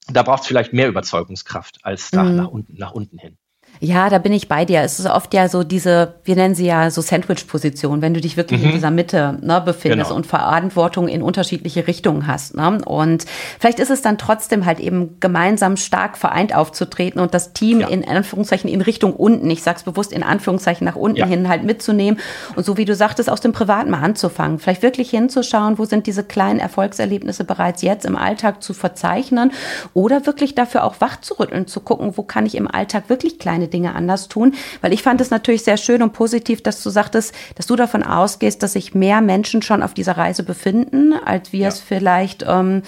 da 0.06 0.22
braucht 0.22 0.42
es 0.42 0.48
vielleicht 0.48 0.72
mehr 0.72 0.88
Überzeugungskraft 0.88 1.84
als 1.84 2.12
nach, 2.12 2.24
mhm. 2.24 2.36
nach, 2.36 2.48
unten, 2.48 2.78
nach 2.78 2.92
unten 2.92 3.18
hin. 3.18 3.38
Ja, 3.80 4.08
da 4.10 4.18
bin 4.18 4.32
ich 4.32 4.48
bei 4.48 4.64
dir. 4.64 4.80
Es 4.80 4.98
ist 4.98 5.06
oft 5.06 5.32
ja 5.34 5.48
so 5.48 5.62
diese, 5.62 6.14
wir 6.24 6.36
nennen 6.36 6.54
sie 6.54 6.66
ja 6.66 6.90
so 6.90 7.00
Sandwich-Position, 7.00 8.02
wenn 8.02 8.14
du 8.14 8.20
dich 8.20 8.36
wirklich 8.36 8.60
mhm. 8.60 8.68
in 8.68 8.72
dieser 8.72 8.90
Mitte 8.90 9.38
ne, 9.40 9.60
befindest 9.64 10.08
genau. 10.08 10.16
und 10.16 10.26
Verantwortung 10.26 11.08
in 11.08 11.22
unterschiedliche 11.22 11.86
Richtungen 11.86 12.26
hast. 12.26 12.56
Ne? 12.56 12.80
Und 12.84 13.24
vielleicht 13.58 13.78
ist 13.78 13.90
es 13.90 14.02
dann 14.02 14.18
trotzdem 14.18 14.66
halt 14.66 14.80
eben 14.80 15.20
gemeinsam 15.20 15.76
stark 15.76 16.18
vereint 16.18 16.54
aufzutreten 16.54 17.20
und 17.20 17.34
das 17.34 17.52
Team 17.52 17.80
ja. 17.80 17.88
in 17.88 18.06
Anführungszeichen 18.06 18.68
in 18.68 18.80
Richtung 18.80 19.14
unten, 19.14 19.48
ich 19.50 19.62
sag's 19.62 19.84
bewusst 19.84 20.12
in 20.12 20.22
Anführungszeichen 20.22 20.84
nach 20.84 20.96
unten 20.96 21.18
ja. 21.18 21.26
hin 21.26 21.48
halt 21.48 21.62
mitzunehmen 21.64 22.18
und 22.56 22.64
so 22.64 22.76
wie 22.76 22.84
du 22.84 22.94
sagtest, 22.94 23.30
aus 23.30 23.40
dem 23.40 23.52
Privaten 23.52 23.90
mal 23.90 24.02
anzufangen. 24.02 24.58
Vielleicht 24.58 24.82
wirklich 24.82 25.10
hinzuschauen, 25.10 25.78
wo 25.78 25.84
sind 25.84 26.06
diese 26.06 26.24
kleinen 26.24 26.58
Erfolgserlebnisse 26.58 27.44
bereits 27.44 27.82
jetzt 27.82 28.04
im 28.04 28.16
Alltag 28.16 28.62
zu 28.62 28.74
verzeichnen 28.74 29.52
oder 29.94 30.26
wirklich 30.26 30.54
dafür 30.54 30.84
auch 30.84 30.96
wach 31.00 31.20
zu 31.20 31.38
rütteln, 31.38 31.66
zu 31.66 31.80
gucken, 31.80 32.16
wo 32.16 32.22
kann 32.22 32.46
ich 32.46 32.56
im 32.56 32.68
Alltag 32.68 33.08
wirklich 33.08 33.38
kleine 33.38 33.67
Dinge 33.68 33.94
anders 33.94 34.28
tun. 34.28 34.54
Weil 34.80 34.92
ich 34.92 35.02
fand 35.02 35.20
es 35.20 35.30
natürlich 35.30 35.62
sehr 35.62 35.76
schön 35.76 36.02
und 36.02 36.12
positiv, 36.12 36.62
dass 36.62 36.82
du 36.82 36.90
sagtest, 36.90 37.34
dass 37.54 37.66
du 37.66 37.76
davon 37.76 38.02
ausgehst, 38.02 38.62
dass 38.62 38.72
sich 38.72 38.94
mehr 38.94 39.20
Menschen 39.20 39.62
schon 39.62 39.82
auf 39.82 39.94
dieser 39.94 40.16
Reise 40.16 40.42
befinden, 40.42 41.12
als 41.12 41.52
wir 41.52 41.60
ja. 41.60 41.68
es 41.68 41.80
vielleicht 41.80 42.44
ähm, 42.46 42.82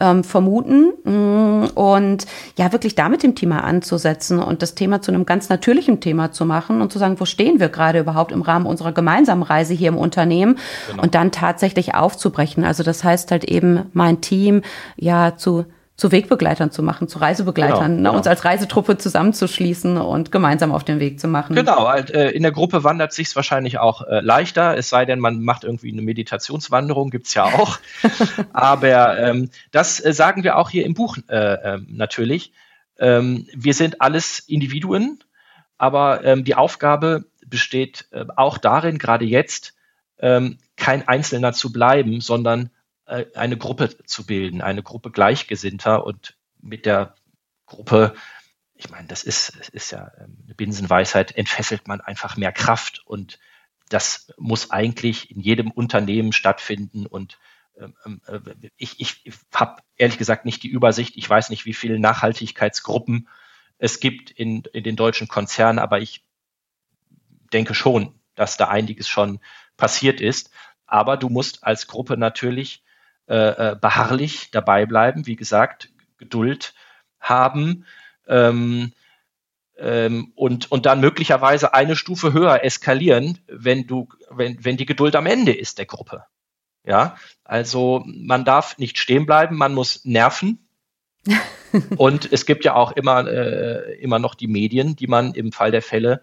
ähm, 0.00 0.24
vermuten. 0.24 0.92
Mm, 1.04 1.68
und 1.74 2.26
ja, 2.58 2.72
wirklich 2.72 2.94
da 2.94 3.08
mit 3.08 3.22
dem 3.22 3.34
Thema 3.34 3.64
anzusetzen 3.64 4.38
und 4.38 4.62
das 4.62 4.74
Thema 4.74 5.00
zu 5.00 5.10
einem 5.10 5.26
ganz 5.26 5.48
natürlichen 5.48 6.00
Thema 6.00 6.32
zu 6.32 6.44
machen 6.44 6.80
und 6.80 6.92
zu 6.92 6.98
sagen, 6.98 7.18
wo 7.18 7.24
stehen 7.24 7.60
wir 7.60 7.68
gerade 7.68 8.00
überhaupt 8.00 8.32
im 8.32 8.42
Rahmen 8.42 8.66
unserer 8.66 8.92
gemeinsamen 8.92 9.42
Reise 9.42 9.74
hier 9.74 9.88
im 9.88 9.96
Unternehmen 9.96 10.58
genau. 10.88 11.02
und 11.02 11.14
dann 11.14 11.32
tatsächlich 11.32 11.94
aufzubrechen. 11.94 12.64
Also 12.64 12.82
das 12.82 13.04
heißt 13.04 13.30
halt 13.30 13.44
eben, 13.44 13.86
mein 13.92 14.20
Team 14.20 14.62
ja 14.96 15.36
zu 15.36 15.64
zu 15.96 16.12
Wegbegleitern 16.12 16.70
zu 16.70 16.82
machen, 16.82 17.08
zu 17.08 17.18
Reisebegleitern, 17.18 17.78
genau, 17.78 17.88
ne, 17.88 17.96
genau. 17.96 18.16
uns 18.16 18.26
als 18.26 18.44
Reisetruppe 18.44 18.98
zusammenzuschließen 18.98 19.96
und 19.96 20.30
gemeinsam 20.30 20.72
auf 20.72 20.84
den 20.84 21.00
Weg 21.00 21.18
zu 21.18 21.26
machen. 21.26 21.56
Genau, 21.56 21.88
halt, 21.88 22.10
äh, 22.10 22.30
in 22.30 22.42
der 22.42 22.52
Gruppe 22.52 22.84
wandert 22.84 23.14
sich 23.14 23.34
wahrscheinlich 23.34 23.78
auch 23.78 24.02
äh, 24.02 24.20
leichter, 24.20 24.76
es 24.76 24.90
sei 24.90 25.06
denn, 25.06 25.20
man 25.20 25.42
macht 25.42 25.64
irgendwie 25.64 25.90
eine 25.90 26.02
Meditationswanderung, 26.02 27.08
gibt's 27.10 27.32
ja 27.32 27.44
auch. 27.44 27.78
Aber 28.52 29.18
ähm, 29.18 29.50
das 29.70 30.04
äh, 30.04 30.12
sagen 30.12 30.44
wir 30.44 30.58
auch 30.58 30.68
hier 30.68 30.84
im 30.84 30.92
Buch 30.92 31.16
äh, 31.28 31.36
äh, 31.36 31.78
natürlich. 31.88 32.52
Ähm, 32.98 33.46
wir 33.54 33.74
sind 33.74 34.00
alles 34.00 34.40
Individuen, 34.40 35.22
aber 35.76 36.24
ähm, 36.24 36.44
die 36.44 36.54
Aufgabe 36.54 37.26
besteht 37.46 38.06
äh, 38.10 38.24
auch 38.36 38.56
darin, 38.58 38.96
gerade 38.98 39.26
jetzt, 39.26 39.74
ähm, 40.18 40.58
kein 40.76 41.06
Einzelner 41.06 41.52
zu 41.52 41.72
bleiben, 41.72 42.20
sondern 42.20 42.70
eine 43.06 43.56
Gruppe 43.56 43.96
zu 44.04 44.26
bilden, 44.26 44.60
eine 44.60 44.82
Gruppe 44.82 45.10
Gleichgesinnter 45.10 46.04
und 46.04 46.36
mit 46.60 46.86
der 46.86 47.14
Gruppe, 47.66 48.14
ich 48.74 48.90
meine, 48.90 49.06
das 49.06 49.22
ist, 49.22 49.70
ist 49.72 49.92
ja 49.92 50.10
ähm, 50.18 50.38
eine 50.44 50.54
Binsenweisheit, 50.54 51.36
entfesselt 51.36 51.86
man 51.88 52.00
einfach 52.00 52.36
mehr 52.36 52.52
Kraft 52.52 53.02
und 53.06 53.38
das 53.88 54.32
muss 54.36 54.70
eigentlich 54.70 55.30
in 55.30 55.40
jedem 55.40 55.70
Unternehmen 55.70 56.32
stattfinden 56.32 57.06
und 57.06 57.38
ähm, 57.78 57.94
ähm, 58.04 58.20
äh, 58.26 58.70
ich, 58.76 58.98
ich 58.98 59.34
habe 59.54 59.82
ehrlich 59.96 60.18
gesagt 60.18 60.44
nicht 60.44 60.62
die 60.62 60.68
Übersicht. 60.68 61.16
Ich 61.16 61.28
weiß 61.28 61.50
nicht, 61.50 61.66
wie 61.66 61.74
viele 61.74 61.98
Nachhaltigkeitsgruppen 61.98 63.28
es 63.78 64.00
gibt 64.00 64.30
in, 64.30 64.62
in 64.72 64.82
den 64.82 64.96
deutschen 64.96 65.28
Konzernen, 65.28 65.78
aber 65.78 66.00
ich 66.00 66.24
denke 67.52 67.74
schon, 67.74 68.18
dass 68.34 68.56
da 68.56 68.68
einiges 68.68 69.08
schon 69.08 69.40
passiert 69.76 70.20
ist. 70.20 70.50
Aber 70.86 71.16
du 71.16 71.28
musst 71.28 71.64
als 71.64 71.86
Gruppe 71.86 72.16
natürlich 72.16 72.82
äh, 73.28 73.72
äh, 73.72 73.76
beharrlich 73.80 74.50
dabei 74.50 74.86
bleiben, 74.86 75.26
wie 75.26 75.36
gesagt, 75.36 75.90
Geduld 76.18 76.74
haben 77.20 77.84
ähm, 78.28 78.92
ähm, 79.78 80.32
und, 80.34 80.70
und 80.70 80.86
dann 80.86 81.00
möglicherweise 81.00 81.74
eine 81.74 81.96
Stufe 81.96 82.32
höher 82.32 82.64
eskalieren, 82.64 83.38
wenn 83.46 83.86
du, 83.86 84.08
wenn, 84.30 84.64
wenn 84.64 84.76
die 84.76 84.86
Geduld 84.86 85.16
am 85.16 85.26
Ende 85.26 85.52
ist 85.52 85.78
der 85.78 85.86
Gruppe. 85.86 86.24
Ja, 86.84 87.16
also 87.44 88.04
man 88.06 88.44
darf 88.44 88.78
nicht 88.78 88.98
stehen 88.98 89.26
bleiben, 89.26 89.56
man 89.56 89.74
muss 89.74 90.04
nerven. 90.04 90.68
und 91.96 92.32
es 92.32 92.46
gibt 92.46 92.64
ja 92.64 92.74
auch 92.74 92.92
immer, 92.92 93.26
äh, 93.26 93.98
immer 93.98 94.20
noch 94.20 94.36
die 94.36 94.46
Medien, 94.46 94.94
die 94.94 95.08
man 95.08 95.34
im 95.34 95.50
Fall 95.50 95.72
der 95.72 95.82
Fälle 95.82 96.22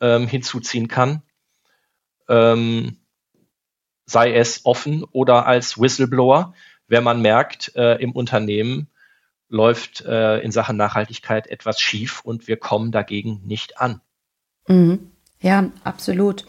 ähm, 0.00 0.28
hinzuziehen 0.28 0.88
kann. 0.88 1.22
Ähm, 2.28 2.98
sei 4.06 4.34
es 4.34 4.64
offen 4.64 5.04
oder 5.04 5.46
als 5.46 5.80
Whistleblower, 5.80 6.54
wenn 6.88 7.04
man 7.04 7.22
merkt, 7.22 7.72
äh, 7.76 7.96
im 8.02 8.12
Unternehmen 8.12 8.88
läuft 9.48 10.02
äh, 10.04 10.40
in 10.40 10.52
Sachen 10.52 10.76
Nachhaltigkeit 10.76 11.46
etwas 11.46 11.80
schief 11.80 12.20
und 12.22 12.48
wir 12.48 12.56
kommen 12.56 12.92
dagegen 12.92 13.40
nicht 13.44 13.80
an. 13.80 14.00
Mhm. 14.66 15.10
Ja, 15.40 15.70
absolut 15.84 16.46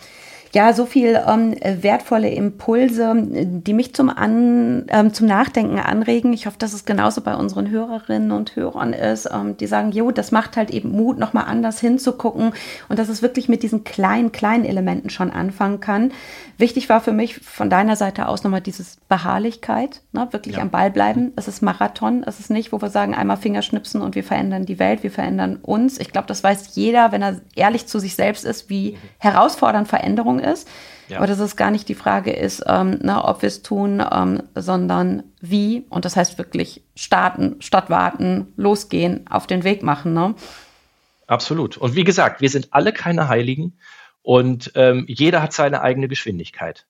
ja, 0.55 0.71
so 0.71 0.85
viel 0.85 1.21
ähm, 1.27 1.53
wertvolle 1.61 2.29
Impulse, 2.29 3.13
die 3.17 3.73
mich 3.73 3.93
zum, 3.93 4.09
An, 4.09 4.85
ähm, 4.87 5.13
zum 5.13 5.27
Nachdenken 5.27 5.79
anregen. 5.79 6.31
Ich 6.31 6.45
hoffe, 6.45 6.55
dass 6.57 6.71
es 6.71 6.85
genauso 6.85 7.19
bei 7.19 7.35
unseren 7.35 7.69
Hörerinnen 7.69 8.31
und 8.31 8.55
Hörern 8.55 8.93
ist, 8.93 9.29
ähm, 9.29 9.57
die 9.57 9.67
sagen, 9.67 9.91
jo, 9.91 10.11
das 10.11 10.31
macht 10.31 10.55
halt 10.55 10.71
eben 10.71 10.91
Mut, 10.91 11.19
nochmal 11.19 11.43
anders 11.47 11.81
hinzugucken 11.81 12.53
und 12.87 12.97
dass 12.97 13.09
es 13.09 13.21
wirklich 13.21 13.49
mit 13.49 13.63
diesen 13.63 13.83
kleinen, 13.83 14.31
kleinen 14.31 14.63
Elementen 14.63 15.09
schon 15.09 15.29
anfangen 15.29 15.81
kann. 15.81 16.13
Wichtig 16.57 16.87
war 16.87 17.01
für 17.01 17.11
mich 17.11 17.35
von 17.39 17.69
deiner 17.69 17.97
Seite 17.97 18.29
aus 18.29 18.45
nochmal 18.45 18.61
dieses 18.61 18.95
Beharrlichkeit, 19.09 20.03
ne, 20.13 20.29
wirklich 20.31 20.55
ja. 20.55 20.61
am 20.61 20.69
Ball 20.69 20.89
bleiben. 20.89 21.33
Es 21.35 21.49
ist 21.49 21.63
Marathon, 21.63 22.23
es 22.25 22.39
ist 22.39 22.49
nicht, 22.49 22.71
wo 22.71 22.81
wir 22.81 22.87
sagen, 22.87 23.13
einmal 23.13 23.35
Fingerschnipsen 23.35 24.01
und 24.01 24.15
wir 24.15 24.23
verändern 24.23 24.65
die 24.65 24.79
Welt, 24.79 25.03
wir 25.03 25.11
verändern 25.11 25.57
uns. 25.61 25.99
Ich 25.99 26.13
glaube, 26.13 26.27
das 26.27 26.45
weiß 26.45 26.75
jeder, 26.75 27.11
wenn 27.11 27.21
er 27.21 27.41
ehrlich 27.55 27.87
zu 27.87 27.99
sich 27.99 28.15
selbst 28.15 28.45
ist, 28.45 28.69
wie 28.69 28.93
mhm. 28.93 28.97
herausfordernd 29.17 29.89
Veränderung 29.89 30.44
ist. 30.45 30.67
Ja. 31.07 31.17
Aber 31.17 31.27
dass 31.27 31.39
es 31.39 31.55
gar 31.55 31.71
nicht 31.71 31.87
die 31.87 31.95
Frage 31.95 32.31
ist, 32.31 32.63
ähm, 32.67 32.99
ne, 33.01 33.23
ob 33.23 33.41
wir 33.41 33.47
es 33.47 33.61
tun, 33.61 34.03
ähm, 34.11 34.43
sondern 34.55 35.23
wie. 35.39 35.85
Und 35.89 36.05
das 36.05 36.15
heißt 36.15 36.37
wirklich 36.37 36.83
starten, 36.95 37.57
statt 37.59 37.89
warten, 37.89 38.53
losgehen, 38.55 39.27
auf 39.27 39.47
den 39.47 39.63
Weg 39.63 39.83
machen. 39.83 40.13
Ne? 40.13 40.35
Absolut. 41.27 41.77
Und 41.77 41.95
wie 41.95 42.03
gesagt, 42.03 42.41
wir 42.41 42.49
sind 42.49 42.69
alle 42.71 42.93
keine 42.93 43.27
Heiligen 43.27 43.77
und 44.21 44.71
ähm, 44.75 45.05
jeder 45.07 45.41
hat 45.41 45.53
seine 45.53 45.81
eigene 45.81 46.07
Geschwindigkeit. 46.07 46.87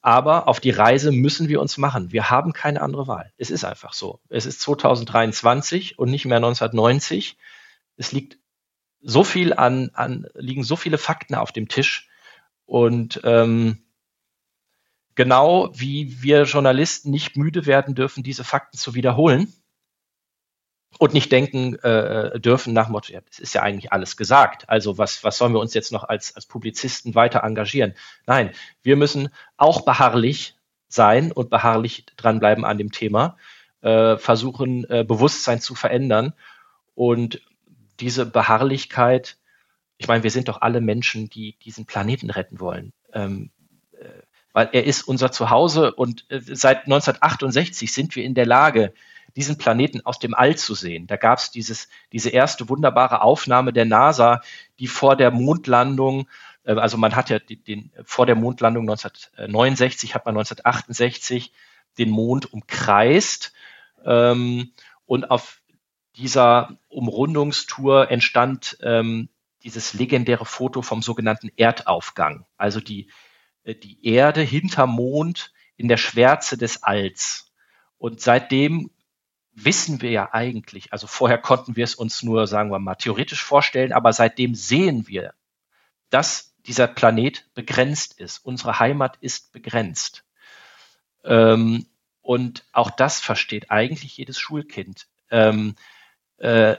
Aber 0.00 0.46
auf 0.46 0.60
die 0.60 0.70
Reise 0.70 1.10
müssen 1.10 1.48
wir 1.48 1.60
uns 1.60 1.78
machen. 1.78 2.12
Wir 2.12 2.30
haben 2.30 2.52
keine 2.52 2.80
andere 2.80 3.08
Wahl. 3.08 3.32
Es 3.38 3.50
ist 3.50 3.64
einfach 3.64 3.92
so. 3.92 4.20
Es 4.28 4.46
ist 4.46 4.60
2023 4.60 5.98
und 5.98 6.10
nicht 6.10 6.26
mehr 6.26 6.36
1990. 6.36 7.36
Es 7.96 8.12
liegt 8.12 8.38
so 9.00 9.24
viel 9.24 9.52
an, 9.52 9.90
an 9.94 10.28
liegen 10.34 10.62
so 10.62 10.76
viele 10.76 10.98
Fakten 10.98 11.34
auf 11.34 11.50
dem 11.50 11.66
Tisch 11.66 12.08
und 12.66 13.20
ähm, 13.24 13.78
genau 15.14 15.70
wie 15.72 16.22
wir 16.22 16.42
Journalisten 16.42 17.10
nicht 17.10 17.36
müde 17.36 17.66
werden 17.66 17.94
dürfen, 17.94 18.22
diese 18.22 18.44
Fakten 18.44 18.76
zu 18.76 18.94
wiederholen 18.94 19.52
und 20.98 21.14
nicht 21.14 21.32
denken 21.32 21.76
äh, 21.76 22.38
dürfen 22.38 22.72
nach 22.72 22.88
Motto, 22.88 23.12
ja, 23.12 23.20
das 23.28 23.38
ist 23.38 23.54
ja 23.54 23.62
eigentlich 23.62 23.92
alles 23.92 24.16
gesagt. 24.16 24.68
Also 24.68 24.98
was, 24.98 25.24
was 25.24 25.38
sollen 25.38 25.52
wir 25.52 25.60
uns 25.60 25.74
jetzt 25.74 25.92
noch 25.92 26.04
als, 26.04 26.34
als 26.36 26.46
Publizisten 26.46 27.14
weiter 27.14 27.42
engagieren? 27.42 27.94
Nein, 28.26 28.50
wir 28.82 28.96
müssen 28.96 29.30
auch 29.56 29.84
beharrlich 29.84 30.56
sein 30.88 31.32
und 31.32 31.50
beharrlich 31.50 32.06
dranbleiben 32.16 32.64
an 32.64 32.78
dem 32.78 32.92
Thema, 32.92 33.36
äh, 33.82 34.16
versuchen, 34.16 34.88
äh, 34.88 35.04
Bewusstsein 35.04 35.60
zu 35.60 35.74
verändern. 35.74 36.32
Und 36.94 37.42
diese 38.00 38.24
Beharrlichkeit 38.24 39.36
ich 39.98 40.08
meine, 40.08 40.22
wir 40.22 40.30
sind 40.30 40.48
doch 40.48 40.60
alle 40.60 40.80
Menschen, 40.80 41.28
die 41.28 41.56
diesen 41.64 41.86
Planeten 41.86 42.30
retten 42.30 42.60
wollen. 42.60 42.92
Ähm, 43.12 43.50
äh, 43.98 44.22
weil 44.52 44.70
er 44.72 44.84
ist 44.84 45.02
unser 45.02 45.32
Zuhause 45.32 45.94
und 45.94 46.24
äh, 46.30 46.40
seit 46.40 46.84
1968 46.84 47.92
sind 47.92 48.16
wir 48.16 48.24
in 48.24 48.34
der 48.34 48.46
Lage, 48.46 48.94
diesen 49.36 49.58
Planeten 49.58 50.00
aus 50.04 50.18
dem 50.18 50.34
All 50.34 50.56
zu 50.56 50.74
sehen. 50.74 51.06
Da 51.06 51.16
gab 51.16 51.38
es 51.38 51.50
diese 51.50 52.30
erste 52.30 52.68
wunderbare 52.70 53.20
Aufnahme 53.20 53.72
der 53.74 53.84
NASA, 53.84 54.40
die 54.78 54.86
vor 54.86 55.14
der 55.14 55.30
Mondlandung, 55.30 56.26
äh, 56.64 56.72
also 56.72 56.96
man 56.96 57.14
hat 57.14 57.28
ja 57.30 57.38
den, 57.38 57.62
den, 57.64 57.92
vor 58.04 58.26
der 58.26 58.34
Mondlandung 58.34 58.84
1969, 58.84 60.14
hat 60.14 60.24
man 60.24 60.36
1968 60.36 61.52
den 61.98 62.10
Mond 62.10 62.52
umkreist 62.52 63.52
ähm, 64.04 64.72
und 65.04 65.30
auf 65.30 65.60
dieser 66.16 66.78
Umrundungstour 66.88 68.10
entstand 68.10 68.78
ähm, 68.82 69.28
dieses 69.66 69.94
legendäre 69.94 70.46
Foto 70.46 70.80
vom 70.80 71.02
sogenannten 71.02 71.50
Erdaufgang, 71.56 72.46
also 72.56 72.80
die, 72.80 73.10
äh, 73.64 73.74
die 73.74 74.06
Erde 74.06 74.40
hinter 74.40 74.86
Mond 74.86 75.52
in 75.76 75.88
der 75.88 75.96
Schwärze 75.96 76.56
des 76.56 76.84
Alls. 76.84 77.52
Und 77.98 78.20
seitdem 78.20 78.90
wissen 79.52 80.00
wir 80.02 80.10
ja 80.10 80.32
eigentlich, 80.32 80.92
also 80.92 81.08
vorher 81.08 81.38
konnten 81.38 81.74
wir 81.74 81.82
es 81.82 81.96
uns 81.96 82.22
nur, 82.22 82.46
sagen 82.46 82.70
wir 82.70 82.78
mal, 82.78 82.94
theoretisch 82.94 83.42
vorstellen, 83.42 83.92
aber 83.92 84.12
seitdem 84.12 84.54
sehen 84.54 85.08
wir, 85.08 85.34
dass 86.10 86.54
dieser 86.66 86.86
Planet 86.86 87.44
begrenzt 87.54 88.20
ist. 88.20 88.38
Unsere 88.38 88.78
Heimat 88.78 89.16
ist 89.20 89.52
begrenzt. 89.52 90.24
Ähm, 91.24 91.86
und 92.22 92.64
auch 92.72 92.90
das 92.90 93.20
versteht 93.20 93.72
eigentlich 93.72 94.16
jedes 94.16 94.38
Schulkind. 94.38 95.08
Ähm, 95.30 95.74
äh, 96.38 96.76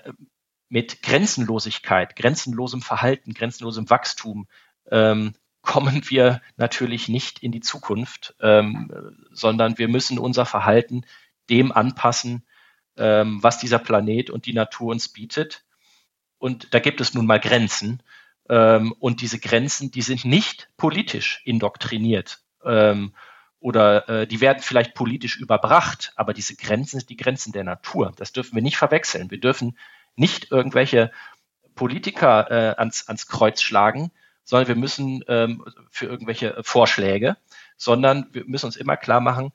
mit 0.70 1.02
Grenzenlosigkeit, 1.02 2.16
grenzenlosem 2.16 2.82
Verhalten, 2.82 3.34
grenzenlosem 3.34 3.90
Wachstum 3.90 4.48
ähm, 4.92 5.34
kommen 5.62 6.10
wir 6.10 6.42
natürlich 6.56 7.10
nicht 7.10 7.44
in 7.44 7.52
die 7.52 7.60
Zukunft, 7.60 8.36
ähm, 8.42 9.18
sondern 9.32 9.78
wir 9.78 9.88
müssen 9.88 10.18
unser 10.18 10.46
Verhalten 10.46 11.06
dem 11.50 11.72
anpassen, 11.72 12.46
ähm, 12.96 13.44
was 13.44 13.60
dieser 13.60 13.80
Planet 13.80 14.30
und 14.30 14.46
die 14.46 14.54
Natur 14.54 14.92
uns 14.92 15.10
bietet. 15.10 15.66
Und 16.38 16.74
da 16.74 16.80
gibt 16.80 17.02
es 17.02 17.14
nun 17.14 17.26
mal 17.26 17.40
Grenzen. 17.40 18.02
Ähm, 18.50 18.94
und 19.00 19.22
diese 19.22 19.40
Grenzen, 19.40 19.92
die 19.92 20.02
sind 20.02 20.24
nicht 20.24 20.70
politisch 20.78 21.42
indoktriniert 21.44 22.40
ähm, 22.64 23.14
oder 23.60 24.08
äh, 24.08 24.28
die 24.28 24.40
werden 24.40 24.62
vielleicht 24.62 24.94
politisch 24.94 25.38
überbracht, 25.38 26.14
aber 26.16 26.34
diese 26.34 26.56
Grenzen 26.56 27.00
sind 27.00 27.10
die 27.10 27.18
Grenzen 27.18 27.52
der 27.52 27.66
Natur. 27.66 28.14
Das 28.16 28.32
dürfen 28.32 28.56
wir 28.56 28.62
nicht 28.62 28.78
verwechseln. 28.78 29.32
Wir 29.32 29.40
dürfen 29.40 29.78
nicht 30.18 30.52
irgendwelche 30.52 31.12
Politiker 31.76 32.52
äh, 32.52 32.76
ans, 32.78 33.08
ans 33.08 33.28
Kreuz 33.28 33.62
schlagen, 33.62 34.12
sondern 34.44 34.68
wir 34.68 34.76
müssen 34.76 35.24
ähm, 35.28 35.64
für 35.90 36.08
irgendwelche 36.08 36.58
Vorschläge, 36.64 37.38
sondern 37.78 38.28
wir 38.32 38.46
müssen 38.46 38.66
uns 38.66 38.76
immer 38.76 38.98
klar 38.98 39.22
machen, 39.22 39.54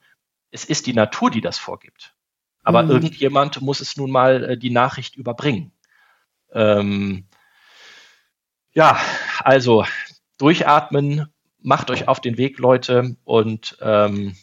es 0.51 0.65
ist 0.65 0.87
die 0.87 0.93
Natur, 0.93 1.31
die 1.31 1.41
das 1.41 1.59
vorgibt. 1.59 2.15
Aber 2.63 2.83
mhm. 2.83 2.91
irgendjemand 2.91 3.61
muss 3.61 3.81
es 3.81 3.97
nun 3.97 4.11
mal 4.11 4.45
äh, 4.45 4.59
die 4.59 4.71
Nachricht 4.71 5.17
überbringen. 5.17 5.73
Ähm, 6.53 7.27
ja, 8.73 8.99
also 9.41 9.85
durchatmen, 10.39 11.33
macht 11.59 11.91
euch 11.91 12.09
auf 12.09 12.21
den 12.21 12.39
Weg, 12.39 12.59
Leute, 12.59 13.17
und 13.25 13.77
ähm, 13.81 14.37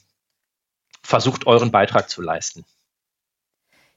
versucht 1.04 1.48
euren 1.48 1.72
Beitrag 1.72 2.10
zu 2.10 2.22
leisten. 2.22 2.66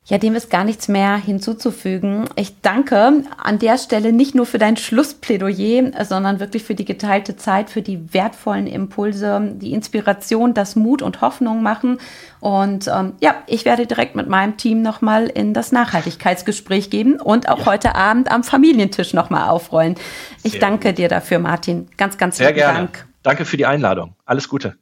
Ja, 0.05 0.19
dem 0.19 0.35
ist 0.35 0.51
gar 0.51 0.65
nichts 0.65 0.89
mehr 0.89 1.17
hinzuzufügen. 1.17 2.25
Ich 2.35 2.61
danke 2.61 3.23
an 3.37 3.59
der 3.61 3.79
Stelle 3.79 4.13
nicht 4.13 4.35
nur 4.35 4.47
für 4.47 4.59
dein 4.59 4.77
Schlussplädoyer, 4.77 6.05
sondern 6.05 6.41
wirklich 6.41 6.65
für 6.65 6.75
die 6.75 6.85
geteilte 6.85 7.37
Zeit, 7.37 7.71
für 7.71 7.83
die 7.83 8.13
wertvollen 8.13 8.67
Impulse, 8.67 9.53
die 9.55 9.73
Inspiration, 9.73 10.55
das 10.55 10.75
Mut 10.75 11.03
und 11.03 11.21
Hoffnung 11.21 11.63
machen. 11.63 11.99
Und 12.41 12.89
ähm, 12.89 13.13
ja, 13.21 13.37
ich 13.47 13.65
werde 13.65 13.87
direkt 13.87 14.17
mit 14.17 14.29
meinem 14.29 14.57
Team 14.57 14.83
nochmal 14.83 15.29
in 15.29 15.55
das 15.55 15.71
Nachhaltigkeitsgespräch 15.71 16.91
geben 16.91 17.21
und 17.21 17.49
auch 17.49 17.61
ja. 17.61 17.67
heute 17.67 17.95
Abend 17.95 18.29
am 18.29 18.43
Familientisch 18.43 19.15
nochmal 19.15 19.49
aufrollen. 19.49 19.95
Ich 20.43 20.53
Sehr 20.53 20.61
danke 20.61 20.89
gut. 20.89 20.99
dir 20.99 21.09
dafür, 21.09 21.39
Martin. 21.39 21.89
Ganz, 21.97 22.19
ganz 22.19 22.39
Sehr 22.39 22.53
gerne. 22.53 22.79
Dank. 22.79 23.07
Danke 23.23 23.45
für 23.45 23.57
die 23.57 23.67
Einladung. 23.67 24.17
Alles 24.25 24.49
Gute. 24.49 24.75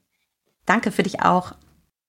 Danke 0.65 0.91
für 0.91 1.03
dich 1.03 1.21
auch. 1.21 1.53